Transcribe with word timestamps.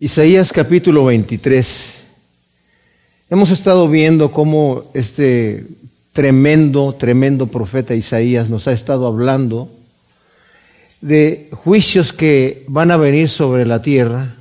Isaías 0.00 0.52
capítulo 0.52 1.04
23. 1.04 2.04
Hemos 3.30 3.52
estado 3.52 3.88
viendo 3.88 4.32
cómo 4.32 4.90
este 4.92 5.68
tremendo, 6.12 6.96
tremendo 6.98 7.46
profeta 7.46 7.94
Isaías 7.94 8.50
nos 8.50 8.66
ha 8.66 8.72
estado 8.72 9.06
hablando 9.06 9.70
de 11.00 11.48
juicios 11.52 12.12
que 12.12 12.64
van 12.66 12.90
a 12.90 12.96
venir 12.96 13.28
sobre 13.28 13.66
la 13.66 13.82
tierra 13.82 14.34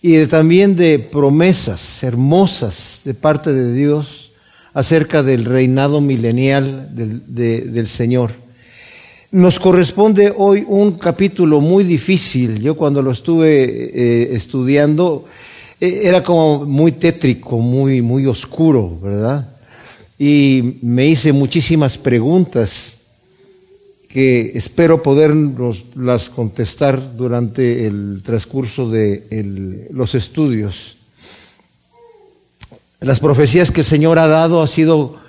y 0.00 0.24
también 0.26 0.76
de 0.76 1.00
promesas 1.00 2.04
hermosas 2.04 3.02
de 3.04 3.14
parte 3.14 3.52
de 3.52 3.74
Dios 3.74 4.30
acerca 4.72 5.24
del 5.24 5.46
reinado 5.46 6.00
milenial 6.00 6.94
del, 6.94 7.24
del 7.72 7.88
Señor. 7.88 8.34
Nos 9.32 9.60
corresponde 9.60 10.34
hoy 10.36 10.64
un 10.66 10.98
capítulo 10.98 11.60
muy 11.60 11.84
difícil. 11.84 12.60
Yo 12.60 12.74
cuando 12.74 13.00
lo 13.00 13.12
estuve 13.12 13.62
eh, 13.62 14.34
estudiando 14.34 15.24
eh, 15.80 16.00
era 16.02 16.20
como 16.20 16.66
muy 16.66 16.90
tétrico, 16.90 17.58
muy, 17.58 18.02
muy 18.02 18.26
oscuro, 18.26 18.98
¿verdad? 19.00 19.48
Y 20.18 20.78
me 20.82 21.06
hice 21.06 21.32
muchísimas 21.32 21.96
preguntas 21.96 22.96
que 24.08 24.50
espero 24.56 25.00
poderlas 25.00 26.28
contestar 26.28 27.16
durante 27.16 27.86
el 27.86 28.22
transcurso 28.24 28.90
de 28.90 29.86
los 29.92 30.16
estudios. 30.16 30.96
Las 32.98 33.20
profecías 33.20 33.70
que 33.70 33.82
el 33.82 33.86
Señor 33.86 34.18
ha 34.18 34.26
dado 34.26 34.60
ha 34.60 34.66
sido 34.66 35.20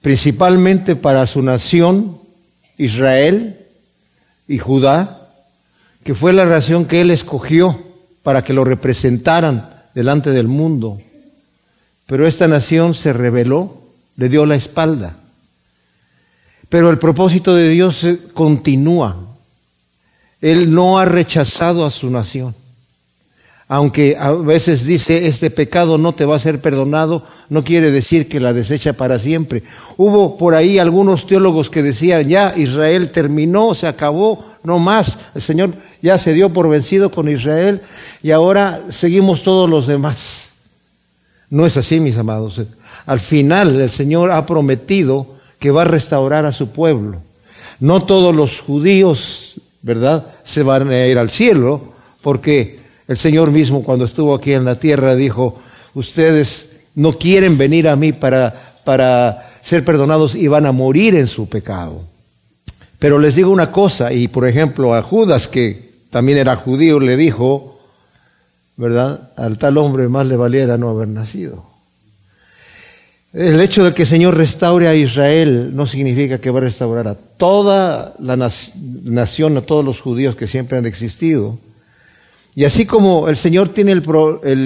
principalmente 0.00 0.96
para 0.96 1.28
su 1.28 1.42
nación, 1.42 2.19
Israel 2.80 3.58
y 4.48 4.58
Judá, 4.58 5.28
que 6.02 6.14
fue 6.14 6.32
la 6.32 6.46
nación 6.46 6.86
que 6.86 7.02
él 7.02 7.10
escogió 7.10 7.78
para 8.22 8.42
que 8.42 8.54
lo 8.54 8.64
representaran 8.64 9.68
delante 9.94 10.30
del 10.30 10.48
mundo. 10.48 10.98
Pero 12.06 12.26
esta 12.26 12.48
nación 12.48 12.94
se 12.94 13.12
rebeló, 13.12 13.82
le 14.16 14.30
dio 14.30 14.46
la 14.46 14.56
espalda. 14.56 15.14
Pero 16.70 16.88
el 16.90 16.98
propósito 16.98 17.54
de 17.54 17.68
Dios 17.68 18.06
continúa. 18.32 19.16
Él 20.40 20.72
no 20.72 20.98
ha 20.98 21.04
rechazado 21.04 21.84
a 21.84 21.90
su 21.90 22.08
nación 22.10 22.54
aunque 23.72 24.16
a 24.18 24.32
veces 24.32 24.84
dice 24.84 25.28
este 25.28 25.48
pecado 25.48 25.96
no 25.96 26.12
te 26.12 26.24
va 26.24 26.34
a 26.34 26.40
ser 26.40 26.60
perdonado, 26.60 27.22
no 27.48 27.62
quiere 27.62 27.92
decir 27.92 28.28
que 28.28 28.40
la 28.40 28.52
desecha 28.52 28.94
para 28.94 29.16
siempre. 29.20 29.62
Hubo 29.96 30.36
por 30.36 30.56
ahí 30.56 30.80
algunos 30.80 31.24
teólogos 31.24 31.70
que 31.70 31.80
decían, 31.80 32.28
ya 32.28 32.52
Israel 32.56 33.10
terminó, 33.10 33.76
se 33.76 33.86
acabó, 33.86 34.44
no 34.64 34.80
más, 34.80 35.20
el 35.36 35.40
Señor 35.40 35.74
ya 36.02 36.18
se 36.18 36.32
dio 36.32 36.52
por 36.52 36.68
vencido 36.68 37.12
con 37.12 37.28
Israel 37.28 37.80
y 38.24 38.32
ahora 38.32 38.80
seguimos 38.88 39.44
todos 39.44 39.70
los 39.70 39.86
demás. 39.86 40.50
No 41.48 41.64
es 41.64 41.76
así, 41.76 42.00
mis 42.00 42.18
amados. 42.18 42.60
Al 43.06 43.20
final 43.20 43.80
el 43.80 43.92
Señor 43.92 44.32
ha 44.32 44.46
prometido 44.46 45.36
que 45.60 45.70
va 45.70 45.82
a 45.82 45.84
restaurar 45.84 46.44
a 46.44 46.50
su 46.50 46.70
pueblo. 46.70 47.18
No 47.78 48.02
todos 48.02 48.34
los 48.34 48.58
judíos, 48.58 49.60
¿verdad?, 49.80 50.26
se 50.42 50.64
van 50.64 50.88
a 50.88 51.06
ir 51.06 51.18
al 51.18 51.30
cielo, 51.30 51.92
porque 52.20 52.79
el 53.10 53.16
Señor 53.16 53.50
mismo 53.50 53.82
cuando 53.82 54.04
estuvo 54.04 54.32
aquí 54.36 54.52
en 54.52 54.64
la 54.64 54.76
tierra 54.76 55.16
dijo, 55.16 55.58
ustedes 55.94 56.70
no 56.94 57.12
quieren 57.12 57.58
venir 57.58 57.88
a 57.88 57.96
mí 57.96 58.12
para, 58.12 58.76
para 58.84 59.50
ser 59.62 59.84
perdonados 59.84 60.36
y 60.36 60.46
van 60.46 60.64
a 60.64 60.70
morir 60.70 61.16
en 61.16 61.26
su 61.26 61.48
pecado. 61.48 62.04
Pero 63.00 63.18
les 63.18 63.34
digo 63.34 63.50
una 63.50 63.72
cosa, 63.72 64.12
y 64.12 64.28
por 64.28 64.46
ejemplo 64.46 64.94
a 64.94 65.02
Judas, 65.02 65.48
que 65.48 65.90
también 66.10 66.38
era 66.38 66.54
judío, 66.54 67.00
le 67.00 67.16
dijo, 67.16 67.80
¿verdad? 68.76 69.32
Al 69.36 69.58
tal 69.58 69.78
hombre 69.78 70.08
más 70.08 70.28
le 70.28 70.36
valiera 70.36 70.78
no 70.78 70.90
haber 70.90 71.08
nacido. 71.08 71.64
El 73.32 73.60
hecho 73.60 73.82
de 73.82 73.92
que 73.92 74.02
el 74.02 74.08
Señor 74.08 74.36
restaure 74.36 74.86
a 74.86 74.94
Israel 74.94 75.74
no 75.74 75.88
significa 75.88 76.38
que 76.38 76.52
va 76.52 76.60
a 76.60 76.62
restaurar 76.62 77.08
a 77.08 77.16
toda 77.16 78.14
la 78.20 78.36
nación, 78.36 79.56
a 79.56 79.62
todos 79.62 79.84
los 79.84 80.00
judíos 80.00 80.36
que 80.36 80.46
siempre 80.46 80.78
han 80.78 80.86
existido. 80.86 81.58
Y 82.60 82.66
así 82.66 82.84
como 82.84 83.30
el 83.30 83.38
Señor 83.38 83.70
tiene 83.70 84.02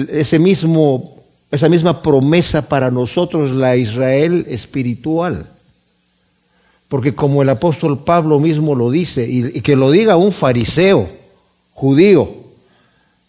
ese 0.09 0.37
mismo, 0.37 1.23
esa 1.49 1.69
misma 1.69 2.01
promesa 2.01 2.67
para 2.67 2.91
nosotros, 2.91 3.51
la 3.51 3.77
Israel 3.77 4.45
espiritual, 4.49 5.45
porque 6.89 7.15
como 7.15 7.41
el 7.41 7.47
apóstol 7.47 8.03
Pablo 8.03 8.37
mismo 8.37 8.75
lo 8.75 8.91
dice, 8.91 9.25
y 9.29 9.61
que 9.61 9.77
lo 9.77 9.91
diga 9.91 10.17
un 10.17 10.33
fariseo 10.33 11.07
judío, 11.73 12.35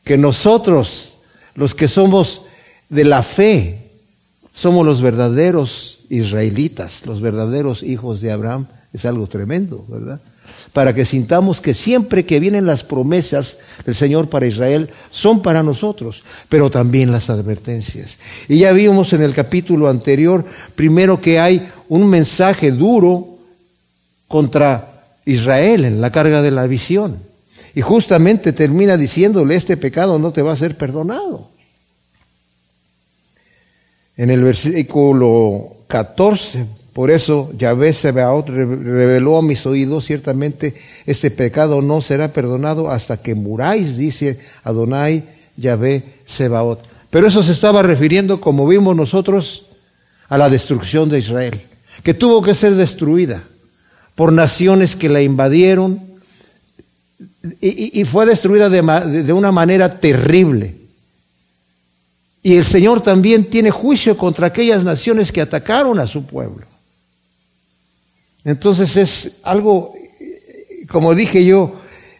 que 0.02 0.18
nosotros, 0.18 1.20
los 1.54 1.72
que 1.72 1.86
somos 1.86 2.42
de 2.88 3.04
la 3.04 3.22
fe, 3.22 3.88
somos 4.52 4.84
los 4.84 5.00
verdaderos 5.00 6.00
israelitas, 6.10 7.06
los 7.06 7.20
verdaderos 7.20 7.84
hijos 7.84 8.20
de 8.20 8.32
Abraham, 8.32 8.66
es 8.92 9.04
algo 9.04 9.28
tremendo, 9.28 9.84
¿verdad? 9.86 10.20
Para 10.72 10.94
que 10.94 11.04
sintamos 11.04 11.60
que 11.60 11.74
siempre 11.74 12.24
que 12.24 12.40
vienen 12.40 12.66
las 12.66 12.84
promesas 12.84 13.58
del 13.84 13.94
Señor 13.94 14.28
para 14.28 14.46
Israel 14.46 14.90
son 15.10 15.42
para 15.42 15.62
nosotros, 15.62 16.22
pero 16.48 16.70
también 16.70 17.12
las 17.12 17.30
advertencias. 17.30 18.18
Y 18.48 18.58
ya 18.58 18.72
vimos 18.72 19.12
en 19.12 19.22
el 19.22 19.34
capítulo 19.34 19.88
anterior, 19.88 20.44
primero 20.74 21.20
que 21.20 21.38
hay 21.38 21.68
un 21.88 22.08
mensaje 22.08 22.72
duro 22.72 23.38
contra 24.28 25.04
Israel 25.24 25.84
en 25.84 26.00
la 26.00 26.10
carga 26.12 26.42
de 26.42 26.50
la 26.50 26.66
visión. 26.66 27.18
Y 27.74 27.82
justamente 27.82 28.52
termina 28.52 28.96
diciéndole, 28.96 29.54
este 29.54 29.76
pecado 29.76 30.18
no 30.18 30.32
te 30.32 30.42
va 30.42 30.52
a 30.52 30.56
ser 30.56 30.76
perdonado. 30.76 31.50
En 34.16 34.30
el 34.30 34.42
versículo 34.42 35.76
14 35.86 36.64
por 36.96 37.10
eso 37.10 37.52
Yahvé 37.58 37.92
Sebaot 37.92 38.48
reveló 38.48 39.36
a 39.36 39.42
mis 39.42 39.66
oídos, 39.66 40.06
ciertamente 40.06 40.74
este 41.04 41.30
pecado 41.30 41.82
no 41.82 42.00
será 42.00 42.32
perdonado 42.32 42.90
hasta 42.90 43.18
que 43.18 43.34
muráis, 43.34 43.98
dice 43.98 44.38
Adonai 44.64 45.22
Yahvé 45.58 46.04
Sebaot. 46.24 46.80
Pero 47.10 47.26
eso 47.26 47.42
se 47.42 47.52
estaba 47.52 47.82
refiriendo, 47.82 48.40
como 48.40 48.66
vimos 48.66 48.96
nosotros, 48.96 49.66
a 50.30 50.38
la 50.38 50.48
destrucción 50.48 51.10
de 51.10 51.18
Israel, 51.18 51.60
que 52.02 52.14
tuvo 52.14 52.40
que 52.40 52.54
ser 52.54 52.74
destruida 52.74 53.44
por 54.14 54.32
naciones 54.32 54.96
que 54.96 55.10
la 55.10 55.20
invadieron 55.20 56.00
y, 57.60 58.02
fue 58.06 58.24
destruida 58.24 58.70
de 58.70 59.32
una 59.34 59.52
manera 59.52 60.00
terrible. 60.00 60.76
Y 62.42 62.54
el 62.54 62.64
Señor 62.64 63.02
también 63.02 63.44
tiene 63.44 63.70
juicio 63.70 64.16
contra 64.16 64.46
aquellas 64.46 64.82
naciones 64.82 65.30
que 65.30 65.42
atacaron 65.42 65.98
a 65.98 66.06
su 66.06 66.24
pueblo. 66.24 66.66
Entonces 68.46 68.96
es 68.96 69.38
algo, 69.42 69.92
como 70.88 71.16
dije 71.16 71.44
yo, 71.44 71.74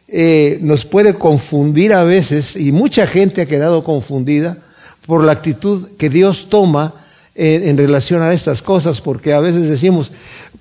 eh, 0.09 0.59
nos 0.61 0.85
puede 0.85 1.15
confundir 1.15 1.95
a 1.95 2.03
veces 2.03 2.57
y 2.57 2.73
mucha 2.73 3.07
gente 3.07 3.43
ha 3.43 3.47
quedado 3.47 3.85
confundida 3.85 4.59
por 5.07 5.23
la 5.23 5.31
actitud 5.31 5.91
que 5.97 6.11
Dios 6.11 6.49
toma 6.51 6.95
en, 7.37 7.77
relación 7.77 8.23
a 8.23 8.33
estas 8.33 8.61
cosas, 8.61 9.01
porque 9.01 9.35
a 9.35 9.41
veces 9.41 9.69
decimos 9.69 10.11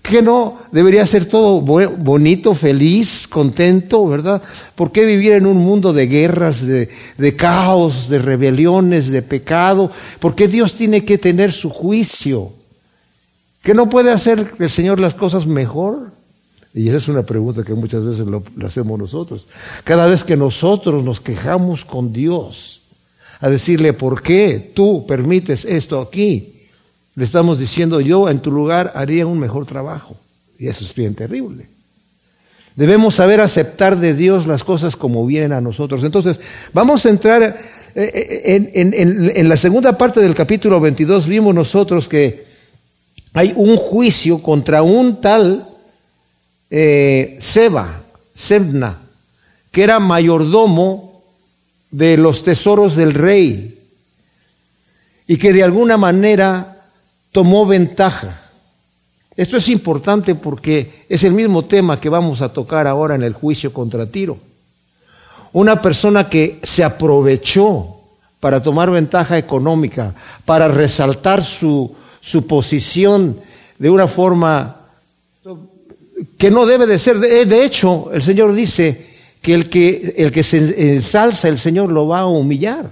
que 0.03 0.21
no, 0.21 0.59
debería 0.71 1.03
ser 1.07 1.25
todo 1.25 1.61
bonito, 1.61 2.53
feliz, 2.53 3.27
contento, 3.27 4.05
¿verdad? 4.07 4.43
¿Por 4.75 4.91
qué 4.91 5.03
vivir 5.03 5.31
en 5.31 5.47
un 5.47 5.57
mundo 5.57 5.93
de 5.93 6.05
guerras, 6.05 6.67
de, 6.67 6.89
de 7.17 7.35
caos, 7.35 8.07
de 8.07 8.19
rebeliones, 8.19 9.09
de 9.09 9.23
pecado? 9.23 9.89
¿Por 10.19 10.35
qué 10.35 10.47
Dios 10.47 10.75
tiene 10.75 11.03
que 11.03 11.17
tener 11.17 11.51
su 11.51 11.71
juicio? 11.71 12.51
¿Que 13.65 13.73
no 13.73 13.89
puede 13.89 14.11
hacer 14.11 14.51
el 14.59 14.69
Señor 14.69 14.99
las 14.99 15.15
cosas 15.15 15.47
mejor? 15.47 16.11
Y 16.71 16.87
esa 16.87 16.97
es 16.97 17.07
una 17.07 17.23
pregunta 17.23 17.63
que 17.63 17.73
muchas 17.73 18.05
veces 18.05 18.27
lo, 18.27 18.43
hacemos 18.63 18.99
nosotros. 18.99 19.47
Cada 19.83 20.05
vez 20.05 20.23
que 20.23 20.37
nosotros 20.37 21.03
nos 21.03 21.19
quejamos 21.19 21.83
con 21.83 22.13
Dios, 22.13 22.81
a 23.39 23.49
decirle, 23.49 23.93
¿por 23.93 24.21
qué 24.21 24.71
tú 24.75 25.07
permites 25.07 25.65
esto 25.65 25.99
aquí? 25.99 26.67
Le 27.15 27.23
estamos 27.23 27.57
diciendo, 27.57 28.01
yo 28.01 28.29
en 28.29 28.39
tu 28.39 28.51
lugar 28.51 28.93
haría 28.93 29.25
un 29.25 29.39
mejor 29.39 29.65
trabajo. 29.65 30.15
Y 30.59 30.67
eso 30.67 30.85
es 30.85 30.93
bien 30.93 31.15
terrible. 31.15 31.67
Debemos 32.75 33.15
saber 33.15 33.41
aceptar 33.41 33.97
de 33.97 34.13
Dios 34.13 34.45
las 34.45 34.63
cosas 34.63 34.95
como 34.95 35.25
vienen 35.25 35.53
a 35.53 35.61
nosotros. 35.61 36.03
Entonces, 36.03 36.39
vamos 36.71 37.03
a 37.07 37.09
entrar 37.09 37.41
eh, 37.41 37.55
eh, 37.95 38.71
en, 38.83 38.93
en 38.93 39.49
la 39.49 39.57
segunda 39.57 39.97
parte 39.97 40.19
del 40.19 40.35
capítulo 40.35 40.79
22. 40.79 41.27
Vimos 41.27 41.55
nosotros 41.55 42.07
que 42.07 42.53
hay 43.35 43.51
un 43.57 43.75
juicio 43.75 44.41
contra 44.41 44.81
un 44.81 45.19
tal 45.19 45.67
eh, 46.69 47.37
Seba, 47.41 48.01
Sebna, 48.33 48.97
que 49.71 49.83
era 49.83 49.99
mayordomo 49.99 51.21
de 51.91 52.15
los 52.15 52.43
tesoros 52.43 52.95
del 52.95 53.13
rey 53.13 53.77
y 55.27 55.35
que 55.35 55.51
de 55.51 55.63
alguna 55.63 55.97
manera 55.97 56.77
tomó 57.33 57.65
ventaja. 57.65 58.41
Esto 59.35 59.57
es 59.57 59.67
importante 59.67 60.35
porque 60.35 61.05
es 61.09 61.25
el 61.25 61.33
mismo 61.33 61.65
tema 61.65 61.99
que 61.99 62.07
vamos 62.07 62.41
a 62.41 62.53
tocar 62.53 62.87
ahora 62.87 63.15
en 63.15 63.23
el 63.23 63.33
juicio 63.33 63.73
contra 63.73 64.05
Tiro. 64.05 64.37
una 65.51 65.81
persona 65.81 66.29
que 66.29 66.59
se 66.63 66.85
aprovechó 66.85 67.97
para 68.39 68.63
tomar 68.63 68.91
ventaja 68.91 69.37
económica, 69.37 70.15
para 70.45 70.69
resaltar 70.69 71.43
su, 71.43 71.95
su 72.25 72.47
posición 72.47 73.37
de 73.77 73.87
una 73.87 74.07
forma 74.07 74.77
que 76.39 76.49
no 76.49 76.65
debe 76.65 76.87
de 76.87 76.97
ser. 76.97 77.19
De, 77.19 77.63
hecho, 77.63 78.09
el 78.11 78.21
Señor 78.21 78.53
dice 78.53 79.13
que 79.43 79.53
el, 79.53 79.69
que 79.69 80.15
el 80.17 80.31
que 80.31 80.41
se 80.41 80.93
ensalza, 80.93 81.47
el 81.49 81.59
Señor 81.59 81.91
lo 81.91 82.07
va 82.07 82.21
a 82.21 82.25
humillar, 82.25 82.89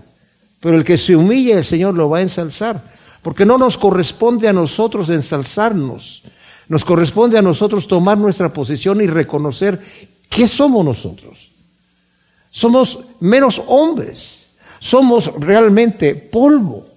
pero 0.59 0.77
el 0.77 0.83
que 0.83 0.97
se 0.97 1.15
humilla, 1.15 1.57
el 1.57 1.65
Señor 1.65 1.95
lo 1.95 2.09
va 2.09 2.19
a 2.19 2.21
ensalzar, 2.21 2.83
porque 3.23 3.43
no 3.43 3.57
nos 3.57 3.75
corresponde 3.75 4.47
a 4.47 4.53
nosotros 4.53 5.09
ensalzarnos, 5.09 6.21
nos 6.67 6.85
corresponde 6.85 7.39
a 7.39 7.41
nosotros 7.41 7.87
tomar 7.87 8.19
nuestra 8.19 8.53
posición 8.53 9.01
y 9.01 9.07
reconocer 9.07 9.79
qué 10.29 10.47
somos 10.47 10.85
nosotros. 10.85 11.49
Somos 12.51 12.99
menos 13.19 13.59
hombres, 13.65 14.49
somos 14.77 15.33
realmente 15.39 16.13
polvo. 16.13 16.92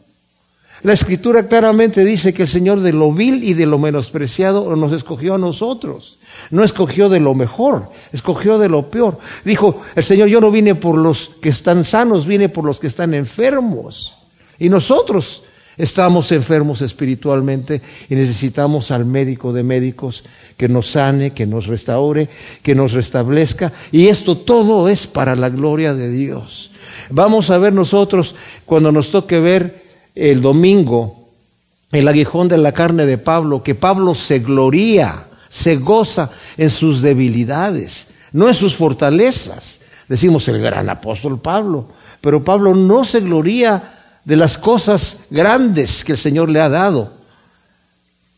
La 0.86 0.92
escritura 0.92 1.48
claramente 1.48 2.04
dice 2.04 2.32
que 2.32 2.42
el 2.42 2.48
Señor 2.48 2.78
de 2.78 2.92
lo 2.92 3.12
vil 3.12 3.42
y 3.42 3.54
de 3.54 3.66
lo 3.66 3.76
menospreciado 3.76 4.76
nos 4.76 4.92
escogió 4.92 5.34
a 5.34 5.38
nosotros. 5.38 6.18
No 6.52 6.62
escogió 6.62 7.08
de 7.08 7.18
lo 7.18 7.34
mejor, 7.34 7.90
escogió 8.12 8.56
de 8.56 8.68
lo 8.68 8.88
peor. 8.88 9.18
Dijo, 9.44 9.82
el 9.96 10.04
Señor, 10.04 10.28
yo 10.28 10.40
no 10.40 10.52
vine 10.52 10.76
por 10.76 10.96
los 10.96 11.32
que 11.42 11.48
están 11.48 11.82
sanos, 11.82 12.24
vine 12.24 12.48
por 12.48 12.64
los 12.64 12.78
que 12.78 12.86
están 12.86 13.14
enfermos. 13.14 14.16
Y 14.60 14.68
nosotros 14.68 15.42
Estamos 15.78 16.32
enfermos 16.32 16.80
espiritualmente 16.80 17.82
y 18.08 18.14
necesitamos 18.14 18.90
al 18.90 19.04
médico 19.04 19.52
de 19.52 19.62
médicos 19.62 20.24
que 20.56 20.70
nos 20.70 20.92
sane, 20.92 21.32
que 21.32 21.44
nos 21.44 21.66
restaure, 21.66 22.30
que 22.62 22.74
nos 22.74 22.92
restablezca. 22.92 23.74
Y 23.92 24.06
esto 24.06 24.38
todo 24.38 24.88
es 24.88 25.06
para 25.06 25.36
la 25.36 25.50
gloria 25.50 25.92
de 25.92 26.08
Dios. 26.08 26.70
Vamos 27.10 27.50
a 27.50 27.58
ver 27.58 27.74
nosotros 27.74 28.36
cuando 28.64 28.90
nos 28.90 29.10
toque 29.10 29.38
ver 29.38 29.85
el 30.16 30.42
domingo 30.42 31.26
el 31.92 32.08
aguijón 32.08 32.48
de 32.48 32.58
la 32.58 32.72
carne 32.72 33.06
de 33.06 33.18
Pablo, 33.18 33.62
que 33.62 33.74
Pablo 33.74 34.14
se 34.14 34.40
gloría, 34.40 35.24
se 35.48 35.76
goza 35.76 36.30
en 36.56 36.70
sus 36.70 37.00
debilidades, 37.02 38.08
no 38.32 38.48
en 38.48 38.54
sus 38.54 38.76
fortalezas. 38.76 39.80
Decimos 40.08 40.48
el 40.48 40.60
gran 40.60 40.88
apóstol 40.88 41.40
Pablo, 41.40 41.88
pero 42.20 42.44
Pablo 42.44 42.74
no 42.74 43.04
se 43.04 43.20
gloría 43.20 43.92
de 44.24 44.36
las 44.36 44.58
cosas 44.58 45.20
grandes 45.30 46.04
que 46.04 46.12
el 46.12 46.18
Señor 46.18 46.50
le 46.50 46.60
ha 46.60 46.68
dado, 46.68 47.14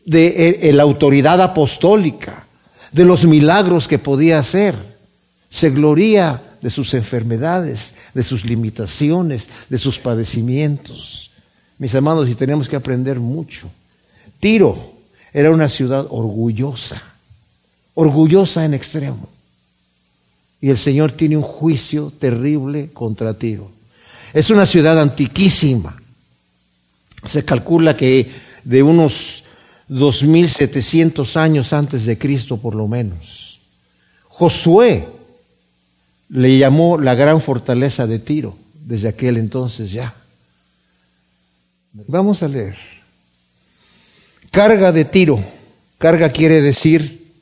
de 0.05 0.57
eh, 0.61 0.73
la 0.73 0.83
autoridad 0.83 1.41
apostólica, 1.41 2.45
de 2.91 3.05
los 3.05 3.25
milagros 3.25 3.87
que 3.87 3.99
podía 3.99 4.39
hacer. 4.39 4.75
Se 5.49 5.69
gloría 5.69 6.41
de 6.61 6.69
sus 6.69 6.93
enfermedades, 6.93 7.93
de 8.13 8.23
sus 8.23 8.45
limitaciones, 8.45 9.49
de 9.69 9.77
sus 9.77 9.99
padecimientos. 9.99 11.28
Mis 11.79 11.95
amados, 11.95 12.29
y 12.29 12.35
tenemos 12.35 12.69
que 12.69 12.75
aprender 12.75 13.19
mucho. 13.19 13.69
Tiro 14.39 14.93
era 15.33 15.51
una 15.51 15.69
ciudad 15.69 16.05
orgullosa, 16.09 17.01
orgullosa 17.95 18.65
en 18.65 18.73
extremo. 18.73 19.29
Y 20.61 20.69
el 20.69 20.77
Señor 20.77 21.13
tiene 21.13 21.37
un 21.37 21.43
juicio 21.43 22.11
terrible 22.19 22.89
contra 22.93 23.33
Tiro. 23.33 23.71
Es 24.33 24.49
una 24.49 24.65
ciudad 24.65 24.99
antiquísima. 24.99 25.95
Se 27.23 27.45
calcula 27.45 27.95
que 27.95 28.29
de 28.63 28.83
unos 28.83 29.45
2700 29.87 31.37
años 31.37 31.73
antes 31.73 32.05
de 32.05 32.17
Cristo 32.17 32.57
por 32.57 32.75
lo 32.75 32.87
menos. 32.87 33.59
Josué 34.27 35.07
le 36.29 36.57
llamó 36.57 36.97
la 36.97 37.15
gran 37.15 37.41
fortaleza 37.41 38.05
de 38.05 38.19
Tiro 38.19 38.55
desde 38.85 39.09
aquel 39.09 39.37
entonces 39.37 39.91
ya. 39.91 40.13
Vamos 41.91 42.43
a 42.43 42.47
leer. 42.47 42.77
Carga 44.51 44.91
de 44.91 45.05
Tiro. 45.05 45.43
Carga 45.97 46.29
quiere 46.29 46.61
decir 46.61 47.33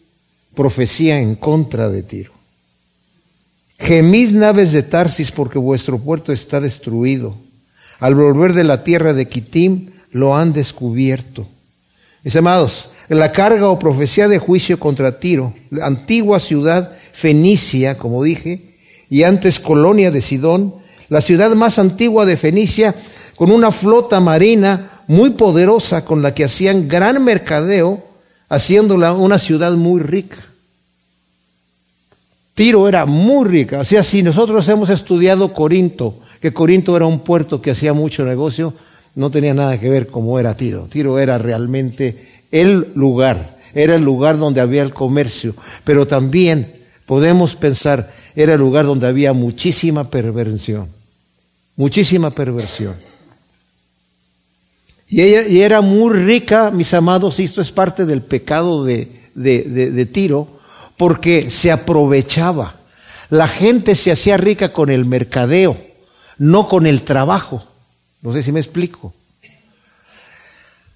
profecía 0.55 1.19
en 1.19 1.35
contra 1.35 1.89
de 1.89 2.01
Tiro. 2.01 2.31
Gemid 3.77 4.31
naves 4.31 4.71
de 4.71 4.83
Tarsis 4.83 5.31
porque 5.31 5.59
vuestro 5.59 5.99
puerto 5.99 6.31
está 6.31 6.61
destruido. 6.61 7.35
Al 7.99 8.15
volver 8.15 8.53
de 8.53 8.63
la 8.63 8.83
tierra 8.83 9.13
de 9.13 9.27
Kitim 9.27 9.91
lo 10.11 10.35
han 10.35 10.53
descubierto. 10.53 11.47
Mis 12.23 12.35
amados, 12.35 12.89
la 13.09 13.31
carga 13.31 13.69
o 13.69 13.77
profecía 13.77 14.27
de 14.27 14.39
juicio 14.39 14.79
contra 14.79 15.19
Tiro, 15.19 15.53
la 15.69 15.85
antigua 15.85 16.39
ciudad 16.39 16.97
fenicia, 17.11 17.97
como 17.97 18.23
dije, 18.23 18.77
y 19.09 19.23
antes 19.23 19.59
colonia 19.59 20.09
de 20.09 20.21
Sidón, 20.21 20.73
la 21.09 21.21
ciudad 21.21 21.53
más 21.55 21.79
antigua 21.79 22.25
de 22.25 22.35
Fenicia, 22.35 22.95
con 23.37 23.51
una 23.51 23.71
flota 23.71 24.19
marina 24.19 25.03
muy 25.07 25.29
poderosa 25.29 26.03
con 26.03 26.21
la 26.21 26.33
que 26.33 26.43
hacían 26.43 26.87
gran 26.87 27.23
mercadeo, 27.23 28.03
haciéndola 28.49 29.13
una 29.13 29.37
ciudad 29.37 29.73
muy 29.73 30.01
rica. 30.01 30.43
Tiro 32.55 32.89
era 32.89 33.05
muy 33.05 33.47
rica. 33.47 33.81
O 33.81 33.85
sea, 33.85 34.01
si 34.01 34.23
nosotros 34.23 34.67
hemos 34.69 34.89
estudiado 34.89 35.53
Corinto, 35.53 36.15
que 36.41 36.51
Corinto 36.51 36.97
era 36.97 37.05
un 37.05 37.19
puerto 37.19 37.61
que 37.61 37.69
hacía 37.71 37.93
mucho 37.93 38.25
negocio, 38.25 38.73
no 39.13 39.29
tenía 39.29 39.53
nada 39.53 39.79
que 39.79 39.89
ver 39.89 40.07
cómo 40.07 40.39
era 40.39 40.57
Tiro. 40.57 40.87
Tiro 40.89 41.19
era 41.19 41.37
realmente 41.37 42.41
el 42.51 42.87
lugar, 42.95 43.57
era 43.75 43.93
el 43.93 44.01
lugar 44.01 44.39
donde 44.39 44.61
había 44.61 44.81
el 44.81 44.95
comercio, 44.95 45.53
pero 45.83 46.07
también 46.07 46.73
podemos 47.05 47.55
pensar, 47.55 48.11
era 48.35 48.55
el 48.55 48.59
lugar 48.59 48.85
donde 48.85 49.05
había 49.05 49.33
muchísima 49.33 50.09
perversión, 50.09 50.87
muchísima 51.75 52.31
perversión. 52.31 52.95
Y, 55.07 55.21
ella, 55.21 55.47
y 55.47 55.61
era 55.61 55.81
muy 55.81 56.13
rica, 56.13 56.71
mis 56.71 56.93
amados, 56.93 57.39
y 57.39 57.43
esto 57.43 57.61
es 57.61 57.71
parte 57.71 58.05
del 58.05 58.21
pecado 58.21 58.83
de, 58.83 59.09
de, 59.35 59.63
de 59.63 60.05
Tiro, 60.05 60.59
porque 60.97 61.49
se 61.49 61.71
aprovechaba. 61.71 62.75
La 63.29 63.47
gente 63.47 63.95
se 63.95 64.11
hacía 64.11 64.37
rica 64.37 64.73
con 64.73 64.89
el 64.89 65.05
mercadeo, 65.05 65.77
no 66.37 66.67
con 66.67 66.87
el 66.87 67.03
trabajo. 67.03 67.63
No 68.21 68.33
sé 68.33 68.43
si 68.43 68.51
me 68.51 68.59
explico. 68.59 69.13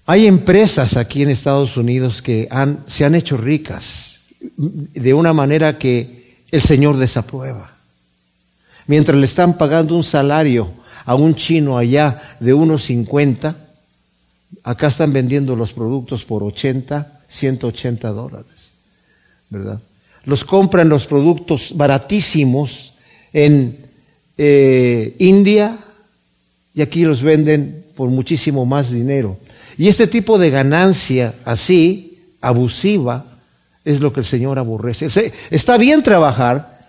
Hay 0.04 0.26
empresas 0.26 0.96
aquí 0.96 1.22
en 1.22 1.30
Estados 1.30 1.76
Unidos 1.76 2.22
que 2.22 2.48
han, 2.50 2.84
se 2.86 3.04
han 3.04 3.14
hecho 3.14 3.36
ricas 3.36 4.20
de 4.56 5.14
una 5.14 5.32
manera 5.32 5.78
que 5.78 6.42
el 6.50 6.60
Señor 6.60 6.96
desaprueba. 6.96 7.72
Mientras 8.86 9.16
le 9.16 9.24
están 9.24 9.56
pagando 9.56 9.94
un 9.94 10.02
salario 10.02 10.72
a 11.04 11.14
un 11.14 11.36
chino 11.36 11.78
allá 11.78 12.36
de 12.40 12.52
unos 12.52 12.82
50, 12.84 13.56
acá 14.64 14.88
están 14.88 15.12
vendiendo 15.12 15.56
los 15.56 15.72
productos 15.72 16.24
por 16.24 16.42
80, 16.42 17.20
180 17.28 18.08
dólares. 18.10 18.70
¿Verdad? 19.50 19.80
los 20.24 20.44
compran 20.44 20.88
los 20.88 21.06
productos 21.06 21.72
baratísimos 21.76 22.94
en 23.32 23.76
eh, 24.38 25.14
India 25.18 25.78
y 26.74 26.82
aquí 26.82 27.04
los 27.04 27.22
venden 27.22 27.84
por 27.96 28.08
muchísimo 28.08 28.64
más 28.64 28.90
dinero. 28.90 29.38
Y 29.76 29.88
este 29.88 30.06
tipo 30.06 30.38
de 30.38 30.50
ganancia 30.50 31.34
así, 31.44 32.18
abusiva, 32.40 33.26
es 33.84 34.00
lo 34.00 34.12
que 34.12 34.20
el 34.20 34.26
Señor 34.26 34.58
aborrece. 34.58 35.08
Está 35.50 35.76
bien 35.76 36.02
trabajar, 36.02 36.86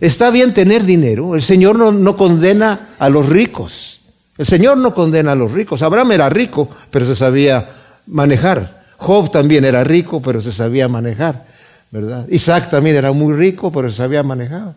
está 0.00 0.30
bien 0.30 0.54
tener 0.54 0.84
dinero, 0.84 1.34
el 1.34 1.42
Señor 1.42 1.78
no, 1.78 1.92
no 1.92 2.16
condena 2.16 2.90
a 2.98 3.08
los 3.08 3.28
ricos. 3.28 3.99
El 4.40 4.46
Señor 4.46 4.78
no 4.78 4.94
condena 4.94 5.32
a 5.32 5.34
los 5.34 5.52
ricos. 5.52 5.82
Abraham 5.82 6.12
era 6.12 6.30
rico, 6.30 6.66
pero 6.90 7.04
se 7.04 7.14
sabía 7.14 7.72
manejar. 8.06 8.86
Job 8.96 9.30
también 9.30 9.66
era 9.66 9.84
rico, 9.84 10.22
pero 10.22 10.40
se 10.40 10.50
sabía 10.50 10.88
manejar. 10.88 11.44
¿verdad? 11.90 12.26
Isaac 12.30 12.70
también 12.70 12.96
era 12.96 13.12
muy 13.12 13.34
rico, 13.34 13.70
pero 13.70 13.90
sabía 13.90 14.22
manejar. 14.22 14.76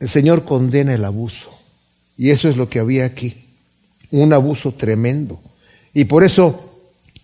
El 0.00 0.08
Señor 0.08 0.44
condena 0.44 0.92
el 0.92 1.04
abuso. 1.04 1.56
Y 2.18 2.30
eso 2.30 2.48
es 2.48 2.56
lo 2.56 2.68
que 2.68 2.80
había 2.80 3.04
aquí. 3.04 3.44
Un 4.10 4.32
abuso 4.32 4.72
tremendo. 4.72 5.40
Y 5.94 6.06
por 6.06 6.24
eso 6.24 6.68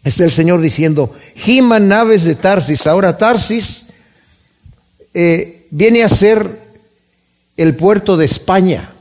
está 0.05 0.23
el 0.23 0.31
Señor 0.31 0.61
diciendo, 0.61 1.17
giman 1.35 1.89
naves 1.89 2.23
de 2.23 2.37
Tarsis. 2.37 2.87
Ahora 2.87 3.19
Tarsis 3.19 3.87
eh, 5.13 5.67
viene 5.69 6.05
a 6.05 6.09
ser 6.09 6.49
el 7.57 7.75
puerto 7.75 8.17
de 8.17 8.27
España. 8.27 8.93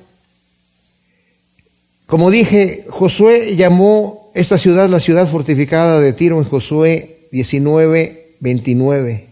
Como 2.16 2.32
dije, 2.32 2.86
Josué 2.88 3.58
llamó 3.58 4.32
esta 4.34 4.58
ciudad 4.58 4.88
la 4.88 5.02
ciudad 5.02 5.28
fortificada 5.28 6.00
de 6.00 6.14
Tiro 6.14 6.38
en 6.38 6.46
Josué 6.46 7.28
19, 7.34 8.38
29. 8.40 9.28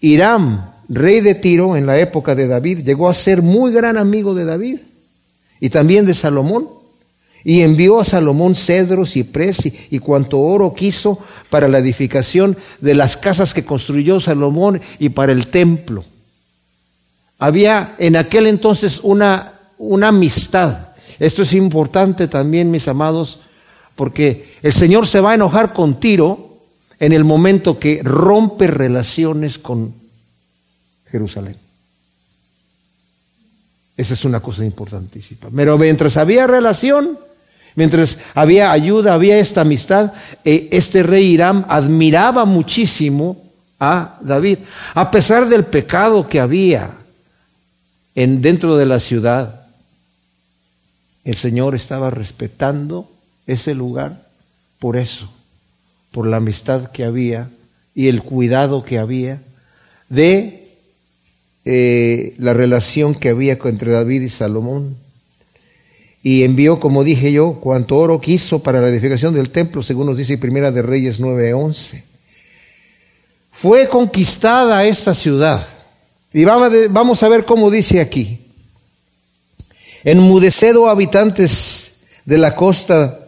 Hiram, 0.00 0.72
rey 0.88 1.20
de 1.20 1.34
Tiro 1.34 1.76
en 1.76 1.84
la 1.84 1.98
época 1.98 2.34
de 2.34 2.48
David, 2.48 2.78
llegó 2.78 3.10
a 3.10 3.12
ser 3.12 3.42
muy 3.42 3.72
gran 3.72 3.98
amigo 3.98 4.34
de 4.34 4.46
David 4.46 4.78
y 5.60 5.68
también 5.68 6.06
de 6.06 6.14
Salomón. 6.14 6.70
Y 7.44 7.60
envió 7.60 8.00
a 8.00 8.04
Salomón 8.04 8.54
cedros, 8.54 9.14
y 9.14 9.20
y, 9.20 9.96
y 9.96 9.98
cuanto 9.98 10.40
oro 10.40 10.72
quiso 10.72 11.18
para 11.50 11.68
la 11.68 11.76
edificación 11.76 12.56
de 12.80 12.94
las 12.94 13.18
casas 13.18 13.52
que 13.52 13.66
construyó 13.66 14.18
Salomón 14.18 14.80
y 14.98 15.10
para 15.10 15.32
el 15.32 15.48
templo. 15.48 16.06
había 17.38 17.96
en 17.98 18.16
aquel 18.16 18.46
entonces 18.46 18.98
una, 19.02 19.52
una 19.76 20.08
amistad. 20.08 20.91
Esto 21.22 21.42
es 21.42 21.52
importante 21.52 22.26
también, 22.26 22.72
mis 22.72 22.88
amados, 22.88 23.38
porque 23.94 24.56
el 24.60 24.72
Señor 24.72 25.06
se 25.06 25.20
va 25.20 25.30
a 25.30 25.34
enojar 25.36 25.72
con 25.72 26.00
Tiro 26.00 26.58
en 26.98 27.12
el 27.12 27.22
momento 27.22 27.78
que 27.78 28.00
rompe 28.02 28.66
relaciones 28.66 29.56
con 29.56 29.94
Jerusalén. 31.12 31.54
Esa 33.96 34.14
es 34.14 34.24
una 34.24 34.40
cosa 34.40 34.64
importantísima. 34.64 35.48
Pero 35.54 35.78
mientras 35.78 36.16
había 36.16 36.48
relación, 36.48 37.16
mientras 37.76 38.18
había 38.34 38.72
ayuda, 38.72 39.14
había 39.14 39.38
esta 39.38 39.60
amistad, 39.60 40.12
eh, 40.44 40.70
este 40.72 41.04
rey 41.04 41.26
Irán 41.26 41.64
admiraba 41.68 42.46
muchísimo 42.46 43.40
a 43.78 44.18
David, 44.22 44.58
a 44.94 45.08
pesar 45.08 45.48
del 45.48 45.66
pecado 45.66 46.26
que 46.26 46.40
había 46.40 46.90
en, 48.16 48.42
dentro 48.42 48.76
de 48.76 48.86
la 48.86 48.98
ciudad. 48.98 49.61
El 51.24 51.36
Señor 51.36 51.74
estaba 51.74 52.10
respetando 52.10 53.10
ese 53.46 53.74
lugar 53.74 54.26
por 54.78 54.96
eso, 54.96 55.32
por 56.10 56.26
la 56.26 56.38
amistad 56.38 56.90
que 56.90 57.04
había 57.04 57.48
y 57.94 58.08
el 58.08 58.22
cuidado 58.22 58.84
que 58.84 58.98
había 58.98 59.40
de 60.08 60.68
eh, 61.64 62.34
la 62.38 62.52
relación 62.52 63.14
que 63.14 63.28
había 63.28 63.56
entre 63.64 63.92
David 63.92 64.22
y 64.22 64.28
Salomón. 64.28 64.96
Y 66.24 66.44
envió, 66.44 66.80
como 66.80 67.04
dije 67.04 67.32
yo, 67.32 67.54
cuanto 67.54 67.96
oro 67.96 68.20
quiso 68.20 68.62
para 68.62 68.80
la 68.80 68.88
edificación 68.88 69.34
del 69.34 69.50
templo, 69.50 69.82
según 69.82 70.06
nos 70.06 70.18
dice 70.18 70.38
Primera 70.38 70.70
de 70.70 70.82
Reyes 70.82 71.20
9:11. 71.20 72.02
Fue 73.52 73.88
conquistada 73.88 74.84
esta 74.84 75.14
ciudad. 75.14 75.66
Y 76.32 76.44
vamos 76.44 77.22
a 77.22 77.28
ver 77.28 77.44
cómo 77.44 77.70
dice 77.70 78.00
aquí. 78.00 78.41
Enmudecedo 80.04 80.88
habitantes 80.88 81.92
de 82.24 82.36
la 82.36 82.56
costa 82.56 83.20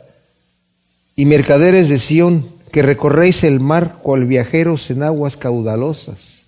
y 1.14 1.24
mercaderes 1.24 1.88
de 1.88 2.00
Sión, 2.00 2.48
que 2.72 2.82
recorréis 2.82 3.44
el 3.44 3.60
mar 3.60 3.98
cual 4.02 4.24
viajeros 4.24 4.90
en 4.90 5.04
aguas 5.04 5.36
caudalosas. 5.36 6.46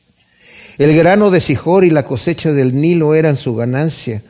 El 0.78 0.96
grano 0.96 1.30
de 1.30 1.38
Sijor 1.38 1.84
y 1.84 1.90
la 1.90 2.04
cosecha 2.04 2.52
del 2.52 2.80
Nilo 2.80 3.14
eran 3.14 3.36
su 3.36 3.54
ganancia, 3.54 4.22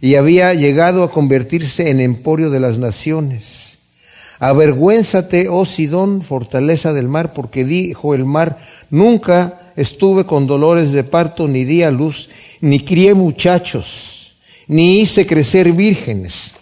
y 0.00 0.16
había 0.16 0.52
llegado 0.54 1.04
a 1.04 1.12
convertirse 1.12 1.88
en 1.88 2.00
emporio 2.00 2.50
de 2.50 2.58
las 2.58 2.78
naciones. 2.78 3.78
Avergüénzate, 4.40 5.48
oh 5.48 5.64
Sidón, 5.64 6.22
fortaleza 6.22 6.92
del 6.92 7.06
mar, 7.06 7.32
porque 7.32 7.64
dijo 7.64 8.16
el 8.16 8.24
mar, 8.24 8.58
nunca 8.90 9.60
estuve 9.76 10.26
con 10.26 10.48
dolores 10.48 10.90
de 10.90 11.04
parto, 11.04 11.46
ni 11.46 11.64
di 11.64 11.84
a 11.84 11.92
luz, 11.92 12.28
ni 12.60 12.80
crié 12.80 13.14
muchachos, 13.14 14.13
ni 14.66 15.00
hice 15.00 15.26
crecer 15.26 15.72
vírgenes. 15.72 16.52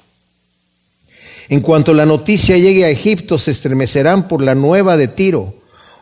En 1.49 1.61
cuanto 1.61 1.93
la 1.93 2.07
noticia 2.07 2.57
llegue 2.57 2.85
a 2.85 2.91
Egipto, 2.91 3.37
se 3.39 3.51
estremecerán 3.51 4.29
por 4.29 4.43
la 4.43 4.55
nueva 4.55 4.97
de 4.97 5.09
Tiro. 5.09 5.55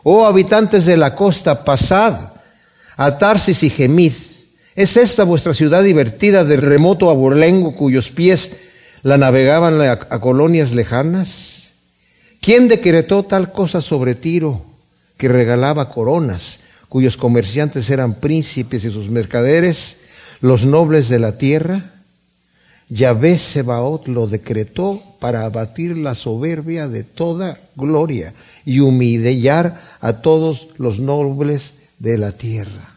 Oh 0.03 0.25
habitantes 0.25 0.85
de 0.85 0.97
la 0.97 1.15
costa, 1.15 1.63
pasad 1.63 2.31
a 2.97 3.17
Tarsis 3.17 3.63
y 3.63 3.69
Gemid. 3.69 4.13
¿Es 4.75 4.95
esta 4.95 5.23
vuestra 5.23 5.53
ciudad 5.53 5.83
divertida 5.83 6.45
de 6.45 6.57
remoto 6.57 7.09
aborlengo 7.09 7.75
cuyos 7.75 8.09
pies 8.09 8.53
la 9.03 9.17
navegaban 9.17 9.81
a, 9.81 9.91
a 9.91 10.19
colonias 10.21 10.71
lejanas? 10.71 11.71
¿Quién 12.39 12.67
decretó 12.67 13.23
tal 13.23 13.51
cosa 13.51 13.81
sobre 13.81 14.15
Tiro 14.15 14.63
que 15.17 15.27
regalaba 15.27 15.89
coronas, 15.89 16.61
cuyos 16.89 17.17
comerciantes 17.17 17.89
eran 17.89 18.15
príncipes 18.15 18.85
y 18.85 18.91
sus 18.91 19.09
mercaderes, 19.09 19.97
los 20.39 20.65
nobles 20.65 21.09
de 21.09 21.19
la 21.19 21.37
tierra? 21.37 21.90
Yahvé 22.91 23.37
Sebaot 23.37 24.09
lo 24.09 24.27
decretó 24.27 25.01
para 25.19 25.45
abatir 25.45 25.97
la 25.97 26.13
soberbia 26.13 26.89
de 26.89 27.05
toda 27.05 27.57
gloria 27.77 28.33
y 28.65 28.81
humillar 28.81 29.81
a 30.01 30.21
todos 30.21 30.67
los 30.77 30.99
nobles 30.99 31.75
de 31.99 32.17
la 32.17 32.33
tierra. 32.33 32.95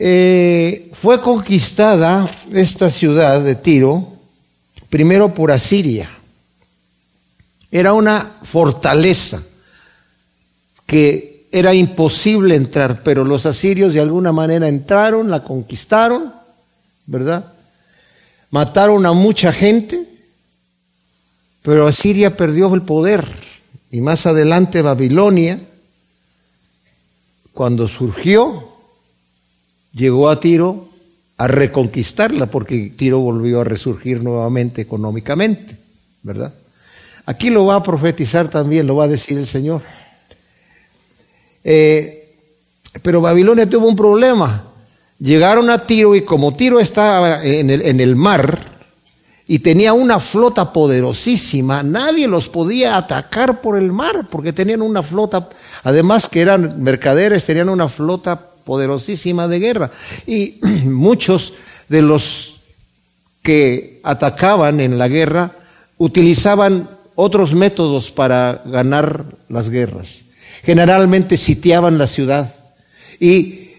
Eh, 0.00 0.90
fue 0.94 1.20
conquistada 1.20 2.28
esta 2.52 2.90
ciudad 2.90 3.40
de 3.40 3.54
Tiro 3.54 4.14
primero 4.88 5.32
por 5.32 5.52
Asiria. 5.52 6.10
Era 7.70 7.92
una 7.92 8.32
fortaleza 8.42 9.42
que 10.86 11.46
era 11.52 11.72
imposible 11.72 12.56
entrar, 12.56 13.04
pero 13.04 13.24
los 13.24 13.46
asirios 13.46 13.94
de 13.94 14.00
alguna 14.00 14.32
manera 14.32 14.66
entraron, 14.66 15.30
la 15.30 15.44
conquistaron, 15.44 16.34
¿verdad? 17.06 17.59
Mataron 18.50 19.06
a 19.06 19.12
mucha 19.12 19.52
gente, 19.52 20.04
pero 21.62 21.86
Asiria 21.86 22.36
perdió 22.36 22.74
el 22.74 22.82
poder. 22.82 23.24
Y 23.90 24.00
más 24.00 24.26
adelante 24.26 24.82
Babilonia, 24.82 25.60
cuando 27.52 27.88
surgió, 27.88 28.68
llegó 29.92 30.28
a 30.28 30.40
Tiro 30.40 30.88
a 31.36 31.46
reconquistarla 31.46 32.46
porque 32.46 32.92
Tiro 32.96 33.20
volvió 33.20 33.60
a 33.60 33.64
resurgir 33.64 34.22
nuevamente 34.22 34.82
económicamente, 34.82 35.76
¿verdad? 36.22 36.52
Aquí 37.26 37.50
lo 37.50 37.66
va 37.66 37.76
a 37.76 37.82
profetizar 37.82 38.48
también, 38.48 38.86
lo 38.86 38.96
va 38.96 39.04
a 39.04 39.08
decir 39.08 39.38
el 39.38 39.46
Señor. 39.46 39.82
Eh, 41.62 42.34
pero 43.02 43.20
Babilonia 43.20 43.68
tuvo 43.68 43.86
un 43.86 43.96
problema. 43.96 44.69
Llegaron 45.20 45.68
a 45.68 45.86
Tiro 45.86 46.16
y 46.16 46.22
como 46.22 46.54
Tiro 46.56 46.80
estaba 46.80 47.44
en 47.44 47.68
el, 47.68 48.16
mar 48.16 48.58
y 49.46 49.58
tenía 49.58 49.92
una 49.92 50.18
flota 50.18 50.72
poderosísima, 50.72 51.82
nadie 51.82 52.26
los 52.26 52.48
podía 52.48 52.96
atacar 52.96 53.60
por 53.60 53.76
el 53.76 53.92
mar 53.92 54.28
porque 54.30 54.54
tenían 54.54 54.80
una 54.80 55.02
flota, 55.02 55.50
además 55.82 56.26
que 56.26 56.40
eran 56.40 56.82
mercaderes, 56.82 57.44
tenían 57.44 57.68
una 57.68 57.90
flota 57.90 58.40
poderosísima 58.64 59.46
de 59.46 59.58
guerra. 59.58 59.90
Y 60.26 60.58
muchos 60.86 61.52
de 61.90 62.00
los 62.00 62.62
que 63.42 64.00
atacaban 64.02 64.80
en 64.80 64.96
la 64.96 65.08
guerra 65.08 65.52
utilizaban 65.98 66.88
otros 67.14 67.52
métodos 67.52 68.10
para 68.10 68.62
ganar 68.64 69.26
las 69.50 69.68
guerras. 69.68 70.22
Generalmente 70.62 71.36
sitiaban 71.36 71.98
la 71.98 72.06
ciudad 72.06 72.54
y 73.18 73.69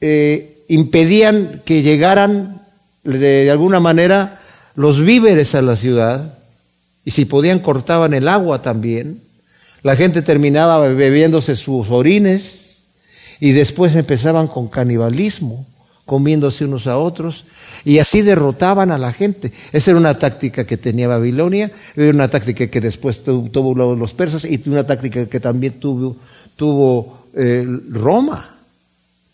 eh, 0.00 0.64
impedían 0.68 1.62
que 1.64 1.82
llegaran 1.82 2.62
de 3.04 3.50
alguna 3.50 3.80
manera 3.80 4.40
los 4.74 5.00
víveres 5.00 5.54
a 5.54 5.62
la 5.62 5.76
ciudad 5.76 6.38
y 7.04 7.10
si 7.12 7.24
podían 7.24 7.58
cortaban 7.58 8.14
el 8.14 8.28
agua 8.28 8.62
también. 8.62 9.20
La 9.82 9.96
gente 9.96 10.22
terminaba 10.22 10.78
bebiéndose 10.88 11.56
sus 11.56 11.90
orines 11.90 12.82
y 13.40 13.52
después 13.52 13.96
empezaban 13.96 14.46
con 14.46 14.68
canibalismo, 14.68 15.66
comiéndose 16.04 16.66
unos 16.66 16.86
a 16.86 16.98
otros, 16.98 17.46
y 17.84 17.98
así 17.98 18.20
derrotaban 18.20 18.90
a 18.90 18.98
la 18.98 19.12
gente. 19.12 19.52
Esa 19.72 19.92
era 19.92 20.00
una 20.00 20.18
táctica 20.18 20.66
que 20.66 20.76
tenía 20.76 21.08
Babilonia, 21.08 21.70
era 21.96 22.10
una 22.10 22.28
táctica 22.28 22.66
que 22.66 22.80
después 22.80 23.24
tuvo 23.24 23.74
los 23.74 24.12
persas 24.12 24.44
y 24.44 24.60
una 24.66 24.84
táctica 24.84 25.26
que 25.26 25.40
también 25.40 25.80
tuvo, 25.80 26.16
tuvo 26.56 27.26
eh, 27.34 27.66
Roma. 27.90 28.56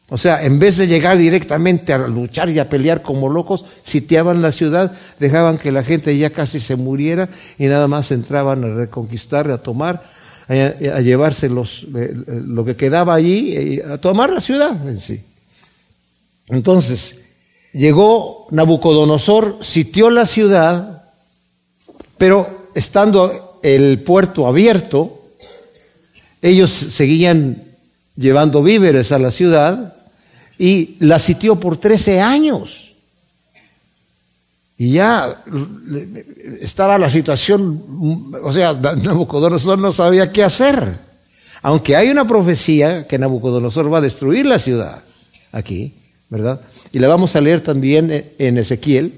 O 0.08 0.16
sea, 0.16 0.44
en 0.44 0.60
vez 0.60 0.76
de 0.76 0.86
llegar 0.86 1.18
directamente 1.18 1.92
a 1.92 1.98
luchar 1.98 2.48
y 2.48 2.60
a 2.60 2.68
pelear 2.68 3.02
como 3.02 3.28
locos, 3.28 3.64
sitiaban 3.82 4.40
la 4.40 4.52
ciudad, 4.52 4.92
dejaban 5.18 5.58
que 5.58 5.72
la 5.72 5.82
gente 5.82 6.16
ya 6.16 6.30
casi 6.30 6.60
se 6.60 6.76
muriera 6.76 7.28
y 7.58 7.66
nada 7.66 7.88
más 7.88 8.12
entraban 8.12 8.62
a 8.62 8.74
reconquistar, 8.74 9.50
a 9.50 9.58
tomar 9.58 10.04
a, 10.48 11.00
llevarse 11.00 11.48
los, 11.48 11.86
lo 11.88 12.64
que 12.64 12.76
quedaba 12.76 13.14
allí, 13.14 13.80
a 13.80 13.98
tomar 13.98 14.30
la 14.30 14.40
ciudad 14.40 14.88
en 14.88 15.00
sí. 15.00 15.20
Entonces, 16.48 17.22
llegó 17.72 18.46
Nabucodonosor, 18.52 19.58
sitió 19.60 20.10
la 20.10 20.24
ciudad, 20.24 21.02
pero 22.16 22.68
estando 22.76 23.58
el 23.64 24.00
puerto 24.02 24.46
abierto, 24.46 25.20
ellos 26.40 26.70
seguían 26.70 27.64
llevando 28.14 28.62
víveres 28.62 29.10
a 29.10 29.18
la 29.18 29.32
ciudad 29.32 29.95
y 30.58 30.96
la 31.00 31.18
sitió 31.18 31.56
por 31.56 31.76
13 31.76 32.20
años. 32.20 32.92
Y 34.78 34.92
ya 34.92 35.42
estaba 36.60 36.98
la 36.98 37.08
situación, 37.08 37.82
o 38.42 38.52
sea, 38.52 38.74
Nabucodonosor 39.02 39.78
no 39.78 39.92
sabía 39.92 40.32
qué 40.32 40.42
hacer. 40.42 41.06
Aunque 41.62 41.96
hay 41.96 42.10
una 42.10 42.26
profecía 42.26 43.06
que 43.06 43.18
Nabucodonosor 43.18 43.92
va 43.92 43.98
a 43.98 44.02
destruir 44.02 44.46
la 44.46 44.58
ciudad, 44.58 45.02
aquí, 45.52 45.94
¿verdad? 46.28 46.60
Y 46.92 46.98
la 46.98 47.08
vamos 47.08 47.34
a 47.34 47.40
leer 47.40 47.60
también 47.60 48.32
en 48.38 48.58
Ezequiel. 48.58 49.12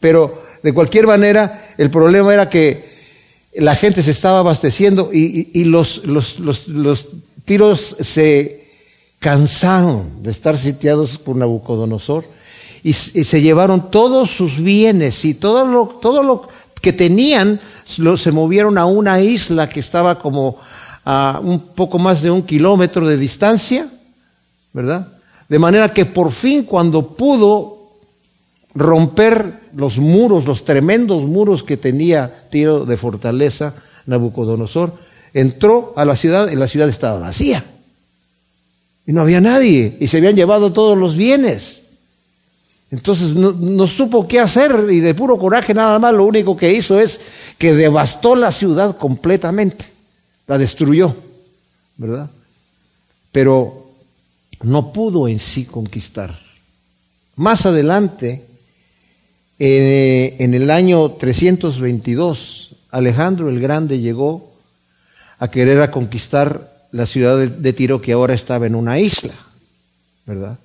Pero 0.00 0.42
de 0.62 0.72
cualquier 0.72 1.06
manera, 1.06 1.72
el 1.78 1.90
problema 1.90 2.34
era 2.34 2.48
que 2.48 2.88
la 3.54 3.74
gente 3.76 4.02
se 4.02 4.10
estaba 4.10 4.40
abasteciendo 4.40 5.10
y, 5.12 5.64
los, 5.64 6.04
los, 6.04 6.38
los, 6.38 7.08
tiros 7.44 7.96
se 8.00 8.57
cansaron 9.18 10.22
de 10.22 10.30
estar 10.30 10.56
sitiados 10.56 11.18
por 11.18 11.36
Nabucodonosor 11.36 12.24
y, 12.82 12.92
se 12.92 13.42
llevaron 13.42 13.90
todos 13.90 14.30
sus 14.30 14.60
bienes 14.60 15.24
y 15.24 15.34
todo 15.34 15.64
lo, 15.64 15.86
todo 16.00 16.22
lo 16.22 16.48
que 16.80 16.92
tenían 16.92 17.60
se 17.84 18.32
movieron 18.32 18.78
a 18.78 18.84
una 18.86 19.20
isla 19.20 19.68
que 19.68 19.80
estaba 19.80 20.18
como 20.20 20.58
a 21.04 21.40
un 21.42 21.60
poco 21.68 21.98
más 21.98 22.22
de 22.22 22.30
un 22.30 22.42
kilómetro 22.42 23.06
de 23.06 23.16
distancia, 23.16 23.88
¿verdad? 24.72 25.08
De 25.48 25.58
manera 25.58 25.92
que 25.92 26.04
por 26.04 26.30
fin 26.30 26.64
cuando 26.64 27.16
pudo 27.16 27.78
romper 28.74 29.60
los 29.74 29.98
muros, 29.98 30.44
los 30.44 30.64
tremendos 30.64 31.24
muros 31.24 31.62
que 31.62 31.76
tenía 31.76 32.48
Tiro 32.50 32.84
de 32.84 32.96
fortaleza, 32.96 33.74
Nabucodonosor, 34.06 34.92
entró 35.32 35.94
a 35.96 36.04
la 36.04 36.14
ciudad 36.14 36.50
y 36.50 36.56
la 36.56 36.68
ciudad 36.68 36.88
estaba 36.88 37.18
vacía. 37.18 37.64
Y 39.08 39.12
no 39.12 39.22
había 39.22 39.40
nadie 39.40 39.96
y 39.98 40.06
se 40.06 40.18
habían 40.18 40.36
llevado 40.36 40.70
todos 40.70 40.96
los 40.96 41.16
bienes. 41.16 41.84
Entonces 42.90 43.34
no, 43.34 43.86
supo 43.86 44.28
qué 44.28 44.38
hacer 44.38 44.88
y 44.90 45.00
de 45.00 45.14
puro 45.14 45.38
coraje 45.38 45.72
nada 45.72 45.98
más 45.98 46.12
lo 46.12 46.26
único 46.26 46.58
que 46.58 46.74
hizo 46.74 47.00
es 47.00 47.18
que 47.56 47.72
devastó 47.72 48.36
la 48.36 48.52
ciudad 48.52 48.98
completamente, 48.98 49.86
la 50.46 50.58
destruyó, 50.58 51.16
¿verdad? 51.96 52.28
Pero 53.32 53.92
no 54.62 54.92
pudo 54.92 55.26
en 55.26 55.38
sí 55.38 55.64
conquistar. 55.64 56.38
Más 57.34 57.64
adelante, 57.64 58.44
eh, 59.58 60.36
en 60.38 60.52
el 60.52 60.70
año 60.70 61.12
322, 61.12 62.74
Alejandro 62.90 63.48
el 63.48 63.58
Grande 63.58 64.00
llegó 64.00 64.52
a 65.38 65.48
querer 65.48 65.80
a 65.80 65.90
conquistar 65.90 66.77
la 66.92 67.06
ciudad 67.06 67.36
de 67.38 67.72
Tiro 67.72 68.00
que 68.00 68.12
ahora 68.12 68.34
estaba 68.34 68.66
en 68.66 68.74
una 68.74 68.98
isla, 68.98 69.34
¿verdad? 70.26 70.58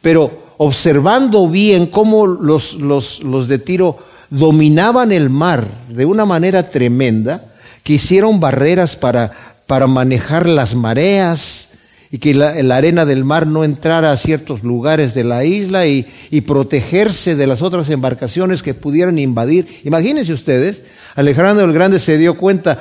Pero 0.00 0.54
observando 0.58 1.48
bien 1.48 1.86
cómo 1.86 2.26
los, 2.26 2.74
los, 2.74 3.48
de 3.48 3.58
Tiro 3.58 3.98
dominaban 4.30 5.12
el 5.12 5.30
mar 5.30 5.66
de 5.88 6.04
una 6.06 6.24
manera 6.24 6.70
tremenda, 6.70 7.44
que 7.82 7.94
hicieron 7.94 8.40
barreras 8.40 8.96
para, 8.96 9.32
para 9.66 9.86
manejar 9.86 10.48
las 10.48 10.74
mareas 10.74 11.70
y 12.10 12.18
que 12.18 12.34
la, 12.34 12.76
arena 12.76 13.04
del 13.04 13.24
mar 13.24 13.46
no 13.46 13.64
entrara 13.64 14.12
a 14.12 14.16
ciertos 14.16 14.62
lugares 14.62 15.14
de 15.14 15.24
la 15.24 15.44
isla 15.44 15.86
y, 15.86 16.06
protegerse 16.46 17.34
de 17.34 17.46
las 17.46 17.62
otras 17.62 17.90
embarcaciones 17.90 18.62
que 18.62 18.74
pudieran 18.74 19.18
invadir. 19.18 19.66
Imagínense 19.84 20.32
ustedes, 20.32 20.84
Alejandro 21.14 21.64
el 21.64 21.72
Grande 21.72 21.98
se 21.98 22.18
dio 22.18 22.34
cuenta, 22.34 22.80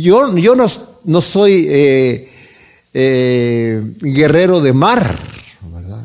yo, 0.00 0.36
yo 0.38 0.54
no, 0.54 0.66
no 1.04 1.20
soy 1.20 1.66
eh, 1.68 2.30
eh, 2.94 3.82
guerrero 4.00 4.60
de 4.60 4.72
mar, 4.72 5.18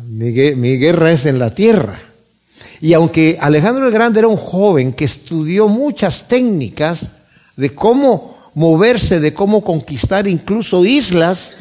mi, 0.10 0.32
guerra 0.32 1.12
es 1.12 1.26
en 1.26 1.40
la 1.40 1.54
tierra. 1.54 2.02
Y 2.82 2.94
aunque 2.94 3.38
Alejandro 3.40 3.88
el 3.88 3.94
Grande 3.94 4.20
era 4.20 4.28
un 4.28 4.38
joven 4.38 4.94
que 4.94 5.06
estudió 5.06 5.68
muchas 5.68 6.28
técnicas 6.28 7.12
de 7.56 7.74
cómo 7.74 8.38
moverse, 8.56 9.20
de 9.20 9.34
cómo 9.34 9.64
conquistar 9.64 10.28
incluso 10.28 10.84
islas, 10.86 11.54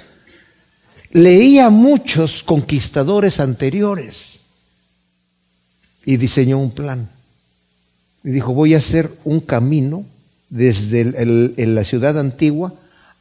leía 1.13 1.71
muchos 1.71 2.43
conquistadores 2.43 3.41
anteriores 3.41 4.41
y 6.05 6.17
diseñó 6.17 6.59
un 6.59 6.71
plan. 6.71 7.09
Y 8.25 8.31
dijo, 8.31 8.53
voy 8.53 8.75
a 8.75 8.79
hacer 8.79 9.11
un 9.25 9.41
camino 9.41 10.05
desde 10.51 11.67
la 11.67 11.85
ciudad 11.85 12.19
antigua 12.19 12.73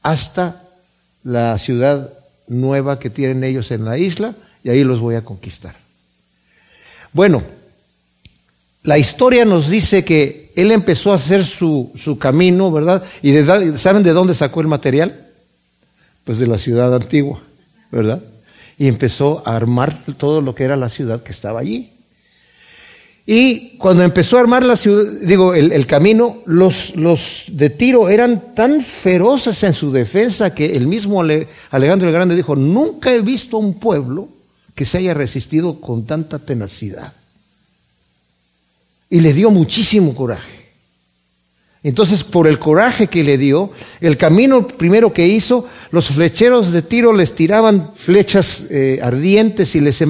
hasta 0.03 0.62
la 1.24 1.58
ciudad 1.58 2.12
nueva 2.48 3.00
que 3.00 3.10
tienen 3.10 3.44
ellos 3.44 3.72
en 3.72 3.86
la 3.86 3.98
isla 3.98 4.36
y 4.63 4.70
ahí 4.70 4.84
los 4.84 5.00
voy 5.00 5.15
a 5.15 5.25
conquistar. 5.25 5.75
Bueno, 7.13 7.44
la 8.84 8.98
historia 9.00 9.46
nos 9.46 9.70
dice 9.70 10.05
que 10.05 10.51
él 10.55 10.72
empezó 10.72 11.12
a 11.12 11.15
hacer 11.15 11.44
su, 11.44 11.91
camino, 12.20 12.72
¿verdad? 12.72 13.03
¿Y 13.22 13.34
saben 13.77 14.03
de 14.03 14.14
dónde 14.14 14.33
sacó 14.33 14.61
el 14.61 14.68
material? 14.68 15.27
Pues 16.24 16.38
de 16.40 16.48
la 16.48 16.57
ciudad 16.57 16.94
antigua, 16.94 17.42
¿verdad? 17.92 18.22
Y 18.77 18.88
empezó 18.88 19.42
a 19.46 19.55
armar 19.55 19.98
todo 20.18 20.42
lo 20.42 20.53
que 20.53 20.66
era 20.66 20.75
la 20.75 20.90
ciudad 20.90 21.24
que 21.24 21.31
estaba 21.31 21.61
allí. 21.61 21.95
Y 23.27 23.77
cuando 23.77 24.03
empezó 24.03 24.38
a 24.38 24.42
armar 24.42 24.64
la 24.64 24.75
ciudad, 24.75 25.11
digo, 25.22 25.55
el, 25.55 25.88
camino, 25.88 26.44
los, 26.46 26.96
los, 26.96 27.46
de 27.48 27.72
Tiro 27.72 28.09
eran 28.09 28.53
tan 28.53 28.81
feroces 28.81 29.64
en 29.64 29.74
su 29.74 29.92
defensa 29.92 30.53
que 30.53 30.75
el 30.75 30.85
mismo 30.85 31.24
Alejandro 31.72 32.07
el 32.07 32.14
Grande 32.14 32.35
dijo, 32.35 32.55
nunca 32.55 33.11
he 33.11 33.22
visto 33.22 33.57
un 33.57 33.79
pueblo 33.79 34.29
que 34.75 34.85
se 34.85 35.00
haya 35.00 35.16
resistido 35.16 35.81
con 35.81 36.05
tanta 36.05 36.38
tenacidad. 36.38 37.14
Y 39.09 39.22
le 39.22 39.33
dio 39.33 39.50
muchísimo 39.50 40.14
coraje. 40.14 40.55
Entonces, 41.81 42.24
por 42.24 42.48
el 42.48 42.57
coraje 42.57 43.07
que 43.07 43.24
le 43.24 43.38
dio, 43.38 43.72
el 44.01 44.18
camino 44.18 44.68
primero 44.68 45.14
que 45.14 45.27
hizo, 45.27 45.68
los 45.92 46.07
flecheros 46.07 46.72
de 46.72 46.81
tiro 46.81 47.14
les 47.14 47.35
tiraban 47.35 47.92
flechas 47.96 48.68
eh, 48.72 49.00
ardientes 49.03 49.75
y 49.75 49.81
les, 49.81 50.03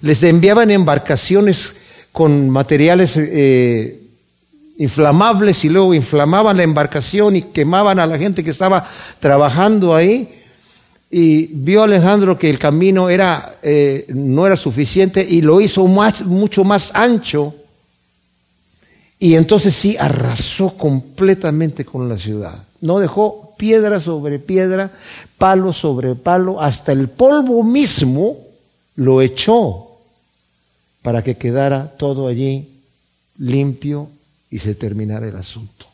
les, 0.00 0.22
enviaban 0.24 0.72
embarcaciones 0.72 1.76
con 2.12 2.50
materiales 2.50 3.16
eh, 3.16 4.00
inflamables 4.78 5.64
y 5.64 5.68
luego 5.68 5.94
inflamaban 5.94 6.56
la 6.56 6.62
embarcación 6.62 7.36
y 7.36 7.42
quemaban 7.42 7.98
a 7.98 8.06
la 8.06 8.18
gente 8.18 8.42
que 8.42 8.50
estaba 8.50 8.84
trabajando 9.20 9.94
ahí 9.94 10.40
y 11.10 11.46
vio 11.46 11.82
Alejandro 11.82 12.38
que 12.38 12.48
el 12.48 12.58
camino 12.58 13.10
era, 13.10 13.56
eh, 13.62 14.06
no 14.14 14.46
era 14.46 14.54
suficiente 14.54 15.26
y 15.28 15.42
lo 15.42 15.60
hizo 15.60 15.86
mucho 15.86 16.62
más 16.62 16.92
ancho. 16.94 17.52
Y 19.18 19.34
entonces 19.34 19.74
sí 19.74 19.96
arrasó 19.98 20.76
completamente 20.78 21.84
con 21.84 22.08
la 22.08 22.16
ciudad. 22.16 22.62
No 22.80 23.00
dejó 23.00 23.54
piedra 23.58 23.98
sobre 23.98 24.38
piedra, 24.38 24.90
palo 25.36 25.72
sobre 25.72 26.14
palo, 26.14 26.60
hasta 26.60 26.92
el 26.92 27.08
polvo 27.08 27.64
mismo 27.64 28.38
lo 28.94 29.20
echó 29.20 29.89
para 31.02 31.22
que 31.22 31.36
quedara 31.36 31.96
todo 31.96 32.28
allí 32.28 32.68
limpio 33.38 34.08
y 34.50 34.58
se 34.58 34.74
terminara 34.74 35.28
el 35.28 35.36
asunto. 35.36 35.86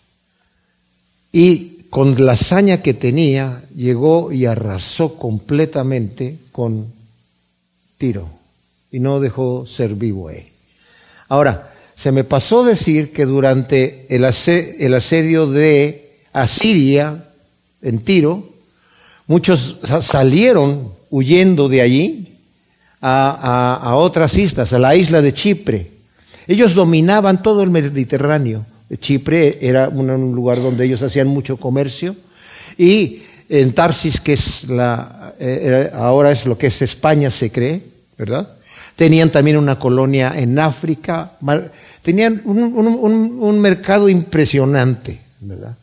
Y 1.33 1.77
con 1.91 2.25
la 2.25 2.33
hazaña 2.33 2.83
que 2.83 2.95
tenía, 2.95 3.63
llegó 3.75 4.33
y 4.33 4.47
arrasó 4.47 5.17
completamente 5.17 6.39
con 6.53 6.87
Tiro 7.99 8.29
y 8.91 9.01
no 9.01 9.21
dejó 9.21 9.67
ser 9.67 9.95
vivo 9.95 10.29
ahí. 10.29 10.49
Ahora, 11.29 11.73
se 11.95 12.13
me 12.13 12.25
pasó 12.25 12.63
decir 12.65 13.13
que 13.13 13.25
durante 13.25 14.07
el, 14.15 14.25
asedio 14.25 15.47
de 15.47 16.19
Asiria 16.33 17.25
en 17.81 18.01
Tiro, 18.01 18.51
muchos 19.27 19.79
salieron 20.01 20.93
huyendo 21.11 21.69
de 21.69 21.81
allí 21.81 22.36
a, 23.09 23.95
otras 23.97 24.37
islas, 24.37 24.73
a 24.73 24.79
la 24.79 24.97
isla 24.97 25.23
de 25.23 25.33
Chipre. 25.33 25.91
Ellos 26.47 26.75
dominaban 26.75 27.43
todo 27.43 27.63
el 27.63 27.71
Mediterráneo 27.71 28.65
Chipre 28.99 29.59
era 29.61 29.89
un 29.89 30.35
lugar 30.35 30.63
donde 30.63 30.85
ellos 30.85 31.03
hacían 31.03 31.27
mucho 31.27 31.57
comercio 31.57 32.15
y 32.79 33.23
en 33.49 33.73
Tarsis, 33.73 34.21
que 34.21 34.33
es 34.33 34.69
la, 34.69 35.35
eh, 35.39 35.91
ahora 35.95 36.33
es 36.33 36.47
lo 36.47 36.59
que 36.59 36.67
es 36.67 36.83
España, 36.83 37.31
se 37.31 37.51
cree, 37.51 37.81
¿verdad? 38.19 38.49
Tenían 38.97 39.31
también 39.31 39.57
una 39.57 39.79
colonia 39.79 40.33
en 40.37 40.59
África, 40.59 41.33
tenían 42.03 42.43
un, 42.45 43.61
mercado 43.61 44.09
impresionante, 44.09 45.21
¿verdad? 45.41 45.77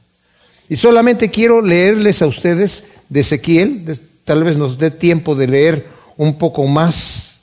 Y 0.67 0.75
solamente 0.75 1.29
quiero 1.29 1.61
leerles 1.61 2.21
a 2.21 2.27
ustedes 2.27 2.85
de 3.09 3.19
Ezequiel, 3.19 3.85
tal 4.25 4.43
vez 4.43 4.57
nos 4.57 4.77
dé 4.77 4.91
tiempo 4.91 5.35
de 5.35 5.47
leer 5.47 5.85
un 6.17 6.37
poco 6.37 6.65
más 6.67 7.37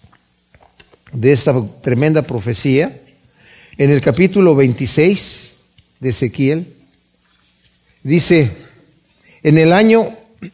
de 1.13 1.33
esta 1.33 1.55
tremenda 1.83 2.23
profecía, 2.23 2.97
en 3.77 3.91
el 3.91 4.01
capítulo 4.01 4.55
26 4.55 5.57
de 6.01 6.09
Ezequiel, 6.11 6.67
dice, 8.03 8.51
en 9.43 9.59
el 9.59 9.73
año 9.73 10.11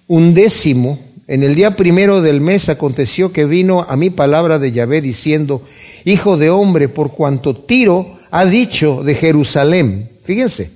undécimo, 0.07 0.99
en 1.27 1.43
el 1.43 1.55
día 1.55 1.75
primero 1.75 2.23
del 2.23 2.41
mes 2.41 2.69
aconteció 2.69 3.33
que 3.33 3.47
vino 3.47 3.85
a 3.89 3.97
mi 3.97 4.11
palabra 4.11 4.59
de 4.59 4.71
Yahvé 4.73 5.01
diciendo, 5.01 5.63
Hijo 6.05 6.37
de 6.37 6.51
hombre, 6.51 6.89
por 6.89 7.13
cuanto 7.13 7.57
Tiro 7.57 8.19
ha 8.31 8.45
dicho 8.45 9.03
de 9.03 9.15
Jerusalén, 9.15 10.09
fíjense, 10.25 10.71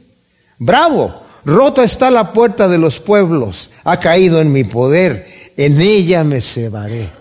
bravo, 0.59 1.23
rota 1.45 1.85
está 1.85 2.11
la 2.11 2.33
puerta 2.33 2.69
de 2.69 2.79
los 2.79 2.99
pueblos, 2.99 3.71
ha 3.85 4.01
caído 4.01 4.41
en 4.41 4.53
mi 4.53 4.65
poder, 4.65 5.53
en 5.57 5.81
ella 5.81 6.25
me 6.25 6.41
cebaré. 6.41 7.20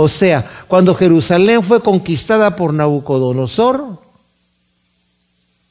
O 0.00 0.08
sea, 0.08 0.48
cuando 0.68 0.94
Jerusalén 0.94 1.64
fue 1.64 1.82
conquistada 1.82 2.54
por 2.54 2.72
Nabucodonosor, 2.72 3.98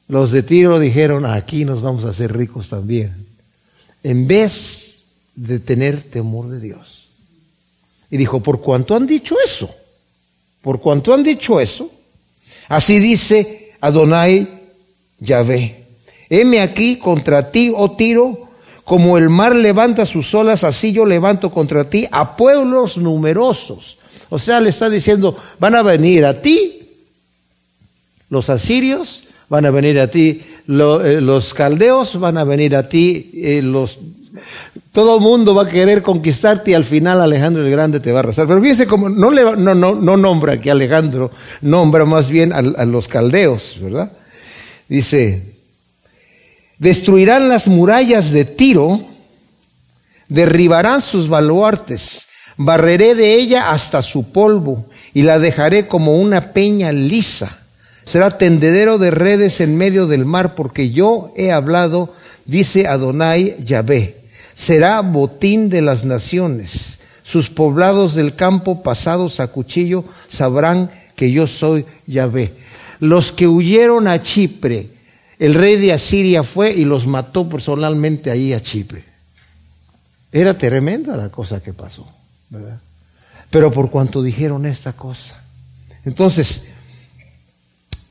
los 0.06 0.32
de 0.32 0.42
Tiro 0.42 0.78
dijeron, 0.78 1.24
aquí 1.24 1.64
nos 1.64 1.80
vamos 1.80 2.04
a 2.04 2.10
hacer 2.10 2.36
ricos 2.36 2.68
también, 2.68 3.26
en 4.02 4.26
vez 4.26 5.04
de 5.34 5.58
tener 5.60 6.02
temor 6.02 6.50
de 6.50 6.60
Dios. 6.60 7.08
Y 8.10 8.18
dijo, 8.18 8.40
por 8.40 8.60
cuanto 8.60 8.94
han 8.94 9.06
dicho 9.06 9.34
eso, 9.42 9.74
por 10.60 10.78
cuanto 10.78 11.14
han 11.14 11.22
dicho 11.22 11.58
eso, 11.58 11.90
así 12.68 12.98
dice 12.98 13.72
Adonai 13.80 14.46
Yahvé, 15.20 15.86
heme 16.28 16.60
aquí 16.60 16.98
contra 16.98 17.50
ti, 17.50 17.72
oh 17.74 17.92
Tiro, 17.92 18.50
como 18.84 19.16
el 19.16 19.30
mar 19.30 19.56
levanta 19.56 20.04
sus 20.04 20.34
olas, 20.34 20.64
así 20.64 20.92
yo 20.92 21.06
levanto 21.06 21.50
contra 21.50 21.88
ti 21.88 22.06
a 22.10 22.36
pueblos 22.36 22.98
numerosos. 22.98 23.97
O 24.30 24.38
sea, 24.38 24.60
le 24.60 24.68
está 24.68 24.90
diciendo, 24.90 25.36
van 25.58 25.74
a 25.74 25.82
venir 25.82 26.26
a 26.26 26.40
ti 26.40 26.78
los 28.28 28.50
asirios, 28.50 29.24
van 29.48 29.66
a 29.66 29.70
venir 29.70 29.98
a 29.98 30.10
ti 30.10 30.42
eh, 30.68 31.20
los 31.20 31.54
caldeos, 31.54 32.20
van 32.20 32.38
a 32.38 32.44
venir 32.44 32.76
a 32.76 32.88
ti 32.88 33.30
eh, 33.34 33.62
los... 33.62 33.98
Todo 34.92 35.16
el 35.16 35.22
mundo 35.22 35.54
va 35.54 35.62
a 35.62 35.68
querer 35.68 36.02
conquistarte 36.02 36.72
y 36.72 36.74
al 36.74 36.84
final 36.84 37.20
Alejandro 37.20 37.64
el 37.64 37.70
Grande 37.70 38.00
te 38.00 38.12
va 38.12 38.18
a 38.18 38.22
arrasar. 38.22 38.46
Pero 38.46 38.60
fíjense 38.60 38.86
como 38.86 39.08
no, 39.08 39.30
no, 39.30 39.74
no, 39.74 39.94
no 39.94 40.16
nombra 40.16 40.60
que 40.60 40.70
Alejandro, 40.70 41.30
nombra 41.62 42.04
más 42.04 42.28
bien 42.30 42.52
a 42.52 42.84
los 42.84 43.08
caldeos, 43.08 43.78
¿verdad? 43.80 44.12
Dice, 44.88 45.42
destruirán 46.78 47.48
las 47.48 47.68
murallas 47.68 48.32
de 48.32 48.44
Tiro, 48.44 49.04
derribarán 50.28 51.00
sus 51.00 51.28
baluartes, 51.28 52.27
barreré 52.58 53.14
de 53.14 53.36
ella 53.36 53.70
hasta 53.70 54.02
su 54.02 54.30
polvo 54.30 54.84
y 55.14 55.22
la 55.22 55.38
dejaré 55.38 55.86
como 55.88 56.18
una 56.18 56.52
peña 56.52 56.92
lisa. 56.92 57.58
Será 58.04 58.36
tendedero 58.36 58.98
de 58.98 59.10
redes 59.10 59.60
en 59.62 59.76
medio 59.76 60.06
del 60.06 60.26
mar 60.26 60.54
porque 60.54 60.90
yo 60.90 61.32
he 61.36 61.52
hablado, 61.52 62.14
dice 62.44 62.86
Adonai 62.86 63.56
Yahvé. 63.64 64.16
Será 64.54 65.00
botín 65.00 65.70
de 65.70 65.82
las 65.82 66.04
naciones. 66.04 66.98
Sus 67.22 67.48
poblados 67.48 68.14
del 68.14 68.34
campo 68.34 68.82
pasados 68.82 69.40
a 69.40 69.48
cuchillo 69.48 70.04
sabrán 70.28 70.90
que 71.14 71.30
yo 71.30 71.46
soy 71.46 71.84
Yahvé. 72.06 72.54
Los 73.00 73.32
que 73.32 73.46
huyeron 73.46 74.08
a 74.08 74.22
Chipre, 74.22 74.88
el 75.38 75.54
rey 75.54 75.76
de 75.76 75.92
Asiria 75.92 76.42
fue 76.42 76.72
y 76.72 76.84
los 76.84 77.06
mató 77.06 77.48
personalmente 77.48 78.30
ahí 78.30 78.52
a 78.52 78.62
Chipre. 78.62 79.04
Era 80.32 80.56
tremenda 80.56 81.16
la 81.16 81.28
cosa 81.28 81.62
que 81.62 81.72
pasó, 81.72 82.06
Pero 83.50 83.70
por 83.70 83.90
cuanto 83.90 84.22
dijeron 84.22 84.66
esta 84.66 84.92
cosa. 84.92 85.42
Entonces, 86.04 86.64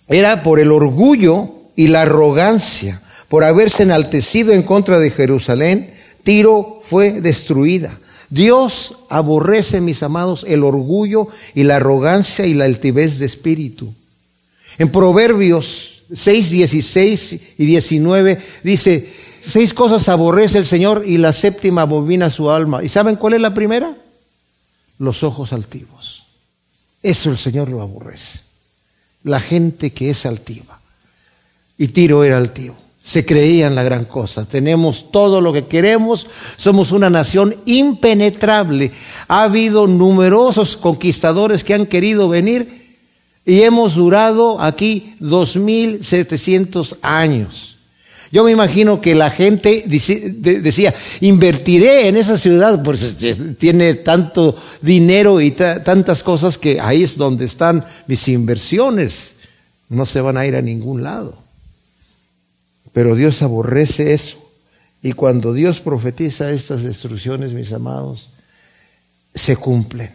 era 0.08 0.44
por 0.44 0.60
el 0.60 0.72
orgullo 0.72 1.50
y 1.76 1.88
la 1.88 2.04
arrogancia, 2.04 3.02
por 3.28 3.44
haberse 3.44 3.84
enaltecido 3.84 4.54
en 4.54 4.64
contra 4.64 5.00
de 5.00 5.12
Jerusalén, 5.12 5.94
Tiro 6.24 6.82
fue 6.84 7.22
destruida. 7.22 7.98
Dios 8.30 8.98
aborrece, 9.10 9.80
mis 9.80 10.04
amados, 10.04 10.46
el 10.48 10.64
orgullo 10.64 11.30
y 11.56 11.64
la 11.64 11.78
arrogancia 11.78 12.46
y 12.46 12.54
la 12.54 12.66
altivez 12.66 13.20
de 13.20 13.26
espíritu. 13.26 13.94
En 14.78 14.92
Proverbios 14.92 16.04
6, 16.14 16.52
16 16.52 17.40
y 17.58 17.66
19 17.66 18.42
dice, 18.64 19.10
seis 19.42 19.74
cosas 19.74 20.08
aborrece 20.10 20.58
el 20.58 20.66
Señor 20.66 21.04
y 21.06 21.18
la 21.18 21.34
séptima 21.34 21.84
abomina 21.84 22.30
su 22.30 22.50
alma. 22.50 22.84
¿Y 22.84 22.90
saben 22.90 23.16
cuál 23.16 23.34
es 23.34 23.42
la 23.42 23.54
primera? 23.54 23.94
Los 25.00 25.24
ojos 25.24 25.54
altivos. 25.54 26.24
Eso 27.04 27.32
el 27.32 27.38
Señor 27.38 27.70
lo 27.70 27.82
aborrece. 27.82 28.40
La 29.24 29.40
gente 29.40 29.92
que 29.92 30.10
es 30.10 30.26
altiva. 30.26 30.80
Y 31.78 31.90
Tiro 31.90 32.24
era 32.24 32.38
altivo. 32.38 32.76
Se 33.04 33.26
creían 33.26 33.76
la 33.76 33.84
gran 33.84 34.06
cosa. 34.06 34.46
Tenemos 34.46 35.12
todo 35.12 35.40
lo 35.40 35.54
que 35.54 35.66
queremos. 35.66 36.28
Somos 36.58 36.92
una 36.92 37.10
nación 37.10 37.56
impenetrable. 37.66 38.92
Ha 39.28 39.44
habido 39.44 39.88
numerosos 39.88 40.76
conquistadores 40.76 41.64
que 41.64 41.74
han 41.74 41.86
querido 41.86 42.28
venir 42.28 42.98
y 43.46 43.62
hemos 43.62 43.96
durado 43.96 44.60
aquí 44.60 45.16
2.700 45.22 46.98
años. 47.02 47.77
Yo 48.32 48.44
me 48.44 48.52
imagino 48.52 49.00
que 49.00 49.16
la 49.16 49.32
gente 49.32 49.84
decía, 49.88 50.94
invertiré 51.22 52.08
en 52.08 52.18
esa 52.18 52.38
ciudad, 52.38 52.84
pues 52.84 53.18
tiene 53.58 53.94
tanto 53.96 54.56
dinero 54.82 55.40
y 55.40 55.52
tantas 55.52 56.24
cosas 56.24 56.58
que 56.58 56.80
ahí 56.80 57.04
es 57.04 57.18
donde 57.18 57.46
están 57.46 57.86
mis 58.08 58.28
inversiones. 58.28 59.32
No 59.90 60.06
se 60.06 60.20
van 60.20 60.38
a 60.38 60.46
ir 60.46 60.56
a 60.56 60.62
ningún 60.62 61.04
lado. 61.04 61.38
Pero 62.92 63.16
Dios 63.16 63.42
aborrece 63.42 64.14
eso. 64.14 64.38
Y 65.02 65.14
cuando 65.14 65.54
Dios 65.54 65.80
profetiza 65.80 66.52
estas 66.52 66.84
destrucciones, 66.84 67.54
mis 67.54 67.72
amados, 67.72 68.30
se 69.34 69.56
cumplen. 69.56 70.14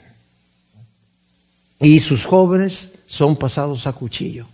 Y 1.80 2.00
sus 2.00 2.26
jóvenes 2.26 2.90
son 3.06 3.36
pasados 3.36 3.86
a 3.86 3.92
cuchillo. 3.92 4.46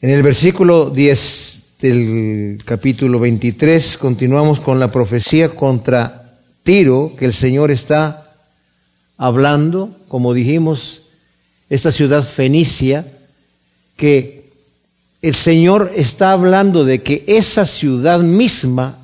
En 0.00 0.10
el 0.10 0.22
versículo 0.22 0.90
10 0.90 1.62
del 1.80 2.62
capítulo 2.64 3.18
23 3.18 3.98
continuamos 3.98 4.60
con 4.60 4.78
la 4.78 4.92
profecía 4.92 5.48
contra 5.48 6.38
Tiro, 6.62 7.14
que 7.18 7.24
el 7.24 7.32
Señor 7.32 7.72
está 7.72 8.32
hablando, 9.16 9.90
como 10.06 10.34
dijimos, 10.34 11.06
esta 11.68 11.90
ciudad 11.90 12.22
fenicia, 12.22 13.06
que 13.96 14.52
el 15.20 15.34
Señor 15.34 15.90
está 15.96 16.30
hablando 16.30 16.84
de 16.84 17.02
que 17.02 17.24
esa 17.26 17.66
ciudad 17.66 18.20
misma 18.20 18.96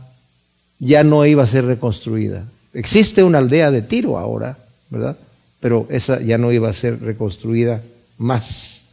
ya 0.79 1.03
no 1.03 1.27
iba 1.27 1.43
a 1.43 1.49
ser 1.49 1.65
reconstruida. 1.65 2.45
Existe 2.73 3.25
una 3.25 3.39
aldea 3.39 3.73
de 3.73 3.83
Tiro 3.83 4.17
ahora, 4.17 4.59
¿verdad? 4.91 5.17
Pero 5.59 5.89
esa 5.91 6.21
ya 6.21 6.39
no 6.39 6.53
iba 6.53 6.71
a 6.71 6.73
ser 6.73 7.01
reconstruida 7.01 7.83
más. 8.17 8.84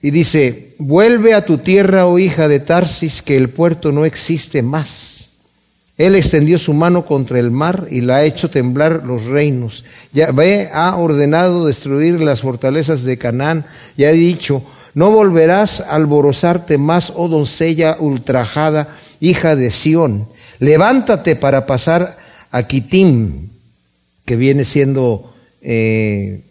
Y 0.00 0.10
dice, 0.10 0.74
vuelve 0.78 1.34
a 1.34 1.44
tu 1.44 1.58
tierra, 1.58 2.06
oh 2.06 2.18
hija 2.18 2.46
de 2.46 2.60
Tarsis, 2.60 3.20
que 3.22 3.36
el 3.36 3.48
puerto 3.48 3.90
no 3.90 4.04
existe 4.04 4.62
más. 4.62 5.30
Él 5.96 6.14
extendió 6.14 6.58
su 6.58 6.74
mano 6.74 7.04
contra 7.04 7.40
el 7.40 7.50
mar 7.50 7.88
y 7.90 8.02
la 8.02 8.16
ha 8.16 8.24
hecho 8.24 8.48
temblar 8.48 9.02
los 9.04 9.24
reinos. 9.24 9.84
Yahvé 10.12 10.70
ha 10.72 10.94
ordenado 10.94 11.66
destruir 11.66 12.20
las 12.20 12.42
fortalezas 12.42 13.02
de 13.02 13.18
Canaán 13.18 13.66
y 13.96 14.04
ha 14.04 14.12
dicho, 14.12 14.62
no 14.94 15.10
volverás 15.10 15.80
a 15.80 15.96
alborozarte 15.96 16.78
más, 16.78 17.12
oh 17.16 17.26
doncella 17.26 17.96
ultrajada, 17.98 18.96
hija 19.18 19.56
de 19.56 19.72
Sión. 19.72 20.28
Levántate 20.60 21.34
para 21.34 21.66
pasar 21.66 22.16
a 22.52 22.62
Kitim, 22.62 23.48
que 24.24 24.36
viene 24.36 24.62
siendo 24.62 25.34
eh, 25.62 26.42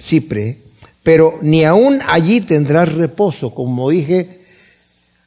Cipre, 0.00 0.58
pero 1.06 1.38
ni 1.40 1.62
aún 1.62 2.00
allí 2.04 2.40
tendrás 2.40 2.92
reposo. 2.94 3.54
Como 3.54 3.90
dije, 3.90 4.40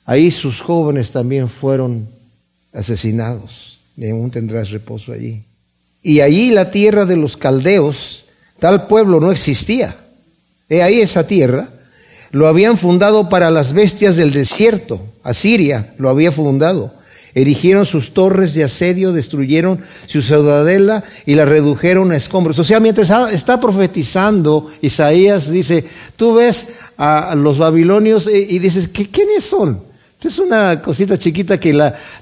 ahí 0.04 0.30
sus 0.30 0.60
jóvenes 0.60 1.12
también 1.12 1.48
fueron 1.48 2.10
asesinados, 2.74 3.80
ni 3.96 4.10
aún 4.10 4.30
tendrás 4.30 4.72
reposo 4.72 5.14
allí. 5.14 5.42
Y 6.04 6.20
allí 6.20 6.52
la 6.52 6.70
tierra 6.70 7.06
de 7.06 7.16
los 7.16 7.38
caldeos, 7.38 8.26
tal 8.60 8.88
pueblo 8.88 9.22
no 9.22 9.32
existía. 9.32 9.96
He 10.68 10.84
ahí 10.84 11.00
esa 11.00 11.26
tierra, 11.26 11.70
lo 12.32 12.50
habían 12.50 12.76
fundado 12.76 13.30
para 13.30 13.50
las 13.50 13.72
bestias 13.72 14.18
del 14.18 14.34
desierto. 14.34 15.00
Asiria 15.24 15.94
lo 15.98 16.10
había 16.10 16.34
fundado. 16.34 16.94
Erigieron 17.36 17.86
sus 17.86 18.14
torres 18.14 18.54
de 18.56 18.64
asedio, 18.64 19.14
destruyeron 19.14 19.84
su 20.08 20.22
ciudadela 20.22 21.04
y 21.26 21.36
la 21.36 21.46
redujeron 21.46 22.12
a 22.12 22.18
escombros. 22.18 22.58
O 22.60 22.64
sea, 22.64 22.80
mientras 22.80 23.12
está 23.32 23.62
profetizando, 23.62 24.72
Isaías 24.82 25.52
dice, 25.52 25.86
tú 26.16 26.36
ves 26.36 26.70
a 26.98 27.36
los 27.36 27.58
babilonios 27.58 28.28
y, 28.28 28.58
dices, 28.60 28.88
¿quiénes 28.88 29.44
son? 29.44 29.82
Es 30.24 30.40
una 30.40 30.82
cosita 30.82 31.18
chiquita 31.18 31.60
que 31.60 31.74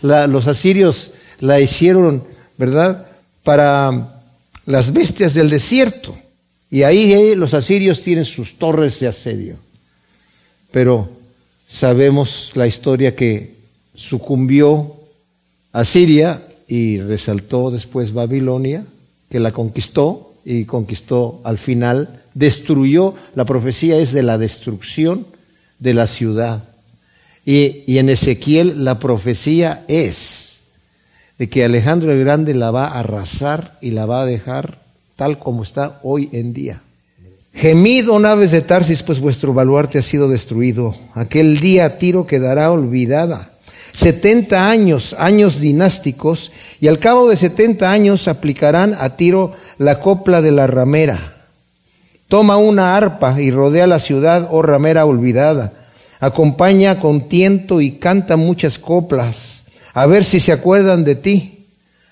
los 0.02 0.48
asirios 0.48 1.12
la 1.40 1.60
hicieron, 1.60 2.24
¿verdad? 2.58 3.08
Para 3.44 4.10
las 4.66 4.94
bestias 4.94 5.34
del 5.34 5.50
desierto. 5.50 6.18
Y 6.70 6.84
ahí 6.84 7.14
eh, 7.14 7.36
los 7.36 7.54
asirios 7.54 8.02
tienen 8.02 8.26
sus 8.26 8.58
torres 8.58 9.00
de 9.00 9.08
asedio. 9.08 9.56
Pero 10.72 11.10
sabemos 11.66 12.52
la 12.56 12.68
historia 12.68 13.16
que 13.16 13.56
sucumbió 13.96 14.97
Asiria 15.78 16.42
y 16.68 17.02
resaltó 17.02 17.70
después 17.70 18.12
Babilonia, 18.12 18.84
que 19.30 19.40
la 19.40 19.52
conquistó 19.52 20.34
y 20.44 20.66
conquistó 20.66 21.40
al 21.44 21.60
final, 21.60 22.24
destruyó, 22.34 23.14
la 23.36 23.46
profecía 23.46 23.98
es 23.98 24.12
de 24.12 24.24
la 24.24 24.40
destrucción 24.40 25.28
de 25.78 25.94
la 25.94 26.08
ciudad. 26.08 26.64
Y, 27.46 27.84
y 27.86 28.00
en 28.00 28.10
Ezequiel 28.10 28.86
la 28.86 28.98
profecía 28.98 29.86
es 29.88 30.62
de 31.38 31.48
que 31.48 31.64
Alejandro 31.64 32.12
el 32.12 32.22
Grande 32.22 32.56
la 32.56 32.72
va 32.72 32.88
a 32.88 33.00
arrasar 33.00 33.78
y 33.80 33.92
la 33.92 34.08
va 34.08 34.24
a 34.24 34.26
dejar 34.26 34.80
tal 35.16 35.38
como 35.38 35.62
está 35.62 36.00
hoy 36.02 36.30
en 36.32 36.54
día. 36.54 36.82
Gemid, 37.54 38.10
oh 38.10 38.20
naves 38.20 38.50
de 38.50 38.62
Tarsis, 38.62 39.04
pues 39.04 39.20
vuestro 39.20 39.54
baluarte 39.54 40.00
ha 40.00 40.02
sido 40.02 40.28
destruido. 40.28 40.96
Aquel 41.14 41.60
día 41.60 42.00
Tiro 42.00 42.26
quedará 42.26 42.72
olvidada 42.72 43.52
70 43.98 44.70
años, 44.70 45.16
años 45.18 45.60
dinásticos, 45.60 46.52
y 46.80 46.88
al 46.88 47.00
cabo 47.00 47.28
de 47.28 47.36
70 47.36 47.92
años 47.92 48.28
aplicarán 48.28 48.96
a 49.00 49.18
Tiro 49.18 49.54
la 49.80 50.00
copla 50.00 50.44
de 50.44 50.52
la 50.52 50.68
ramera. 50.68 51.34
Toma 52.28 52.58
una 52.58 52.96
arpa 52.96 53.42
y 53.42 53.50
rodea 53.50 53.88
la 53.88 53.98
ciudad, 53.98 54.50
oh 54.52 54.62
ramera 54.62 55.04
olvidada. 55.04 55.74
Acompaña 56.20 57.00
con 57.00 57.28
tiento 57.28 57.82
y 57.82 57.94
canta 57.94 58.38
muchas 58.38 58.78
coplas, 58.78 59.64
a 59.96 60.06
ver 60.06 60.26
si 60.26 60.40
se 60.40 60.52
acuerdan 60.52 61.04
de 61.04 61.16
ti. 61.16 61.66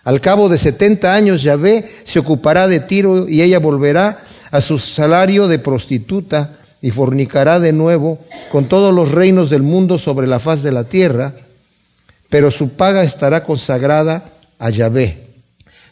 Al 0.04 0.22
cabo 0.22 0.50
de 0.50 0.58
setenta 0.58 1.14
años 1.14 1.44
Yahvé 1.44 1.88
se 2.04 2.18
ocupará 2.18 2.68
de 2.68 2.80
Tiro 2.80 3.30
y 3.30 3.44
ella 3.44 3.60
volverá 3.60 4.24
a 4.50 4.60
su 4.60 4.80
salario 4.80 5.48
de 5.48 5.60
prostituta 5.60 6.58
y 6.82 6.90
fornicará 6.90 7.60
de 7.60 7.74
nuevo 7.74 8.18
con 8.52 8.66
todos 8.66 8.92
los 8.92 9.12
reinos 9.12 9.52
del 9.52 9.62
mundo 9.62 10.00
sobre 10.00 10.26
la 10.26 10.40
faz 10.40 10.64
de 10.64 10.72
la 10.72 10.86
tierra, 10.86 11.36
pero 12.30 12.52
su 12.52 12.70
paga 12.70 13.04
estará 13.04 13.44
consagrada 13.44 14.26
a 14.60 14.70
Yahvé. 14.70 15.24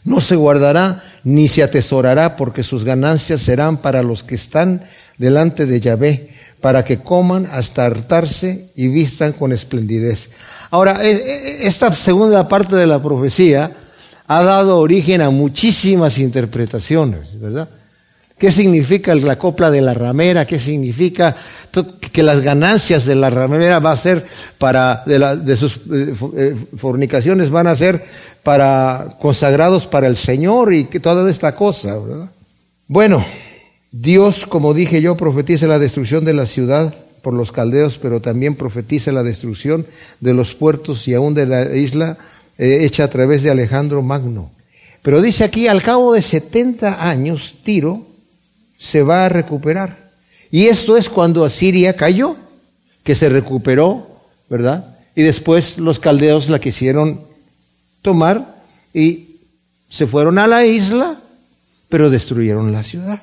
No 0.04 0.20
se 0.20 0.36
guardará 0.36 1.02
ni 1.24 1.48
se 1.48 1.62
atesorará, 1.62 2.36
porque 2.36 2.62
sus 2.62 2.84
ganancias 2.84 3.40
serán 3.40 3.78
para 3.78 4.02
los 4.02 4.22
que 4.22 4.34
están 4.34 4.82
delante 5.16 5.64
de 5.64 5.80
Yahvé, 5.80 6.30
para 6.60 6.84
que 6.84 6.98
coman 6.98 7.48
hasta 7.50 7.86
hartarse 7.86 8.70
y 8.74 8.88
vistan 8.88 9.32
con 9.32 9.52
esplendidez. 9.52 10.30
Ahora, 10.70 11.02
e, 11.02 11.12
e, 11.12 11.66
esta 11.66 11.92
segunda 11.92 12.48
parte 12.48 12.76
de 12.76 12.86
la 12.86 13.02
profecía 13.02 13.70
ha 14.26 14.42
dado 14.42 14.78
origen 14.78 15.20
a 15.22 15.30
muchísimas 15.30 16.18
interpretaciones, 16.18 17.38
¿verdad? 17.40 17.68
¿Qué 18.36 18.50
significa 18.50 19.14
la 19.14 19.38
copla 19.38 19.70
de 19.70 19.80
la 19.80 19.94
ramera? 19.94 20.44
¿Qué 20.44 20.58
significa 20.58 21.36
que 22.12 22.22
las 22.22 22.40
ganancias 22.40 23.06
de 23.06 23.14
la 23.14 23.30
ramera 23.30 23.78
va 23.78 23.92
a 23.92 23.96
ser 23.96 24.26
para, 24.58 25.04
de, 25.06 25.56
sus 25.56 25.76
eh, 25.76 26.14
eh, 26.36 26.56
fornicaciones 26.76 27.50
van 27.50 27.68
a 27.68 27.76
ser 27.76 28.04
para 28.42 29.16
consagrados 29.20 29.86
para 29.86 30.08
el 30.08 30.16
Señor 30.16 30.74
y 30.74 30.86
que 30.86 30.98
toda 30.98 31.30
esta 31.30 31.54
cosa? 31.54 31.96
Bueno, 32.88 33.24
Dios, 33.92 34.46
como 34.46 34.74
dije 34.74 35.00
yo, 35.00 35.16
profetiza 35.16 35.68
la 35.68 35.78
destrucción 35.78 36.24
de 36.24 36.34
la 36.34 36.46
ciudad 36.46 36.92
por 37.22 37.34
los 37.34 37.52
caldeos, 37.52 37.98
pero 37.98 38.20
también 38.20 38.56
profetiza 38.56 39.12
la 39.12 39.22
destrucción 39.22 39.86
de 40.20 40.34
los 40.34 40.54
puertos 40.54 41.06
y 41.06 41.14
aún 41.14 41.34
de 41.34 41.46
la 41.46 41.74
isla 41.74 42.18
eh, 42.58 42.78
hecha 42.82 43.04
a 43.04 43.08
través 43.08 43.44
de 43.44 43.52
Alejandro 43.52 44.02
Magno. 44.02 44.50
Pero 45.02 45.22
dice 45.22 45.44
aquí, 45.44 45.68
al 45.68 45.82
cabo 45.82 46.12
de 46.12 46.22
70 46.22 47.08
años, 47.08 47.56
Tiro, 47.62 48.13
se 48.84 49.02
va 49.02 49.24
a 49.24 49.28
recuperar. 49.30 49.96
Y 50.50 50.66
esto 50.66 50.98
es 50.98 51.08
cuando 51.08 51.42
Asiria 51.42 51.96
cayó, 51.96 52.36
que 53.02 53.14
se 53.14 53.30
recuperó, 53.30 54.20
¿verdad? 54.50 54.98
Y 55.16 55.22
después 55.22 55.78
los 55.78 55.98
caldeos 55.98 56.50
la 56.50 56.58
quisieron 56.58 57.22
tomar 58.02 58.62
y 58.92 59.38
se 59.88 60.06
fueron 60.06 60.38
a 60.38 60.46
la 60.46 60.66
isla, 60.66 61.18
pero 61.88 62.10
destruyeron 62.10 62.72
la 62.72 62.82
ciudad. 62.82 63.22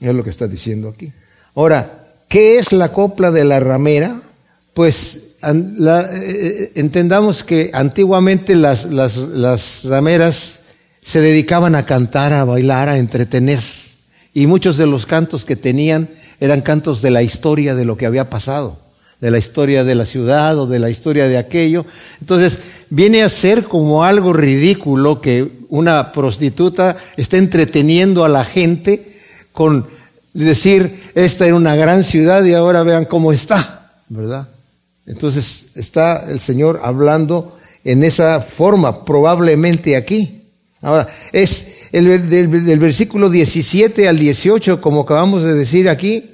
Es 0.00 0.12
lo 0.12 0.24
que 0.24 0.30
está 0.30 0.48
diciendo 0.48 0.88
aquí. 0.88 1.12
Ahora, 1.54 2.08
¿qué 2.28 2.58
es 2.58 2.72
la 2.72 2.90
copla 2.90 3.30
de 3.30 3.44
la 3.44 3.60
ramera? 3.60 4.20
Pues 4.74 5.20
eh, 5.40 5.52
eh, 5.52 6.72
entendamos 6.74 7.44
que 7.44 7.70
antiguamente 7.72 8.56
las, 8.56 8.86
las, 8.86 9.18
las 9.18 9.84
rameras 9.84 10.60
se 11.00 11.20
dedicaban 11.20 11.76
a 11.76 11.86
cantar, 11.86 12.32
a 12.32 12.42
bailar, 12.42 12.88
a 12.88 12.98
entretener. 12.98 13.83
Y 14.34 14.46
muchos 14.46 14.76
de 14.76 14.86
los 14.86 15.06
cantos 15.06 15.44
que 15.44 15.56
tenían 15.56 16.08
eran 16.40 16.60
cantos 16.60 17.00
de 17.00 17.12
la 17.12 17.22
historia 17.22 17.74
de 17.74 17.84
lo 17.84 17.96
que 17.96 18.06
había 18.06 18.28
pasado, 18.28 18.76
de 19.20 19.30
la 19.30 19.38
historia 19.38 19.84
de 19.84 19.94
la 19.94 20.04
ciudad 20.04 20.58
o 20.58 20.66
de 20.66 20.80
la 20.80 20.90
historia 20.90 21.28
de 21.28 21.38
aquello. 21.38 21.86
Entonces, 22.20 22.58
viene 22.90 23.22
a 23.22 23.28
ser 23.28 23.64
como 23.64 24.04
algo 24.04 24.32
ridículo 24.32 25.20
que 25.20 25.48
una 25.68 26.12
prostituta 26.12 26.96
esté 27.16 27.38
entreteniendo 27.38 28.24
a 28.24 28.28
la 28.28 28.44
gente 28.44 29.20
con 29.52 29.86
decir, 30.34 31.10
esta 31.14 31.46
era 31.46 31.54
una 31.54 31.76
gran 31.76 32.02
ciudad 32.02 32.44
y 32.44 32.54
ahora 32.54 32.82
vean 32.82 33.04
cómo 33.04 33.32
está, 33.32 33.92
¿verdad? 34.08 34.48
Entonces, 35.06 35.68
está 35.76 36.28
el 36.28 36.40
Señor 36.40 36.80
hablando 36.82 37.56
en 37.84 38.02
esa 38.02 38.40
forma, 38.40 39.04
probablemente 39.04 39.96
aquí. 39.96 40.42
Ahora, 40.80 41.08
es 41.32 41.73
el, 41.94 42.28
del, 42.28 42.78
versículo 42.80 43.30
17 43.30 44.08
al 44.08 44.18
18, 44.18 44.80
como 44.80 45.02
acabamos 45.02 45.44
de 45.44 45.54
decir 45.54 45.88
aquí, 45.88 46.24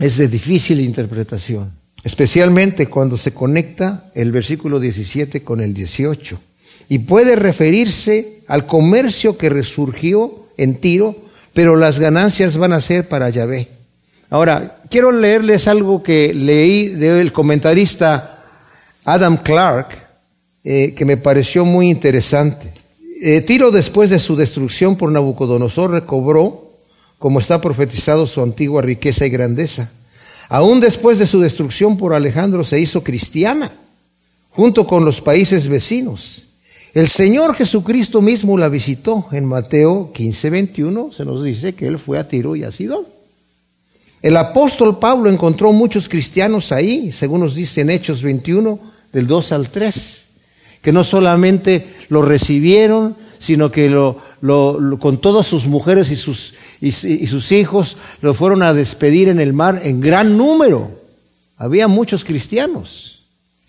es 0.00 0.16
de 0.16 0.26
difícil 0.26 0.80
interpretación, 0.80 1.70
especialmente 2.02 2.86
cuando 2.86 3.16
se 3.16 3.32
conecta 3.32 4.10
el 4.16 4.32
versículo 4.32 4.80
17 4.80 5.44
con 5.44 5.60
el 5.60 5.74
18. 5.74 6.40
Y 6.88 6.98
puede 6.98 7.36
referirse 7.36 8.40
al 8.48 8.66
comercio 8.66 9.38
que 9.38 9.48
resurgió 9.48 10.48
en 10.56 10.80
Tiro, 10.80 11.14
pero 11.54 11.76
las 11.76 12.00
ganancias 12.00 12.56
van 12.56 12.72
a 12.72 12.80
ser 12.80 13.06
para 13.06 13.30
Yahvé. 13.30 13.68
Ahora, 14.28 14.80
quiero 14.90 15.12
leerles 15.12 15.68
algo 15.68 16.02
que 16.02 16.34
leí 16.34 16.88
del 16.88 17.32
comentarista 17.32 18.42
Adam 19.04 19.36
Clark, 19.36 19.90
eh, 20.64 20.94
que 20.96 21.04
me 21.04 21.16
pareció 21.16 21.64
muy 21.64 21.90
interesante. 21.90 22.79
Eh, 23.22 23.42
Tiro 23.42 23.70
después 23.70 24.08
de 24.08 24.18
su 24.18 24.34
destrucción 24.34 24.96
por 24.96 25.12
Nabucodonosor 25.12 25.90
recobró, 25.90 26.70
como 27.18 27.38
está 27.38 27.60
profetizado, 27.60 28.26
su 28.26 28.42
antigua 28.42 28.80
riqueza 28.80 29.26
y 29.26 29.30
grandeza. 29.30 29.90
Aún 30.48 30.80
después 30.80 31.18
de 31.18 31.26
su 31.26 31.38
destrucción 31.38 31.98
por 31.98 32.14
Alejandro 32.14 32.64
se 32.64 32.80
hizo 32.80 33.04
cristiana, 33.04 33.72
junto 34.48 34.86
con 34.86 35.04
los 35.04 35.20
países 35.20 35.68
vecinos. 35.68 36.46
El 36.94 37.08
Señor 37.08 37.54
Jesucristo 37.56 38.22
mismo 38.22 38.56
la 38.56 38.70
visitó. 38.70 39.28
En 39.32 39.44
Mateo 39.44 40.12
15, 40.14 40.48
21 40.48 41.12
se 41.12 41.26
nos 41.26 41.44
dice 41.44 41.74
que 41.74 41.88
él 41.88 41.98
fue 41.98 42.18
a 42.18 42.26
Tiro 42.26 42.56
y 42.56 42.64
a 42.64 42.72
Sidón. 42.72 43.04
El 44.22 44.34
apóstol 44.38 44.98
Pablo 44.98 45.28
encontró 45.28 45.74
muchos 45.74 46.08
cristianos 46.08 46.72
ahí, 46.72 47.12
según 47.12 47.42
nos 47.42 47.54
dice 47.54 47.82
en 47.82 47.90
Hechos 47.90 48.22
21, 48.22 48.80
del 49.12 49.26
2 49.26 49.52
al 49.52 49.68
3 49.68 50.29
que 50.82 50.92
no 50.92 51.04
solamente 51.04 51.94
lo 52.08 52.22
recibieron, 52.22 53.16
sino 53.38 53.72
que 53.72 53.88
lo, 53.88 54.20
con 54.98 55.18
todas 55.20 55.46
sus 55.46 55.66
mujeres 55.66 56.10
y 56.10 56.16
sus, 56.16 56.54
y, 56.80 56.92
sus 56.92 57.52
hijos 57.52 57.96
lo 58.20 58.34
fueron 58.34 58.62
a 58.62 58.74
despedir 58.74 59.28
en 59.28 59.40
el 59.40 59.52
mar 59.52 59.80
en 59.82 60.00
gran 60.00 60.36
número. 60.36 60.90
Había 61.56 61.88
muchos 61.88 62.24
cristianos. 62.24 63.24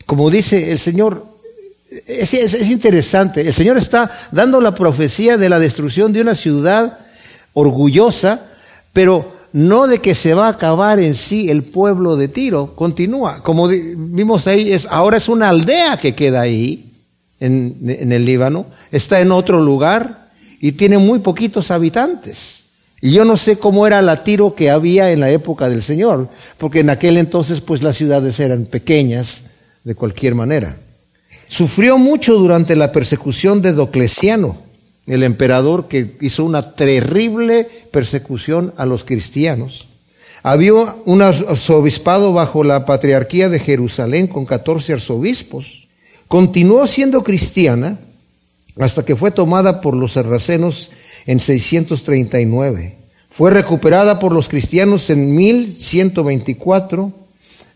Como 0.06 0.30
dice 0.30 0.72
el 0.72 0.80
Señor, 0.80 1.26
es, 2.06 2.34
es, 2.34 2.70
interesante, 2.70 3.42
el 3.42 3.54
Señor 3.54 3.78
está 3.78 4.30
dando 4.32 4.60
la 4.62 4.76
profecía 4.76 5.38
de 5.38 5.50
la 5.50 5.60
destrucción 5.60 6.12
de 6.12 6.22
una 6.22 6.36
ciudad 6.36 7.00
orgullosa, 7.54 8.46
pero 8.94 9.40
no 9.54 9.88
de 9.88 10.00
que 10.00 10.16
se 10.16 10.34
va 10.34 10.48
a 10.48 10.52
acabar 10.52 11.00
en 11.00 11.16
sí 11.16 11.50
el 11.50 11.64
pueblo 11.64 12.16
de 12.16 12.28
Tiro, 12.28 12.74
continúa. 12.76 13.42
Como 13.44 13.68
vimos 13.68 14.48
ahí, 14.48 14.72
es, 14.72 14.88
ahora 14.90 15.18
es 15.18 15.28
una 15.28 15.50
aldea 15.50 15.98
que 15.98 16.16
queda 16.16 16.42
ahí, 16.42 16.91
en, 17.42 18.12
el 18.12 18.26
Líbano, 18.26 18.68
está 18.92 19.20
en 19.20 19.32
otro 19.32 19.60
lugar 19.60 20.30
y 20.62 20.74
tiene 20.74 20.98
muy 20.98 21.20
poquitos 21.20 21.72
habitantes. 21.72 22.68
Y 23.02 23.12
yo 23.12 23.26
no 23.26 23.36
sé 23.36 23.58
cómo 23.58 23.88
era 23.88 24.02
la 24.02 24.24
tiro 24.24 24.56
que 24.56 24.70
había 24.70 25.12
en 25.12 25.20
la 25.20 25.32
época 25.32 25.68
del 25.68 25.82
Señor, 25.82 26.30
porque 26.58 26.82
en 26.82 26.92
aquel 26.92 27.18
entonces 27.18 27.60
pues 27.60 27.82
las 27.82 27.98
ciudades 27.98 28.40
eran 28.40 28.66
pequeñas 28.66 29.46
de 29.84 29.96
cualquier 29.96 30.36
manera. 30.36 30.78
Sufrió 31.48 31.98
mucho 31.98 32.36
durante 32.36 32.76
la 32.76 32.92
persecución 32.92 33.62
de 33.62 33.74
Docleciano, 33.74 34.56
el 35.08 35.24
emperador 35.24 35.88
que 35.88 36.16
hizo 36.22 36.46
una 36.46 36.76
terrible 36.76 37.68
persecución 37.92 38.74
a 38.78 38.86
los 38.86 39.04
cristianos. 39.04 39.88
Había 40.44 40.74
un 41.06 41.22
arzobispado 41.22 42.34
bajo 42.34 42.64
la 42.64 42.86
patriarquía 42.86 43.50
de 43.50 43.60
Jerusalén 43.60 44.28
con 44.28 44.46
14 44.46 44.94
arzobispos. 44.94 45.81
Continuó 46.32 46.88
siendo 46.88 47.26
cristiana 47.26 48.00
hasta 48.80 49.04
que 49.04 49.18
fue 49.18 49.32
tomada 49.32 49.82
por 49.82 49.98
los 49.98 50.14
sarracenos 50.14 50.92
en 51.26 51.42
639. 51.42 52.96
Fue 53.30 53.52
recuperada 53.52 54.18
por 54.18 54.32
los 54.32 54.48
cristianos 54.48 55.10
en 55.10 55.36
1124, 55.36 57.12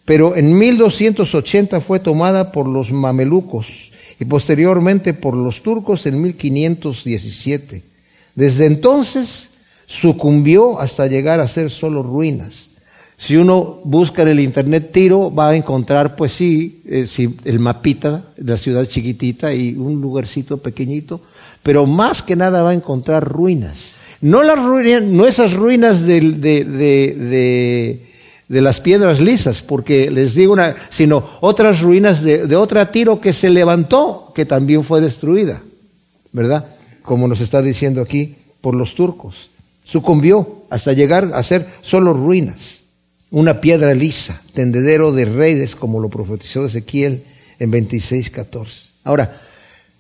pero 0.06 0.38
en 0.38 0.58
1280 0.58 1.82
fue 1.82 2.00
tomada 2.00 2.54
por 2.54 2.66
los 2.70 2.94
mamelucos 2.94 3.92
y 4.22 4.24
posteriormente 4.24 5.14
por 5.14 5.36
los 5.36 5.62
turcos 5.62 6.06
en 6.06 6.22
1517. 6.22 7.84
Desde 8.36 8.68
entonces 8.68 9.50
sucumbió 9.86 10.80
hasta 10.80 11.08
llegar 11.08 11.42
a 11.42 11.50
ser 11.50 11.70
solo 11.70 12.04
ruinas. 12.04 12.70
Si 13.18 13.38
uno 13.38 13.80
busca 13.84 14.24
en 14.24 14.28
el 14.30 14.40
internet 14.40 14.92
tiro, 14.92 15.34
va 15.34 15.50
a 15.50 15.56
encontrar, 15.56 16.16
pues 16.16 16.34
sí, 16.34 16.82
eh, 16.86 17.08
el 17.46 17.60
mapita 17.60 18.26
la 18.38 18.58
ciudad 18.58 18.86
chiquitita 18.86 19.54
y 19.54 19.76
un 19.76 20.02
lugarcito 20.02 20.58
pequeñito, 20.58 21.22
pero 21.64 21.86
más 21.86 22.22
que 22.22 22.36
nada 22.36 22.62
va 22.62 22.72
a 22.72 22.76
encontrar 22.76 23.24
ruinas. 23.24 23.96
No 24.22 24.44
las 24.44 24.62
ruinas, 24.64 25.04
no 25.04 25.26
esas 25.26 25.54
ruinas 25.54 26.06
de, 26.06 26.22
de, 26.22 28.02
las 28.62 28.82
piedras 28.82 29.20
lisas, 29.20 29.62
porque 29.62 30.12
les 30.12 30.36
digo 30.36 30.54
una, 30.54 30.76
sino 30.90 31.28
otras 31.42 31.82
ruinas 31.82 32.22
de 32.22 32.56
otra 32.56 32.92
tiro 32.92 33.20
que 33.20 33.34
se 33.34 33.50
levantó, 33.50 34.32
que 34.36 34.46
también 34.46 34.84
fue 34.84 35.02
destruida, 35.02 35.62
¿verdad? 36.32 36.66
Como 37.02 37.28
nos 37.28 37.42
está 37.42 37.62
diciendo 37.62 38.02
aquí 38.02 38.36
por 38.62 38.76
los 38.76 38.96
turcos. 38.96 39.50
Sucumbió 39.84 40.64
hasta 40.70 40.94
llegar 40.94 41.32
a 41.34 41.44
ser 41.44 41.68
solo 41.82 42.14
ruinas, 42.14 42.85
una 43.32 43.62
piedra 43.62 43.94
lisa, 43.94 44.42
tendedero 44.54 45.12
de 45.12 45.26
reyes, 45.26 45.76
como 45.76 46.00
lo 46.00 46.10
profetizó 46.10 46.66
Ezequiel 46.66 47.24
en 47.60 47.72
26.14. 47.72 48.92
Ahora, 49.04 49.42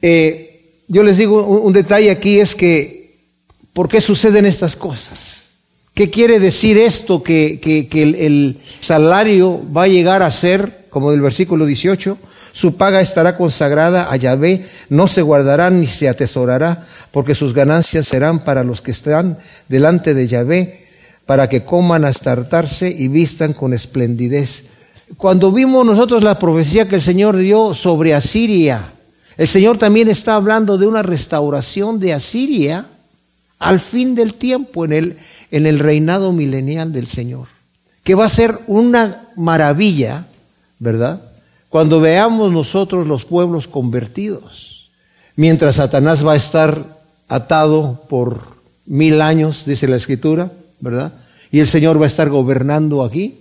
eh, 0.01 0.55
yo 0.87 1.03
les 1.03 1.17
digo 1.17 1.43
un, 1.43 1.73
detalle 1.73 2.11
aquí 2.11 2.39
es 2.39 2.55
que, 2.55 3.15
¿por 3.73 3.89
qué 3.89 4.01
suceden 4.01 4.45
estas 4.45 4.75
cosas? 4.75 5.45
¿Qué 5.93 6.09
quiere 6.09 6.39
decir 6.39 6.77
esto? 6.77 7.23
Que, 7.23 7.59
el, 7.91 8.15
el, 8.15 8.61
salario 8.79 9.61
va 9.75 9.83
a 9.83 9.87
llegar 9.87 10.21
a 10.21 10.31
ser, 10.31 10.85
como 10.89 11.11
del 11.11 11.21
versículo 11.21 11.65
18, 11.65 12.17
su 12.51 12.77
paga 12.77 13.01
estará 13.01 13.35
consagrada 13.35 14.09
a 14.09 14.15
Yahvé, 14.15 14.65
no 14.89 15.07
se 15.07 15.21
guardará 15.21 15.69
ni 15.69 15.87
se 15.87 16.07
atesorará, 16.07 16.87
porque 17.11 17.35
sus 17.35 17.53
ganancias 17.53 18.07
serán 18.07 18.43
para 18.43 18.63
los 18.63 18.81
que 18.81 18.91
están 18.91 19.37
delante 19.67 20.13
de 20.13 20.27
Yahvé, 20.27 20.84
para 21.25 21.49
que 21.49 21.63
coman 21.63 22.05
hasta 22.05 22.31
hartarse 22.31 22.89
y 22.89 23.07
vistan 23.07 23.53
con 23.53 23.73
esplendidez. 23.73 24.65
Cuando 25.17 25.51
vimos 25.51 25.85
nosotros 25.85 26.23
la 26.23 26.39
profecía 26.39 26.87
que 26.87 26.95
el 26.95 27.01
Señor 27.01 27.37
dio 27.37 27.73
sobre 27.73 28.13
Asiria, 28.13 28.91
el 29.37 29.47
Señor 29.47 29.77
también 29.77 30.07
está 30.07 30.35
hablando 30.35 30.77
de 30.77 30.87
una 30.87 31.03
restauración 31.03 31.99
de 31.99 32.13
Asiria 32.13 32.85
al 33.59 33.79
fin 33.79 34.15
del 34.15 34.33
tiempo, 34.33 34.85
en 34.85 34.93
el, 34.93 35.17
en 35.51 35.65
el 35.65 35.79
reinado 35.79 36.31
milenial 36.31 36.91
del 36.93 37.07
Señor, 37.07 37.47
que 38.03 38.15
va 38.15 38.25
a 38.25 38.29
ser 38.29 38.57
una 38.67 39.29
maravilla, 39.35 40.25
¿verdad? 40.79 41.21
cuando 41.75 41.99
veamos 41.99 42.53
nosotros 42.53 43.05
los 43.05 43.25
pueblos 43.25 43.67
convertidos, 43.67 44.91
mientras 45.35 45.75
Satanás 45.75 46.25
va 46.25 46.31
a 46.31 46.37
estar 46.37 46.85
atado 47.27 48.05
por 48.07 48.55
mil 48.85 49.21
años, 49.21 49.65
dice 49.65 49.89
la 49.89 49.97
escritura, 49.97 50.53
¿verdad? 50.79 51.13
Y 51.51 51.59
el 51.59 51.67
Señor 51.67 51.99
va 51.99 52.05
a 52.05 52.07
estar 52.07 52.29
gobernando 52.29 53.03
aquí, 53.03 53.39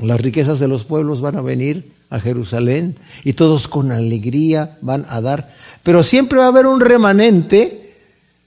las 0.00 0.20
riquezas 0.20 0.60
de 0.60 0.68
los 0.68 0.84
pueblos 0.84 1.20
van 1.20 1.36
a 1.36 1.40
venir 1.40 1.92
a 2.10 2.20
Jerusalén 2.20 2.96
y 3.24 3.34
todos 3.34 3.68
con 3.68 3.92
alegría 3.92 4.76
van 4.80 5.06
a 5.08 5.20
dar, 5.20 5.54
pero 5.82 6.02
siempre 6.02 6.38
va 6.38 6.46
a 6.46 6.48
haber 6.48 6.66
un 6.66 6.80
remanente 6.80 7.92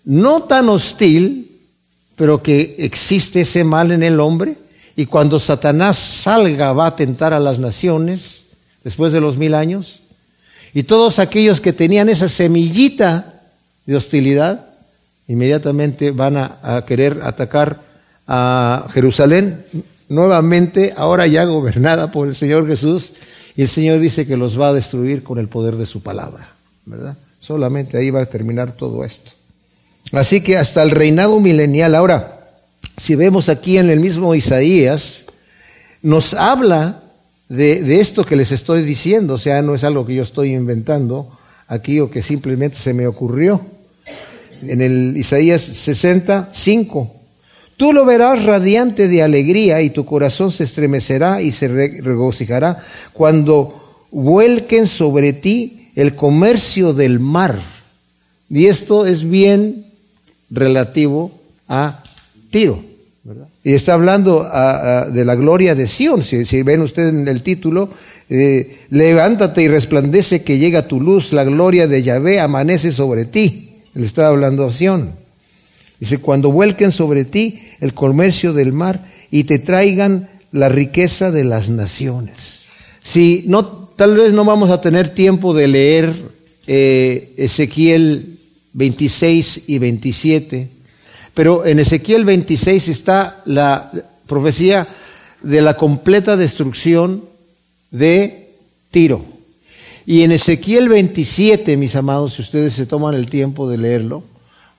no 0.05 0.43
tan 0.43 0.69
hostil, 0.69 1.51
pero 2.15 2.41
que 2.41 2.75
existe 2.79 3.41
ese 3.41 3.63
mal 3.63 3.91
en 3.91 4.03
el 4.03 4.19
hombre, 4.19 4.55
y 4.95 5.05
cuando 5.05 5.39
Satanás 5.39 5.97
salga 5.97 6.73
va 6.73 6.87
a 6.87 6.95
tentar 6.95 7.33
a 7.33 7.39
las 7.39 7.59
naciones, 7.59 8.45
después 8.83 9.11
de 9.11 9.21
los 9.21 9.37
mil 9.37 9.53
años. 9.53 9.99
Y 10.73 10.83
todos 10.83 11.19
aquellos 11.19 11.59
que 11.59 11.73
tenían 11.73 12.07
esa 12.07 12.29
semillita 12.29 13.41
de 13.85 13.95
hostilidad, 13.95 14.65
inmediatamente 15.27 16.11
van 16.11 16.37
a, 16.37 16.83
querer 16.87 17.19
atacar 17.23 17.81
a 18.27 18.87
Jerusalén, 18.93 19.65
nuevamente, 20.09 20.93
ahora 20.97 21.27
ya 21.27 21.45
gobernada 21.45 22.11
por 22.11 22.27
el 22.27 22.35
Señor 22.35 22.67
Jesús, 22.67 23.13
y 23.55 23.63
el 23.63 23.67
Señor 23.67 23.99
dice 23.99 24.27
que 24.27 24.37
los 24.37 24.59
va 24.59 24.69
a 24.69 24.73
destruir 24.73 25.23
con 25.23 25.39
el 25.39 25.47
poder 25.47 25.75
de 25.77 25.85
su 25.85 26.03
palabra, 26.03 26.49
¿verdad? 26.85 27.17
Solamente 27.39 27.97
ahí 27.97 28.11
va 28.11 28.21
a 28.21 28.25
terminar 28.25 28.73
todo 28.73 29.03
esto. 29.03 29.31
Así 30.11 30.41
que 30.41 30.57
hasta 30.57 30.83
el 30.83 30.91
reinado 30.91 31.39
milenial, 31.39 31.95
ahora, 31.95 32.49
si 32.97 33.15
vemos 33.15 33.49
aquí 33.49 33.77
en 33.77 33.89
el 33.89 33.99
mismo 33.99 34.35
Isaías, 34.35 35.25
nos 36.01 36.33
habla 36.33 37.03
de, 37.49 37.99
esto 37.99 38.25
que 38.25 38.35
les 38.35 38.51
estoy 38.51 38.83
diciendo, 38.83 39.35
o 39.35 39.37
sea, 39.37 39.61
no 39.61 39.75
es 39.75 39.83
algo 39.83 40.05
que 40.05 40.15
yo 40.15 40.23
estoy 40.23 40.53
inventando 40.53 41.29
aquí 41.67 41.99
o 41.99 42.09
que 42.09 42.21
simplemente 42.21 42.77
se 42.77 42.93
me 42.93 43.07
ocurrió. 43.07 43.61
En 44.61 44.81
el 44.81 45.15
Isaías 45.17 45.61
65, 45.61 47.16
tú 47.77 47.93
lo 47.93 48.05
verás 48.05 48.43
radiante 48.43 49.07
de 49.07 49.23
alegría 49.23 49.81
y 49.81 49.91
tu 49.91 50.05
corazón 50.05 50.51
se 50.51 50.63
estremecerá 50.65 51.41
y 51.41 51.51
se 51.51 51.67
regocijará 51.67 52.77
cuando 53.13 54.05
vuelquen 54.11 54.87
sobre 54.87 55.33
ti 55.33 55.89
el 55.95 56.15
comercio 56.15 56.93
del 56.93 57.19
mar. 57.19 57.57
Y 58.49 58.65
esto 58.65 59.05
es 59.05 59.29
bien 59.29 59.85
relativo 60.49 61.31
a 61.67 62.03
Tiro. 62.49 62.83
Y 63.63 63.73
está 63.73 63.93
hablando 63.93 64.43
de 65.11 65.25
la 65.25 65.35
gloria 65.35 65.75
de 65.75 65.87
Sión. 65.87 66.23
Si, 66.23 66.63
ven 66.63 66.81
ustedes 66.81 67.09
en 67.13 67.27
el 67.27 67.43
título, 67.43 67.89
eh, 68.29 68.85
levántate 68.89 69.63
y 69.63 69.67
resplandece 69.67 70.43
que 70.43 70.57
llega 70.57 70.87
tu 70.87 71.01
luz, 71.01 71.33
la 71.33 71.43
gloria 71.43 71.87
de 71.87 72.03
Yahvé 72.03 72.39
amanece 72.39 72.91
sobre 72.91 73.25
ti. 73.25 73.81
Él 73.93 74.05
está 74.05 74.27
hablando 74.27 74.65
a 74.65 74.71
Sión. 74.71 75.11
Dice, 75.99 76.19
cuando 76.19 76.51
vuelquen 76.51 76.91
sobre 76.91 77.25
ti 77.25 77.59
el 77.79 77.93
comercio 77.93 78.53
del 78.53 78.73
mar 78.73 79.05
y 79.31 79.45
te 79.45 79.59
traigan 79.59 80.29
la 80.51 80.69
riqueza 80.69 81.31
de 81.31 81.43
las 81.43 81.69
naciones. 81.69 82.65
Si 83.01 83.43
no, 83.47 83.65
tal 83.65 84.17
vez 84.17 84.33
no 84.33 84.45
vamos 84.45 84.69
a 84.69 84.81
tener 84.81 85.09
tiempo 85.09 85.53
de 85.53 85.67
leer 85.67 86.13
eh, 86.67 87.33
Ezequiel 87.37 88.37
26 88.73 89.63
y 89.67 89.79
27 89.79 90.77
pero 91.37 91.67
en 91.67 91.77
Ezequiel 91.77 92.25
26 92.25 92.87
está 92.87 93.43
la 93.45 93.91
profecía 94.25 94.87
de 95.43 95.61
la 95.61 95.77
completa 95.77 96.35
destrucción 96.35 97.23
de 97.91 98.55
Tiro. 98.89 99.23
Y 100.07 100.23
en 100.23 100.31
Ezequiel 100.31 100.89
27, 100.89 101.77
mis 101.77 101.95
amados, 101.95 102.33
si 102.33 102.41
ustedes 102.41 102.73
se 102.73 102.87
toman 102.87 103.13
el 103.13 103.29
tiempo 103.29 103.69
de 103.69 103.77
leerlo, 103.77 104.23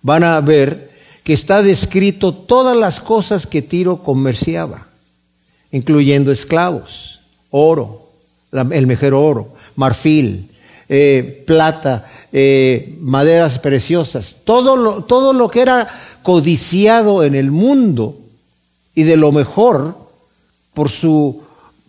van 0.02 0.24
a 0.24 0.40
ver 0.40 0.87
que 1.28 1.34
está 1.34 1.62
descrito 1.62 2.32
todas 2.32 2.74
las 2.74 3.00
cosas 3.00 3.46
que 3.46 3.60
Tiro 3.60 3.98
comerciaba, 3.98 4.86
incluyendo 5.70 6.32
esclavos, 6.32 7.20
oro, 7.50 8.08
el 8.50 8.86
mejor 8.86 9.12
oro, 9.12 9.48
marfil, 9.76 10.48
eh, 10.88 11.44
plata, 11.46 12.10
eh, 12.32 12.96
maderas 13.02 13.58
preciosas, 13.58 14.36
todo 14.42 15.04
todo 15.04 15.34
lo 15.34 15.50
que 15.50 15.60
era 15.60 15.86
codiciado 16.22 17.22
en 17.22 17.34
el 17.34 17.50
mundo 17.50 18.16
y 18.94 19.02
de 19.02 19.18
lo 19.18 19.30
mejor 19.30 19.98
por 20.72 20.88
su 20.88 21.42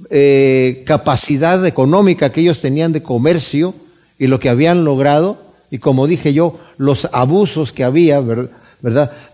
eh, 0.10 0.84
capacidad 0.86 1.66
económica 1.66 2.30
que 2.30 2.42
ellos 2.42 2.60
tenían 2.60 2.92
de 2.92 3.04
comercio 3.04 3.74
y 4.18 4.28
lo 4.28 4.38
que 4.42 4.50
habían 4.50 4.84
logrado, 4.84 5.38
y 5.72 5.78
como 5.78 6.08
dije 6.08 6.34
yo, 6.34 6.60
los 6.76 7.08
abusos 7.14 7.72
que 7.72 7.86
había, 7.86 8.20
¿verdad? 8.20 8.50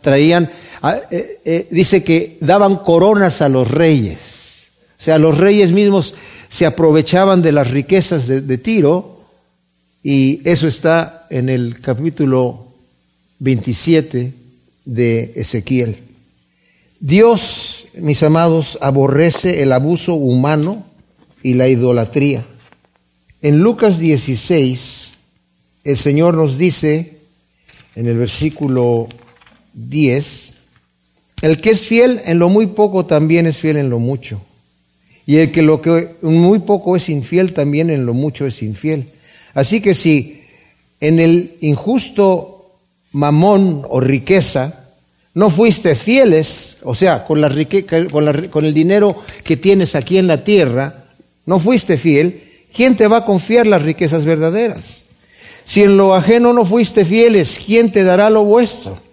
Traían, 0.01 0.49
ah, 0.81 0.97
eh, 1.11 1.39
eh, 1.45 1.67
dice 1.71 2.03
que 2.03 2.37
daban 2.41 2.77
coronas 2.77 3.41
a 3.41 3.49
los 3.49 3.69
reyes. 3.69 4.67
O 4.99 5.03
sea, 5.03 5.19
los 5.19 5.37
reyes 5.37 5.71
mismos 5.71 6.15
se 6.49 6.65
aprovechaban 6.65 7.41
de 7.41 7.51
las 7.51 7.71
riquezas 7.71 8.27
de 8.27 8.57
Tiro, 8.57 9.15
y 10.03 10.41
eso 10.47 10.67
está 10.67 11.25
en 11.31 11.49
el 11.49 11.81
capítulo 11.81 12.67
27 13.39 14.33
de 14.85 15.33
Ezequiel. 15.35 15.97
Dios, 16.99 17.87
mis 17.95 18.21
amados, 18.21 18.77
aborrece 18.81 19.63
el 19.63 19.71
abuso 19.71 20.13
humano 20.13 20.85
y 21.41 21.55
la 21.55 21.67
idolatría. 21.67 22.45
En 23.41 23.59
Lucas 23.59 23.97
16, 23.97 25.11
el 25.83 25.97
Señor 25.97 26.35
nos 26.35 26.59
dice, 26.59 27.17
en 27.95 28.07
el 28.07 28.17
versículo 28.19 29.07
10, 29.75 30.53
el 31.41 31.61
que 31.61 31.69
es 31.69 31.85
fiel 31.85 32.21
en 32.25 32.39
lo 32.39 32.49
muy 32.49 32.67
poco 32.67 33.05
también 33.05 33.45
es 33.45 33.59
fiel 33.59 33.77
en 33.77 33.89
lo 33.89 33.99
mucho. 33.99 34.41
Y 35.27 35.37
el 35.37 35.51
que 35.51 35.61
lo 35.61 35.81
que 35.81 36.15
muy 36.21 36.59
poco 36.59 36.95
es 36.95 37.09
infiel 37.09 37.53
también 37.53 37.89
en 37.89 38.05
lo 38.05 38.13
mucho 38.13 38.45
es 38.45 38.61
infiel. 38.61 39.09
Así 39.53 39.81
que 39.81 39.93
si 39.93 40.41
en 40.99 41.19
el 41.19 41.55
injusto 41.61 42.73
mamón 43.11 43.85
o 43.89 43.99
riqueza, 43.99 44.85
no 45.33 45.49
fuiste 45.49 45.95
fieles, 45.95 46.77
o 46.83 46.95
sea, 46.95 47.25
con, 47.25 47.41
la 47.41 47.49
con, 48.09 48.47
con 48.49 48.65
el 48.65 48.73
dinero 48.73 49.23
que 49.43 49.57
tienes 49.57 49.95
aquí 49.95 50.17
en 50.17 50.27
la 50.27 50.43
tierra, 50.43 51.05
no 51.45 51.59
fuiste 51.59 51.97
fiel, 51.97 52.41
¿quién 52.73 52.95
te 52.95 53.07
va 53.07 53.17
a 53.17 53.25
confiar 53.25 53.67
las 53.67 53.83
riquezas 53.83 54.25
verdaderas? 54.25 55.05
Si 55.63 55.81
en 55.81 55.97
lo 55.97 56.13
ajeno 56.13 56.53
no 56.53 56.65
fuiste 56.65 57.03
fieles, 57.03 57.59
¿quién 57.65 57.91
te 57.91 58.03
dará 58.03 58.29
lo 58.29 58.43
vuestro? 58.45 59.04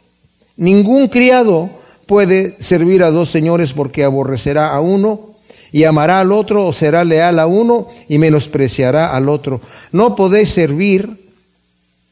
Ningún 0.63 1.09
criado 1.09 1.71
puede 2.07 2.55
servir 2.63 3.03
a 3.03 3.11
dos 3.11 3.29
señores 3.33 3.73
porque 3.73 4.05
aborrecerá 4.05 4.69
a 4.69 4.81
uno 4.81 5.35
y 5.73 5.83
amará 5.83 6.21
al 6.21 6.31
otro 6.31 6.65
o 6.65 6.73
será 6.73 7.03
leal 7.03 7.41
a 7.41 7.49
uno 7.49 7.89
y 8.09 8.19
menospreciará 8.19 9.13
al 9.13 9.29
otro. 9.29 9.61
No 9.91 10.15
podéis 10.15 10.51
servir 10.51 11.19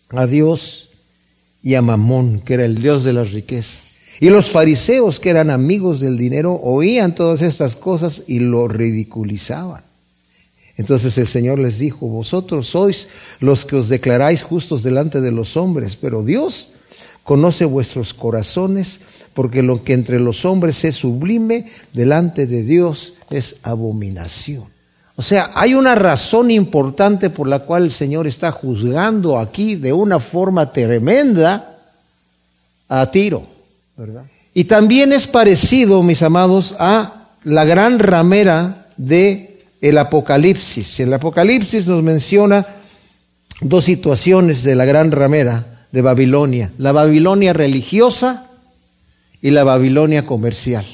a 0.08 0.26
Dios 0.26 0.88
y 1.62 1.76
a 1.76 1.82
Mamón, 1.82 2.40
que 2.40 2.54
era 2.54 2.64
el 2.64 2.82
Dios 2.82 3.04
de 3.04 3.12
las 3.12 3.30
riquezas. 3.30 3.98
Y 4.18 4.30
los 4.30 4.50
fariseos, 4.50 5.20
que 5.20 5.30
eran 5.30 5.48
amigos 5.50 6.00
del 6.00 6.18
dinero, 6.18 6.60
oían 6.60 7.14
todas 7.14 7.42
estas 7.42 7.76
cosas 7.76 8.24
y 8.26 8.40
lo 8.40 8.66
ridiculizaban. 8.66 9.84
Entonces 10.76 11.16
el 11.18 11.28
Señor 11.28 11.60
les 11.60 11.78
dijo, 11.78 12.08
vosotros 12.08 12.66
sois 12.66 13.06
los 13.38 13.64
que 13.64 13.76
os 13.76 13.88
declaráis 13.88 14.42
justos 14.42 14.82
delante 14.82 15.20
de 15.20 15.30
los 15.30 15.56
hombres, 15.56 15.94
pero 15.94 16.24
Dios 16.24 16.70
conoce 17.30 17.64
vuestros 17.64 18.12
corazones, 18.12 18.98
porque 19.34 19.62
lo 19.62 19.84
que 19.84 19.92
entre 19.92 20.18
los 20.18 20.44
hombres 20.44 20.84
es 20.84 20.96
sublime, 20.96 21.70
delante 21.92 22.48
de 22.48 22.64
Dios 22.64 23.14
es 23.30 23.58
abominación. 23.62 24.64
O 25.14 25.22
sea, 25.22 25.52
hay 25.54 25.74
una 25.74 25.94
razón 25.94 26.50
importante 26.50 27.30
por 27.30 27.46
la 27.46 27.60
cual 27.60 27.84
el 27.84 27.92
Señor 27.92 28.26
está 28.26 28.50
juzgando 28.50 29.38
aquí 29.38 29.76
de 29.76 29.92
una 29.92 30.18
forma 30.18 30.72
tremenda 30.72 31.78
a 32.88 33.08
Tiro. 33.12 33.46
Y 34.52 34.64
también 34.64 35.12
es 35.12 35.28
parecido, 35.28 36.02
mis 36.02 36.22
amados, 36.22 36.74
a 36.80 37.28
la 37.44 37.64
gran 37.64 38.00
ramera 38.00 38.88
de 38.96 39.62
el 39.80 39.98
Apocalipsis. 39.98 40.98
El 40.98 41.14
Apocalipsis 41.14 41.86
nos 41.86 42.02
menciona 42.02 42.66
dos 43.60 43.84
situaciones 43.84 44.64
de 44.64 44.74
la 44.74 44.84
gran 44.84 45.12
ramera 45.12 45.70
de 45.92 46.02
Babilonia, 46.02 46.70
la 46.78 46.92
Babilonia 46.92 47.52
religiosa 47.52 48.50
y 49.42 49.50
la 49.50 49.64
Babilonia 49.64 50.26
comercial. 50.26 50.84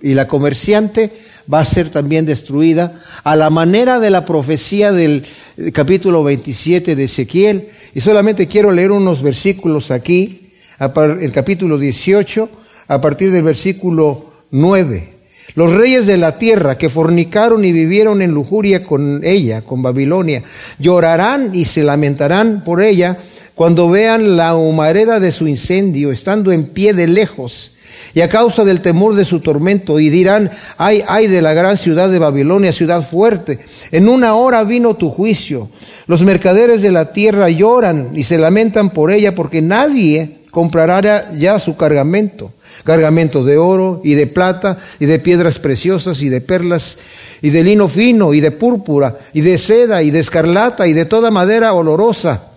Y 0.00 0.14
la 0.14 0.26
comerciante 0.26 1.10
va 1.52 1.60
a 1.60 1.64
ser 1.64 1.90
también 1.90 2.26
destruida 2.26 3.00
a 3.24 3.36
la 3.36 3.50
manera 3.50 4.00
de 4.00 4.10
la 4.10 4.24
profecía 4.24 4.92
del 4.92 5.24
capítulo 5.72 6.24
27 6.24 6.96
de 6.96 7.04
Ezequiel. 7.04 7.68
Y 7.94 8.00
solamente 8.00 8.46
quiero 8.46 8.72
leer 8.72 8.92
unos 8.92 9.22
versículos 9.22 9.90
aquí, 9.90 10.50
el 10.78 11.32
capítulo 11.32 11.78
18, 11.78 12.48
a 12.88 13.00
partir 13.00 13.30
del 13.30 13.42
versículo 13.42 14.32
9. 14.50 15.16
Los 15.54 15.72
reyes 15.72 16.06
de 16.06 16.18
la 16.18 16.38
tierra 16.38 16.76
que 16.76 16.90
fornicaron 16.90 17.64
y 17.64 17.72
vivieron 17.72 18.20
en 18.20 18.32
lujuria 18.32 18.84
con 18.84 19.24
ella, 19.24 19.62
con 19.62 19.82
Babilonia, 19.82 20.42
llorarán 20.78 21.54
y 21.54 21.64
se 21.64 21.82
lamentarán 21.82 22.62
por 22.64 22.82
ella 22.82 23.18
cuando 23.56 23.88
vean 23.88 24.36
la 24.36 24.54
humareda 24.54 25.18
de 25.18 25.32
su 25.32 25.48
incendio, 25.48 26.12
estando 26.12 26.52
en 26.52 26.66
pie 26.66 26.92
de 26.92 27.08
lejos 27.08 27.72
y 28.12 28.20
a 28.20 28.28
causa 28.28 28.66
del 28.66 28.82
temor 28.82 29.14
de 29.14 29.24
su 29.24 29.40
tormento, 29.40 29.98
y 29.98 30.10
dirán, 30.10 30.50
ay, 30.76 31.02
ay 31.08 31.26
de 31.26 31.40
la 31.40 31.54
gran 31.54 31.78
ciudad 31.78 32.10
de 32.10 32.18
Babilonia, 32.18 32.70
ciudad 32.70 33.00
fuerte, 33.00 33.58
en 33.92 34.10
una 34.10 34.34
hora 34.34 34.62
vino 34.62 34.94
tu 34.94 35.10
juicio. 35.10 35.70
Los 36.06 36.22
mercaderes 36.22 36.82
de 36.82 36.92
la 36.92 37.12
tierra 37.12 37.48
lloran 37.48 38.10
y 38.14 38.24
se 38.24 38.36
lamentan 38.36 38.90
por 38.90 39.10
ella, 39.10 39.34
porque 39.34 39.62
nadie 39.62 40.36
comprará 40.50 41.32
ya 41.32 41.58
su 41.58 41.78
cargamento, 41.78 42.52
cargamento 42.84 43.42
de 43.42 43.56
oro 43.56 44.02
y 44.04 44.14
de 44.14 44.26
plata 44.26 44.76
y 45.00 45.06
de 45.06 45.18
piedras 45.18 45.58
preciosas 45.58 46.20
y 46.20 46.28
de 46.28 46.42
perlas 46.42 46.98
y 47.40 47.48
de 47.48 47.64
lino 47.64 47.88
fino 47.88 48.34
y 48.34 48.40
de 48.42 48.50
púrpura 48.50 49.18
y 49.32 49.40
de 49.40 49.56
seda 49.56 50.02
y 50.02 50.10
de 50.10 50.20
escarlata 50.20 50.86
y 50.86 50.92
de 50.92 51.06
toda 51.06 51.30
madera 51.30 51.72
olorosa 51.72 52.55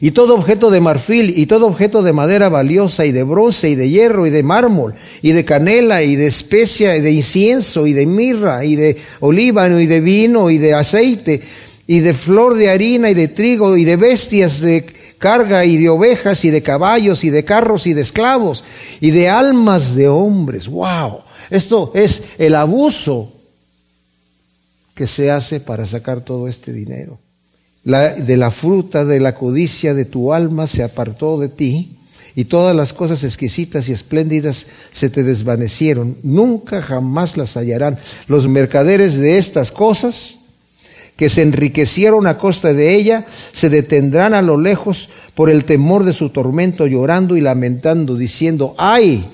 y 0.00 0.10
todo 0.10 0.34
objeto 0.34 0.70
de 0.70 0.80
marfil 0.80 1.32
y 1.36 1.46
todo 1.46 1.66
objeto 1.66 2.02
de 2.02 2.12
madera 2.12 2.48
valiosa 2.48 3.06
y 3.06 3.12
de 3.12 3.22
bronce 3.22 3.70
y 3.70 3.74
de 3.74 3.88
hierro 3.88 4.26
y 4.26 4.30
de 4.30 4.42
mármol 4.42 4.94
y 5.22 5.32
de 5.32 5.44
canela 5.44 6.02
y 6.02 6.16
de 6.16 6.26
especia 6.26 6.96
y 6.96 7.00
de 7.00 7.12
incienso 7.12 7.86
y 7.86 7.92
de 7.92 8.06
mirra 8.06 8.64
y 8.64 8.76
de 8.76 8.96
olíbano 9.20 9.80
y 9.80 9.86
de 9.86 10.00
vino 10.00 10.50
y 10.50 10.58
de 10.58 10.74
aceite 10.74 11.42
y 11.86 12.00
de 12.00 12.14
flor 12.14 12.54
de 12.54 12.70
harina 12.70 13.10
y 13.10 13.14
de 13.14 13.28
trigo 13.28 13.76
y 13.76 13.84
de 13.84 13.96
bestias 13.96 14.60
de 14.60 14.86
carga 15.18 15.64
y 15.64 15.78
de 15.78 15.88
ovejas 15.88 16.44
y 16.44 16.50
de 16.50 16.62
caballos 16.62 17.24
y 17.24 17.30
de 17.30 17.44
carros 17.44 17.86
y 17.86 17.94
de 17.94 18.02
esclavos 18.02 18.64
y 19.00 19.10
de 19.10 19.28
almas 19.28 19.94
de 19.94 20.08
hombres. 20.08 20.68
¡Wow! 20.68 21.20
Esto 21.50 21.92
es 21.94 22.24
el 22.38 22.54
abuso 22.54 23.32
que 24.94 25.06
se 25.06 25.30
hace 25.30 25.60
para 25.60 25.84
sacar 25.84 26.20
todo 26.20 26.48
este 26.48 26.72
dinero 26.72 27.18
de 27.84 28.36
la 28.36 28.50
fruta 28.50 29.04
de 29.04 29.20
la 29.20 29.34
codicia 29.34 29.94
de 29.94 30.06
tu 30.06 30.32
alma 30.32 30.66
se 30.66 30.82
apartó 30.82 31.38
de 31.38 31.48
ti, 31.48 31.90
y 32.36 32.46
todas 32.46 32.74
las 32.74 32.92
cosas 32.92 33.22
exquisitas 33.22 33.88
y 33.88 33.92
espléndidas 33.92 34.66
se 34.90 35.08
te 35.08 35.22
desvanecieron, 35.22 36.16
nunca 36.22 36.82
jamás 36.82 37.36
las 37.36 37.56
hallarán. 37.56 37.98
Los 38.26 38.48
mercaderes 38.48 39.18
de 39.18 39.38
estas 39.38 39.70
cosas, 39.70 40.40
que 41.16 41.28
se 41.28 41.42
enriquecieron 41.42 42.26
a 42.26 42.38
costa 42.38 42.72
de 42.72 42.96
ella, 42.96 43.24
se 43.52 43.70
detendrán 43.70 44.34
a 44.34 44.42
lo 44.42 44.58
lejos 44.58 45.10
por 45.34 45.48
el 45.48 45.64
temor 45.64 46.02
de 46.02 46.12
su 46.12 46.30
tormento, 46.30 46.88
llorando 46.88 47.36
y 47.36 47.40
lamentando, 47.40 48.16
diciendo, 48.16 48.74
ay, 48.78 49.24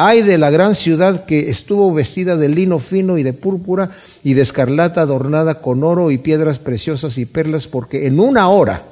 ay 0.00 0.22
de 0.22 0.38
la 0.38 0.48
gran 0.48 0.76
ciudad 0.76 1.24
que 1.24 1.50
estuvo 1.50 1.92
vestida 1.92 2.36
de 2.36 2.48
lino 2.48 2.78
fino 2.78 3.18
y 3.18 3.24
de 3.24 3.32
púrpura 3.32 3.90
y 4.22 4.34
de 4.34 4.42
escarlata 4.42 5.00
adornada 5.00 5.60
con 5.60 5.82
oro 5.82 6.12
y 6.12 6.18
piedras 6.18 6.60
preciosas 6.60 7.18
y 7.18 7.26
perlas, 7.26 7.66
porque 7.66 8.06
en 8.06 8.20
una 8.20 8.48
hora 8.48 8.84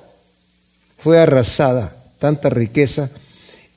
fue 0.98 1.20
arrasada 1.20 1.94
tanta 2.18 2.50
riqueza 2.50 3.09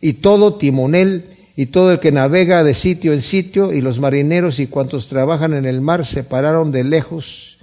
y 0.02 0.14
todo 0.14 0.56
timonel 0.56 1.24
y 1.56 1.68
todo 1.68 1.92
el 1.92 2.00
que 2.00 2.12
navega 2.12 2.64
de 2.64 2.74
sitio 2.74 3.14
en 3.14 3.22
sitio 3.22 3.74
y 3.74 3.82
los 3.82 4.00
marineros 4.00 4.60
y 4.60 4.66
cuantos 4.66 5.08
trabajan 5.08 5.54
en 5.54 5.68
el 5.68 5.82
mar 5.82 6.08
se 6.08 6.24
pararon 6.24 6.72
de 6.72 6.84
lejos 6.84 7.60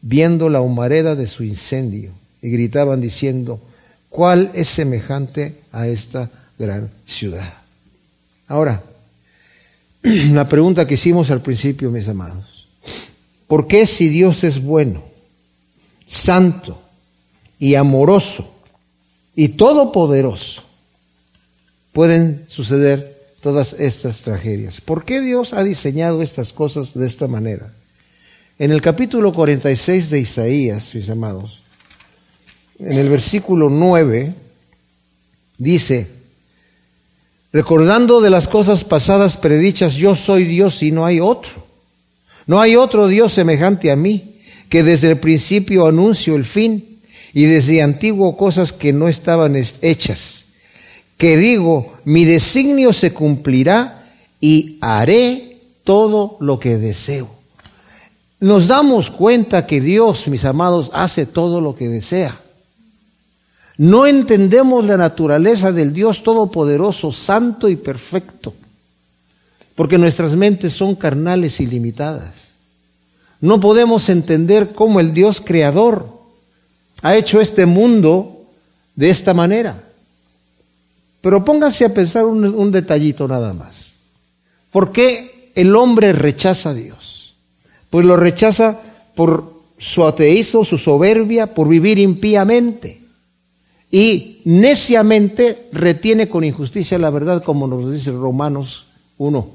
viendo 0.00 0.48
la 0.48 0.60
humareda 0.60 1.16
de 1.16 1.26
su 1.26 1.42
incendio 1.42 2.12
y 2.40 2.50
gritaban 2.50 3.00
diciendo, 3.00 3.60
¿cuál 4.10 4.52
es 4.54 4.68
semejante 4.68 5.56
a 5.72 5.88
esta 5.88 6.30
gran 6.56 6.88
ciudad? 7.04 7.54
Ahora, 8.46 8.82
la 10.32 10.48
pregunta 10.48 10.86
que 10.86 10.94
hicimos 10.94 11.30
al 11.30 11.42
principio, 11.42 11.90
mis 11.90 12.08
amados. 12.08 12.66
¿Por 13.46 13.66
qué 13.66 13.86
si 13.86 14.08
Dios 14.08 14.44
es 14.44 14.62
bueno, 14.62 15.04
santo 16.06 16.80
y 17.58 17.76
amoroso 17.76 18.52
y 19.36 19.50
todopoderoso, 19.50 20.64
pueden 21.92 22.44
suceder 22.48 23.16
todas 23.40 23.74
estas 23.74 24.22
tragedias? 24.22 24.80
¿Por 24.80 25.04
qué 25.04 25.20
Dios 25.20 25.52
ha 25.52 25.62
diseñado 25.62 26.22
estas 26.22 26.52
cosas 26.52 26.94
de 26.94 27.06
esta 27.06 27.28
manera? 27.28 27.72
En 28.58 28.72
el 28.72 28.80
capítulo 28.80 29.32
46 29.32 30.10
de 30.10 30.20
Isaías, 30.20 30.94
mis 30.94 31.08
amados, 31.10 31.62
en 32.78 32.98
el 32.98 33.08
versículo 33.08 33.70
9, 33.70 34.34
dice, 35.58 36.21
recordando 37.52 38.20
de 38.20 38.30
las 38.30 38.48
cosas 38.48 38.84
pasadas 38.84 39.36
predichas, 39.36 39.94
yo 39.94 40.14
soy 40.14 40.44
Dios 40.44 40.82
y 40.82 40.90
no 40.90 41.04
hay 41.04 41.20
otro. 41.20 41.50
No 42.46 42.60
hay 42.60 42.76
otro 42.76 43.06
Dios 43.06 43.32
semejante 43.32 43.90
a 43.90 43.96
mí, 43.96 44.40
que 44.68 44.82
desde 44.82 45.10
el 45.10 45.18
principio 45.18 45.86
anuncio 45.86 46.34
el 46.34 46.44
fin 46.44 46.98
y 47.32 47.44
desde 47.44 47.82
antiguo 47.82 48.36
cosas 48.36 48.72
que 48.72 48.92
no 48.92 49.08
estaban 49.08 49.54
hechas. 49.56 50.46
Que 51.18 51.36
digo, 51.36 51.94
mi 52.04 52.24
designio 52.24 52.92
se 52.92 53.12
cumplirá 53.12 54.10
y 54.40 54.78
haré 54.80 55.58
todo 55.84 56.36
lo 56.40 56.58
que 56.58 56.78
deseo. 56.78 57.28
Nos 58.40 58.66
damos 58.66 59.10
cuenta 59.10 59.66
que 59.66 59.80
Dios, 59.80 60.26
mis 60.26 60.44
amados, 60.44 60.90
hace 60.92 61.26
todo 61.26 61.60
lo 61.60 61.76
que 61.76 61.88
desea. 61.88 62.41
No 63.82 64.06
entendemos 64.06 64.84
la 64.84 64.96
naturaleza 64.96 65.72
del 65.72 65.92
Dios 65.92 66.22
Todopoderoso, 66.22 67.10
Santo 67.10 67.68
y 67.68 67.74
Perfecto, 67.74 68.54
porque 69.74 69.98
nuestras 69.98 70.36
mentes 70.36 70.72
son 70.72 70.94
carnales 70.94 71.58
y 71.58 71.66
limitadas. 71.66 72.52
No 73.40 73.58
podemos 73.58 74.08
entender 74.08 74.68
cómo 74.72 75.00
el 75.00 75.12
Dios 75.12 75.40
Creador 75.40 76.06
ha 77.02 77.16
hecho 77.16 77.40
este 77.40 77.66
mundo 77.66 78.42
de 78.94 79.10
esta 79.10 79.34
manera. 79.34 79.82
Pero 81.20 81.44
pónganse 81.44 81.84
a 81.84 81.92
pensar 81.92 82.24
un, 82.24 82.44
un 82.44 82.70
detallito 82.70 83.26
nada 83.26 83.52
más. 83.52 83.94
¿Por 84.70 84.92
qué 84.92 85.50
el 85.56 85.74
hombre 85.74 86.12
rechaza 86.12 86.70
a 86.70 86.74
Dios? 86.74 87.34
Pues 87.90 88.06
lo 88.06 88.16
rechaza 88.16 88.80
por 89.16 89.54
su 89.76 90.04
ateísmo, 90.04 90.64
su 90.64 90.78
soberbia, 90.78 91.52
por 91.52 91.66
vivir 91.68 91.98
impíamente 91.98 93.01
y 93.94 94.40
neciamente 94.46 95.68
retiene 95.70 96.26
con 96.26 96.44
injusticia 96.44 96.98
la 96.98 97.10
verdad, 97.10 97.44
como 97.44 97.66
nos 97.66 97.92
dice 97.92 98.10
Romanos 98.10 98.86
1. 99.18 99.46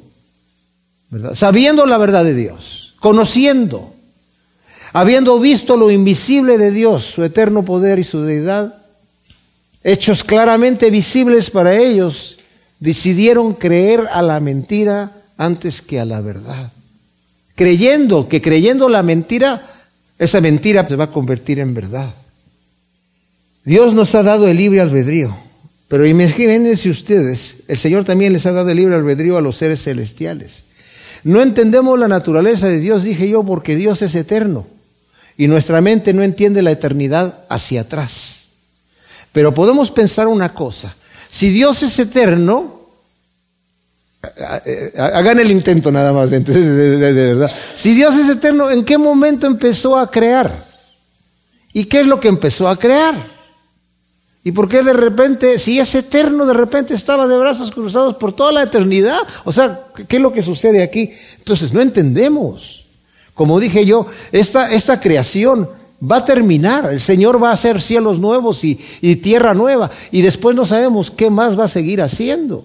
¿verdad? 1.09 1.33
Sabiendo 1.33 1.87
la 1.87 1.97
verdad 1.97 2.23
de 2.23 2.35
Dios, 2.35 2.95
conociendo, 2.99 3.95
habiendo 4.93 5.39
visto 5.39 5.75
lo 5.75 5.89
invisible 5.89 6.59
de 6.59 6.69
Dios, 6.69 7.05
su 7.05 7.23
eterno 7.23 7.65
poder 7.65 7.97
y 7.97 8.03
su 8.03 8.21
deidad, 8.21 8.75
hechos 9.83 10.23
claramente 10.23 10.91
visibles 10.91 11.49
para 11.49 11.75
ellos, 11.75 12.37
decidieron 12.79 13.55
creer 13.55 14.07
a 14.11 14.21
la 14.21 14.39
mentira 14.39 15.13
antes 15.35 15.81
que 15.81 15.99
a 15.99 16.05
la 16.05 16.21
verdad. 16.21 16.71
Creyendo 17.55 18.29
que 18.29 18.39
creyendo 18.39 18.87
la 18.87 19.01
mentira, 19.01 19.65
esa 20.19 20.41
mentira 20.41 20.87
se 20.87 20.95
va 20.95 21.05
a 21.05 21.11
convertir 21.11 21.57
en 21.57 21.73
verdad. 21.73 22.13
Dios 23.67 23.95
nos 23.95 24.15
ha 24.15 24.23
dado 24.23 24.47
el 24.47 24.55
libre 24.55 24.79
albedrío, 24.79 25.35
pero 25.89 26.07
imagínense 26.07 26.89
ustedes, 26.89 27.63
el 27.67 27.77
Señor 27.77 28.05
también 28.05 28.31
les 28.31 28.45
ha 28.45 28.53
dado 28.53 28.69
el 28.69 28.77
libre 28.77 28.95
albedrío 28.95 29.37
a 29.37 29.41
los 29.41 29.57
seres 29.57 29.83
celestiales. 29.83 30.63
No 31.25 31.41
entendemos 31.41 31.99
la 31.99 32.07
naturaleza 32.07 32.69
de 32.69 32.79
Dios, 32.79 33.03
dije 33.03 33.27
yo, 33.27 33.43
porque 33.43 33.75
Dios 33.75 34.01
es 34.03 34.15
eterno 34.15 34.65
y 35.35 35.47
nuestra 35.47 35.81
mente 35.81 36.13
no 36.13 36.23
entiende 36.23 36.61
la 36.61 36.71
eternidad 36.71 37.39
hacia 37.49 37.81
atrás. 37.81 38.51
Pero 39.33 39.53
podemos 39.53 39.91
pensar 39.91 40.29
una 40.29 40.53
cosa, 40.53 40.95
Si 41.27 41.49
Dios 41.49 41.83
es 41.83 41.99
eterno, 41.99 42.83
hagan 44.97 45.39
el 45.41 45.51
intento 45.51 45.91
nada 45.91 46.13
más, 46.13 46.29
de, 46.31 46.45
verdad. 47.11 47.51
Si 47.75 47.93
Dios 47.95 48.15
es 48.15 48.29
eterno, 48.29 48.71
¿en 48.71 48.85
qué 48.85 48.97
momento 48.97 49.45
empezó 49.45 49.97
a 49.97 50.09
crear? 50.09 50.65
¿Y 51.73 51.83
qué 51.83 51.99
es 51.99 52.07
lo 52.07 52.21
que 52.21 52.29
empezó 52.29 52.69
a 52.69 52.79
crear? 52.79 53.36
¿Y 54.47 54.53
por 54.53 54.69
qué 54.69 54.81
de 54.81 54.93
repente, 54.93 55.59
si 55.59 55.77
es 55.77 55.93
eterno, 55.93 56.45
de 56.45 56.53
repente 56.53 56.93
estaba 56.93 57.27
de 57.27 57.37
brazos 57.37 57.69
cruzados 57.69 58.15
por 58.15 58.31
toda 58.31 58.53
la 58.53 58.63
eternidad? 58.63 59.19
O 59.43 59.51
sea, 59.51 59.87
¿qué 60.07 60.15
es 60.15 60.21
lo 60.21 60.31
que 60.31 60.41
sucede 60.41 60.81
aquí? 60.81 61.11
Entonces, 61.37 61.73
no 61.73 61.81
entendemos. 61.81 62.85
Como 63.33 63.59
dije 63.59 63.85
yo, 63.85 64.07
esta, 64.31 64.71
esta 64.71 65.01
creación 65.01 65.67
va 66.01 66.19
a 66.19 66.23
terminar. 66.23 66.93
El 66.93 67.01
Señor 67.01 67.43
va 67.43 67.49
a 67.49 67.55
hacer 67.55 67.81
cielos 67.81 68.19
nuevos 68.19 68.63
y, 68.63 68.79
y 69.01 69.17
tierra 69.17 69.53
nueva. 69.53 69.91
Y 70.13 70.21
después 70.21 70.55
no 70.55 70.63
sabemos 70.63 71.11
qué 71.11 71.29
más 71.29 71.59
va 71.59 71.65
a 71.65 71.67
seguir 71.67 72.01
haciendo. 72.01 72.63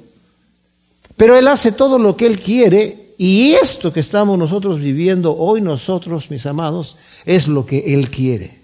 Pero 1.16 1.36
Él 1.36 1.48
hace 1.48 1.72
todo 1.72 1.98
lo 1.98 2.16
que 2.16 2.26
Él 2.26 2.38
quiere 2.38 3.14
y 3.18 3.54
esto 3.54 3.92
que 3.92 3.98
estamos 3.98 4.38
nosotros 4.38 4.78
viviendo 4.78 5.36
hoy 5.36 5.60
nosotros, 5.60 6.30
mis 6.30 6.46
amados, 6.46 6.96
es 7.24 7.48
lo 7.48 7.66
que 7.66 7.92
Él 7.92 8.08
quiere. 8.08 8.61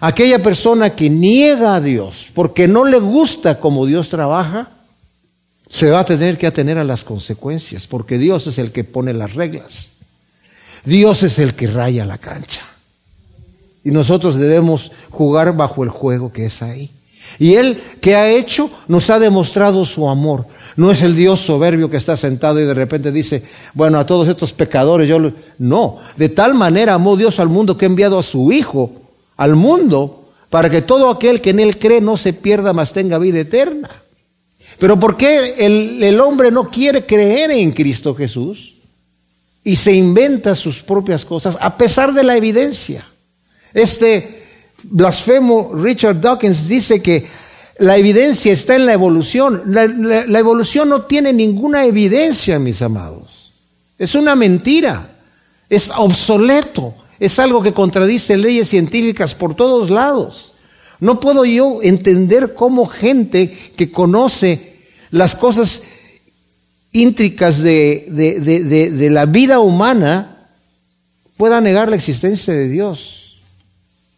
Aquella 0.00 0.42
persona 0.42 0.90
que 0.90 1.08
niega 1.10 1.76
a 1.76 1.80
Dios 1.80 2.30
porque 2.34 2.68
no 2.68 2.84
le 2.84 2.98
gusta 2.98 3.60
como 3.60 3.86
Dios 3.86 4.08
trabaja, 4.08 4.68
se 5.68 5.90
va 5.90 6.00
a 6.00 6.04
tener 6.04 6.38
que 6.38 6.46
atener 6.46 6.78
a 6.78 6.84
las 6.84 7.04
consecuencias, 7.04 7.86
porque 7.86 8.18
Dios 8.18 8.46
es 8.46 8.58
el 8.58 8.70
que 8.72 8.84
pone 8.84 9.12
las 9.12 9.34
reglas. 9.34 9.92
Dios 10.84 11.22
es 11.24 11.38
el 11.38 11.54
que 11.54 11.66
raya 11.66 12.06
la 12.06 12.18
cancha. 12.18 12.62
Y 13.82 13.90
nosotros 13.90 14.36
debemos 14.36 14.92
jugar 15.10 15.56
bajo 15.56 15.82
el 15.82 15.90
juego 15.90 16.32
que 16.32 16.46
es 16.46 16.62
ahí. 16.62 16.90
Y 17.38 17.54
Él 17.54 17.82
que 18.00 18.14
ha 18.14 18.30
hecho 18.30 18.70
nos 18.86 19.10
ha 19.10 19.18
demostrado 19.18 19.84
su 19.84 20.08
amor. 20.08 20.46
No 20.76 20.90
es 20.90 21.02
el 21.02 21.16
Dios 21.16 21.40
soberbio 21.40 21.90
que 21.90 21.96
está 21.96 22.16
sentado 22.16 22.60
y 22.60 22.64
de 22.64 22.74
repente 22.74 23.10
dice, 23.10 23.42
bueno, 23.74 23.98
a 23.98 24.06
todos 24.06 24.28
estos 24.28 24.52
pecadores 24.52 25.08
yo... 25.08 25.32
No, 25.58 25.98
de 26.16 26.28
tal 26.28 26.54
manera 26.54 26.94
amó 26.94 27.16
Dios 27.16 27.40
al 27.40 27.48
mundo 27.48 27.76
que 27.76 27.86
ha 27.86 27.88
enviado 27.88 28.18
a 28.18 28.22
su 28.22 28.52
Hijo 28.52 29.05
al 29.36 29.56
mundo 29.56 30.24
para 30.50 30.70
que 30.70 30.82
todo 30.82 31.10
aquel 31.10 31.40
que 31.40 31.50
en 31.50 31.60
él 31.60 31.78
cree 31.78 32.00
no 32.00 32.16
se 32.16 32.32
pierda, 32.32 32.72
mas 32.72 32.92
tenga 32.92 33.18
vida 33.18 33.40
eterna. 33.40 34.02
Pero 34.78 34.98
¿por 34.98 35.16
qué 35.16 35.54
el, 35.58 36.20
hombre 36.20 36.50
no 36.50 36.70
quiere 36.70 37.04
creer 37.04 37.50
en 37.50 37.72
Cristo 37.72 38.14
Jesús? 38.14 38.74
Y 39.64 39.76
se 39.76 39.92
inventa 39.92 40.54
sus 40.54 40.82
propias 40.82 41.24
cosas 41.24 41.56
a 41.60 41.76
pesar 41.76 42.12
de 42.12 42.22
la 42.22 42.36
evidencia. 42.36 43.06
Este 43.72 44.44
blasfemo 44.84 45.72
Richard 45.74 46.20
Dawkins 46.20 46.68
dice 46.68 47.02
que 47.02 47.26
la 47.78 47.96
evidencia 47.96 48.52
está 48.52 48.76
en 48.76 48.86
la 48.86 48.92
evolución. 48.92 49.62
La, 49.66 49.84
evolución 50.38 50.88
no 50.88 51.02
tiene 51.02 51.32
ninguna 51.32 51.84
evidencia, 51.84 52.58
mis 52.58 52.80
amados. 52.82 53.52
Es 53.98 54.14
una 54.14 54.34
mentira. 54.34 55.10
Es 55.68 55.90
obsoleto. 55.94 56.94
Es 57.18 57.38
algo 57.38 57.62
que 57.62 57.72
contradice 57.72 58.36
leyes 58.36 58.68
científicas 58.68 59.34
por 59.34 59.54
todos 59.54 59.90
lados. 59.90 60.52
No 61.00 61.20
puedo 61.20 61.44
yo 61.44 61.82
entender 61.82 62.54
cómo 62.54 62.86
gente 62.86 63.72
que 63.76 63.90
conoce 63.90 64.76
las 65.10 65.34
cosas 65.34 65.84
íntricas 66.92 67.62
de, 67.62 68.06
de, 68.10 69.10
la 69.10 69.26
vida 69.26 69.60
humana 69.60 70.48
pueda 71.36 71.60
negar 71.60 71.90
la 71.90 71.96
existencia 71.96 72.54
de 72.54 72.68
Dios. 72.68 73.42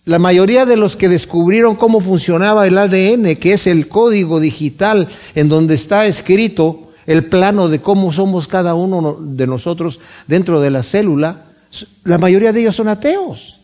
La 0.05 0.19
mayoría 0.19 0.65
de 0.65 0.77
los 0.77 0.97
que 0.97 1.09
descubrieron 1.09 1.75
cómo 1.75 2.01
funcionaba 2.01 2.67
el 2.67 2.79
ADN, 2.79 3.37
que 3.37 3.53
es 3.53 3.67
el 3.67 3.89
código 3.89 4.41
digital 4.41 5.09
en 5.35 5.49
donde 5.49 5.75
está 5.75 6.07
escrito 6.07 6.93
el 7.07 7.27
plano 7.27 7.69
de 7.69 7.81
cómo 7.81 8.13
somos 8.13 8.49
cada 8.49 8.75
uno 8.75 9.19
de 9.21 9.47
nosotros 9.47 9.99
dentro 10.27 10.61
de 10.61 10.71
la 10.71 10.83
célula, 10.83 11.48
la 12.05 12.19
mayoría 12.19 12.53
de 12.53 12.61
ellos 12.61 12.77
son 12.77 12.89
ateos. 12.89 13.59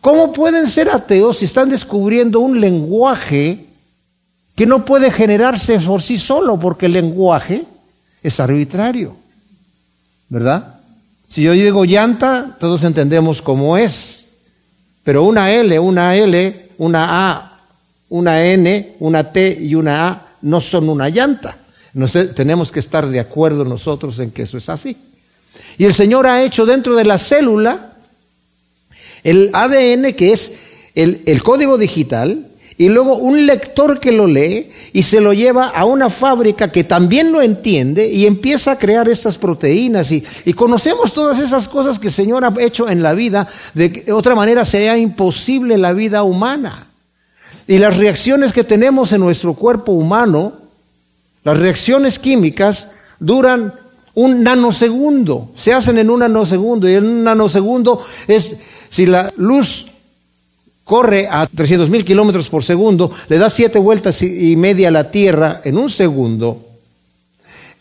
¿Cómo 0.00 0.32
pueden 0.32 0.66
ser 0.66 0.90
ateos 0.90 1.38
si 1.38 1.44
están 1.44 1.68
descubriendo 1.68 2.40
un 2.40 2.60
lenguaje 2.60 3.66
que 4.54 4.66
no 4.66 4.84
puede 4.84 5.10
generarse 5.10 5.78
por 5.80 6.02
sí 6.02 6.16
solo? 6.16 6.58
Porque 6.58 6.86
el 6.86 6.92
lenguaje 6.92 7.64
es 8.22 8.40
arbitrario. 8.40 9.16
¿Verdad? 10.28 10.80
Si 11.28 11.42
yo 11.42 11.52
digo 11.52 11.84
llanta, 11.84 12.56
todos 12.58 12.84
entendemos 12.84 13.42
cómo 13.42 13.76
es. 13.76 14.28
Pero 15.04 15.24
una 15.24 15.50
L, 15.50 15.78
una 15.78 16.14
L, 16.14 16.70
una 16.78 17.30
A, 17.30 17.60
una 18.08 18.44
N, 18.44 18.96
una 19.00 19.32
T 19.32 19.58
y 19.60 19.74
una 19.74 20.08
A 20.08 20.28
no 20.42 20.60
son 20.60 20.88
una 20.88 21.08
llanta. 21.08 21.56
tenemos 22.34 22.70
que 22.70 22.80
estar 22.80 23.06
de 23.08 23.20
acuerdo 23.20 23.64
nosotros 23.64 24.18
en 24.20 24.30
que 24.30 24.42
eso 24.42 24.58
es 24.58 24.68
así. 24.68 24.96
Y 25.76 25.84
el 25.84 25.94
Señor 25.94 26.26
ha 26.26 26.42
hecho 26.42 26.66
dentro 26.66 26.96
de 26.96 27.04
la 27.04 27.18
célula 27.18 27.92
el 29.24 29.50
ADN, 29.52 30.12
que 30.14 30.32
es 30.32 30.52
el, 30.94 31.22
el, 31.26 31.42
código 31.42 31.78
digital, 31.78 32.46
y 32.76 32.88
luego 32.88 33.16
un 33.16 33.46
lector 33.46 33.98
que 33.98 34.12
lo 34.12 34.26
lee 34.26 34.70
y 34.92 35.02
se 35.02 35.20
lo 35.20 35.32
lleva 35.32 35.68
a 35.68 35.84
una 35.84 36.08
fábrica 36.10 36.70
que 36.70 36.84
también 36.84 37.32
lo 37.32 37.42
entiende 37.42 38.08
y 38.08 38.26
empieza 38.26 38.72
a 38.72 38.78
crear 38.78 39.08
estas 39.08 39.36
proteínas. 39.36 40.12
Y, 40.12 40.24
y 40.44 40.52
conocemos 40.52 41.12
todas 41.12 41.40
esas 41.40 41.68
cosas 41.68 41.98
que 41.98 42.08
el 42.08 42.12
Señor 42.12 42.44
ha 42.44 42.54
hecho 42.60 42.88
en 42.88 43.02
la 43.02 43.14
vida, 43.14 43.48
de 43.74 44.06
otra 44.12 44.34
manera 44.34 44.64
sería 44.64 44.96
imposible 44.96 45.76
la 45.76 45.92
vida 45.92 46.22
humana. 46.22 46.86
Y 47.66 47.78
las 47.78 47.96
reacciones 47.96 48.52
que 48.52 48.64
tenemos 48.64 49.12
en 49.12 49.20
nuestro 49.20 49.54
cuerpo 49.54 49.92
humano, 49.92 50.54
las 51.44 51.58
reacciones 51.58 52.18
químicas, 52.18 52.88
duran 53.18 53.74
un 54.18 54.42
nanosegundo. 54.42 55.52
Se 55.54 55.72
hacen 55.72 55.96
en 55.98 56.10
un 56.10 56.18
nanosegundo 56.18 56.88
y 56.88 56.94
en 56.94 57.04
un 57.04 57.22
nanosegundo 57.22 58.04
es, 58.26 58.56
si 58.88 59.06
la 59.06 59.32
luz 59.36 59.92
corre 60.82 61.28
a 61.30 61.46
300 61.46 61.88
mil 61.88 62.04
kilómetros 62.04 62.48
por 62.48 62.64
segundo, 62.64 63.12
le 63.28 63.38
da 63.38 63.48
siete 63.48 63.78
vueltas 63.78 64.20
y 64.22 64.56
media 64.56 64.88
a 64.88 64.90
la 64.90 65.12
Tierra 65.12 65.60
en 65.62 65.78
un 65.78 65.88
segundo. 65.88 66.66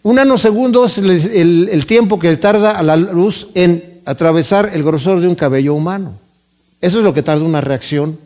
Un 0.03 0.17
nanosegundo 0.17 0.85
es 0.85 0.99
el, 0.99 1.69
el 1.71 1.85
tiempo 1.87 2.19
que 2.19 2.37
tarda 2.37 2.77
a 2.77 2.83
la 2.83 2.97
luz 2.97 3.47
en 3.55 4.01
atravesar 4.05 4.69
el 4.75 4.83
grosor 4.83 5.19
de 5.19 5.27
un 5.27 5.35
cabello 5.35 5.73
humano. 5.73 6.19
Eso 6.81 6.99
es 6.99 7.03
lo 7.03 7.15
que 7.15 7.23
tarda 7.23 7.43
una 7.43 7.61
reacción 7.61 8.19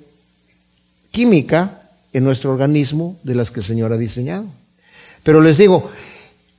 química 1.12 1.82
en 2.12 2.26
nuestro 2.26 2.52
organismo 2.52 3.16
de 3.24 3.36
las 3.36 3.52
que 3.52 3.62
el 3.62 3.66
Señor 3.66 3.94
ha 3.94 3.98
diseñado. 3.98 4.44
Pero 5.24 5.40
les 5.40 5.58
digo, 5.58 5.90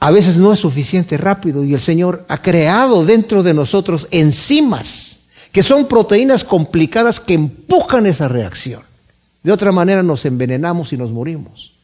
a 0.03 0.11
veces 0.11 0.37
no 0.37 0.53
es 0.53 0.59
suficiente 0.59 1.17
rápido 1.17 1.63
y 1.63 1.75
el 1.75 1.81
Señor 1.81 2.25
ha 2.27 2.43
creado 2.43 3.05
dentro 3.05 3.45
de 3.45 3.55
nosotros 3.55 4.09
enzimas 4.11 5.21
que 5.53 5.63
son 5.63 5.87
proteínas 5.87 6.43
complicadas 6.43 7.21
que 7.21 7.35
empujan 7.35 8.07
esa 8.07 8.27
reacción. 8.27 8.83
De 9.45 9.53
otra 9.53 9.71
manera 9.71 10.03
nos 10.03 10.25
envenenamos 10.25 10.93
y 10.93 10.97
nos 10.97 11.13
morimos. 11.13 11.75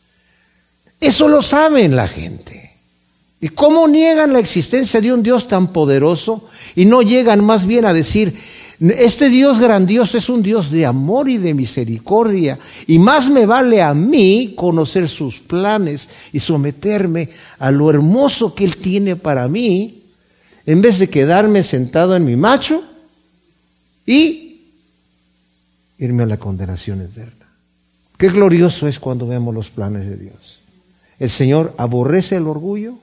Eso 1.01 1.29
lo 1.29 1.43
saben 1.43 1.95
la 1.95 2.09
gente. 2.09 2.73
¿Y 3.41 3.51
cómo 3.51 3.87
niegan 3.87 4.33
la 4.33 4.41
existencia 4.41 5.01
de 5.01 5.13
un 5.13 5.23
Dios 5.23 5.47
tan 5.47 5.69
poderoso 5.73 6.49
y 6.75 6.87
no 6.87 7.03
llegan 7.03 7.45
más 7.45 7.67
bien 7.67 7.85
a 7.85 7.93
decir, 7.93 8.37
este 8.81 9.29
Dios 9.29 9.59
grandioso 9.59 10.19
es 10.19 10.29
un 10.29 10.43
Dios 10.43 10.71
de 10.71 10.87
amor 10.87 11.29
y 11.29 11.37
de 11.37 11.53
misericordia. 11.53 12.59
Y 12.87 12.99
más 12.99 13.29
me 13.29 13.45
vale 13.45 13.83
a 13.83 13.93
mí 13.93 14.55
conocer 14.57 15.09
sus 15.09 15.41
planes 15.41 16.09
y 16.33 16.39
someterme 16.39 17.31
a 17.59 17.73
lo 17.73 17.91
hermoso 17.91 18.55
que 18.55 18.65
Él 18.65 18.77
tiene 18.77 19.17
para 19.17 19.49
mí, 19.49 20.03
en 20.65 20.81
vez 20.81 20.99
de 20.99 21.09
quedarme 21.09 21.63
sentado 21.63 22.15
en 22.15 22.25
mi 22.25 22.37
macho 22.37 22.85
y 24.07 24.61
irme 25.99 26.23
a 26.23 26.27
la 26.27 26.37
condenación 26.37 27.03
eterna. 27.03 27.49
Qué 28.17 28.29
glorioso 28.29 28.87
es 28.87 29.01
cuando 29.01 29.27
vemos 29.27 29.55
los 29.55 29.71
planes 29.71 30.07
de 30.07 30.17
Dios. 30.17 30.61
El 31.19 31.31
Señor 31.31 31.75
aborrece 31.79 32.37
el 32.37 32.47
orgullo 32.47 32.95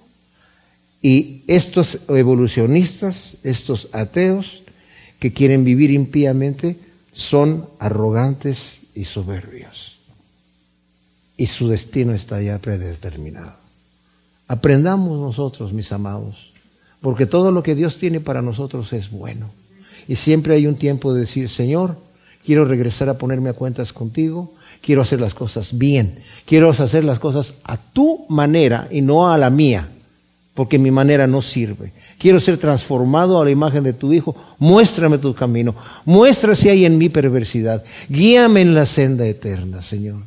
y 1.02 1.44
estos 1.48 2.02
evolucionistas, 2.08 3.38
estos 3.44 3.90
ateos, 3.92 4.65
que 5.26 5.34
quieren 5.34 5.64
vivir 5.64 5.90
impíamente 5.90 6.78
son 7.12 7.68
arrogantes 7.80 8.82
y 8.94 9.06
soberbios. 9.06 9.98
Y 11.36 11.48
su 11.48 11.68
destino 11.68 12.14
está 12.14 12.40
ya 12.44 12.60
predeterminado. 12.60 13.56
Aprendamos 14.48 15.20
nosotros, 15.20 15.74
mis 15.74 15.92
amados, 15.92 16.54
porque 17.02 17.26
todo 17.26 17.52
lo 17.52 17.64
que 17.64 17.74
Dios 17.74 17.98
tiene 17.98 18.20
para 18.20 18.44
nosotros 18.44 18.94
es 18.94 19.10
bueno. 19.10 19.50
Y 20.08 20.18
siempre 20.18 20.54
hay 20.54 20.68
un 20.68 20.76
tiempo 20.76 21.12
de 21.12 21.22
decir, 21.22 21.50
Señor, 21.50 21.98
quiero 22.46 22.64
regresar 22.64 23.10
a 23.10 23.18
ponerme 23.18 23.50
a 23.50 23.54
cuentas 23.54 23.94
contigo, 23.94 24.54
quiero 24.80 25.02
hacer 25.02 25.22
las 25.22 25.34
cosas 25.34 25.76
bien, 25.80 26.20
quiero 26.46 26.70
hacer 26.70 27.04
las 27.04 27.18
cosas 27.18 27.56
a 27.64 27.78
tu 27.78 28.28
manera 28.30 28.88
y 28.92 29.02
no 29.02 29.34
a 29.34 29.40
la 29.40 29.50
mía, 29.50 29.90
porque 30.56 30.80
mi 30.80 30.90
manera 30.90 31.28
no 31.28 31.42
sirve. 31.42 31.92
Quiero 32.18 32.40
ser 32.40 32.58
transformado 32.58 33.40
a 33.40 33.46
la 33.46 33.52
imagen 33.52 33.84
de 33.84 33.94
tu 33.94 34.14
Hijo. 34.14 34.36
Muéstrame 34.58 35.18
tu 35.18 35.36
camino. 35.36 35.76
Muestra 36.06 36.56
si 36.56 36.70
hay 36.70 36.86
en 36.86 36.98
mí 36.98 37.10
perversidad. 37.10 37.84
Guíame 38.10 38.62
en 38.62 38.74
la 38.74 38.86
senda 38.86 39.28
eterna, 39.28 39.82
Señor. 39.82 40.24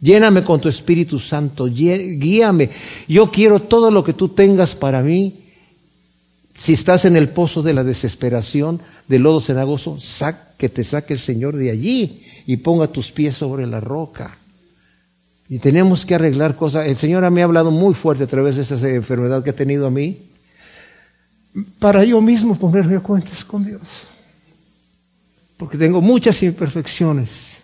Lléname 0.00 0.44
con 0.44 0.60
tu 0.60 0.68
Espíritu 0.68 1.18
Santo, 1.18 1.66
guíame. 1.66 2.70
Yo 3.08 3.30
quiero 3.30 3.60
todo 3.60 3.90
lo 3.90 4.04
que 4.04 4.12
tú 4.12 4.28
tengas 4.28 4.74
para 4.74 5.02
mí. 5.02 5.40
Si 6.54 6.74
estás 6.74 7.04
en 7.04 7.16
el 7.16 7.30
pozo 7.30 7.62
de 7.62 7.72
la 7.72 7.82
desesperación, 7.82 8.80
del 9.08 9.22
lodo 9.22 9.40
cenagoso, 9.40 9.98
que 10.56 10.68
te 10.68 10.84
saque 10.84 11.14
el 11.14 11.18
Señor 11.18 11.56
de 11.56 11.70
allí 11.70 12.22
y 12.46 12.58
ponga 12.58 12.88
tus 12.88 13.10
pies 13.10 13.36
sobre 13.36 13.66
la 13.66 13.80
roca. 13.80 14.38
Y 15.48 15.58
tenemos 15.58 16.04
que 16.04 16.14
arreglar 16.14 16.56
cosas. 16.56 16.86
El 16.86 16.96
Señor 16.96 17.28
me 17.30 17.40
ha 17.40 17.44
hablado 17.44 17.70
muy 17.70 17.94
fuerte 17.94 18.24
a 18.24 18.26
través 18.26 18.56
de 18.56 18.62
esa 18.62 18.88
enfermedad 18.88 19.42
que 19.42 19.50
ha 19.50 19.56
tenido 19.56 19.86
a 19.86 19.90
mí, 19.90 20.18
para 21.78 22.04
yo 22.04 22.20
mismo 22.20 22.56
ponerme 22.56 22.96
a 22.96 23.00
cuentas 23.00 23.44
con 23.44 23.64
Dios. 23.64 23.80
Porque 25.56 25.78
tengo 25.78 26.00
muchas 26.00 26.42
imperfecciones. 26.42 27.56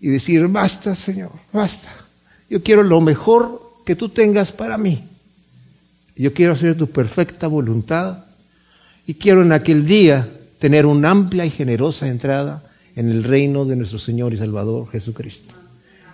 Y 0.00 0.08
decir, 0.08 0.46
basta, 0.48 0.94
Señor, 0.94 1.32
basta. 1.52 1.90
Yo 2.48 2.62
quiero 2.62 2.82
lo 2.82 3.00
mejor 3.00 3.60
que 3.84 3.96
tú 3.96 4.08
tengas 4.08 4.52
para 4.52 4.78
mí. 4.78 5.04
Yo 6.16 6.32
quiero 6.32 6.52
hacer 6.52 6.76
tu 6.76 6.86
perfecta 6.86 7.46
voluntad. 7.46 8.24
Y 9.06 9.14
quiero 9.14 9.42
en 9.42 9.52
aquel 9.52 9.86
día 9.86 10.28
tener 10.58 10.86
una 10.86 11.10
amplia 11.10 11.44
y 11.44 11.50
generosa 11.50 12.06
entrada 12.06 12.62
en 12.94 13.08
el 13.10 13.24
reino 13.24 13.64
de 13.64 13.76
nuestro 13.76 13.98
Señor 13.98 14.32
y 14.32 14.36
Salvador 14.36 14.88
Jesucristo. 14.90 15.59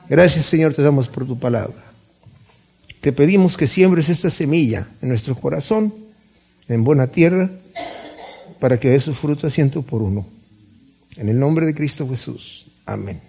Gracias 0.08 0.46
Señor 0.46 0.74
te 0.74 0.82
damos 0.82 1.08
por 1.08 1.26
tu 1.26 1.38
palabra. 1.38 1.84
Te 3.00 3.12
pedimos 3.12 3.56
que 3.56 3.66
siembres 3.66 4.08
esta 4.08 4.30
semilla 4.30 4.86
en 5.02 5.08
nuestro 5.08 5.34
corazón, 5.34 5.94
en 6.68 6.84
buena 6.84 7.06
tierra, 7.06 7.50
para 8.58 8.80
que 8.80 8.90
dé 8.90 9.00
su 9.00 9.14
fruto 9.14 9.46
a 9.46 9.50
ciento 9.50 9.82
por 9.82 10.02
uno. 10.02 10.26
En 11.16 11.28
el 11.28 11.38
nombre 11.38 11.66
de 11.66 11.74
Cristo 11.74 12.08
Jesús. 12.08 12.66
Amén. 12.84 13.20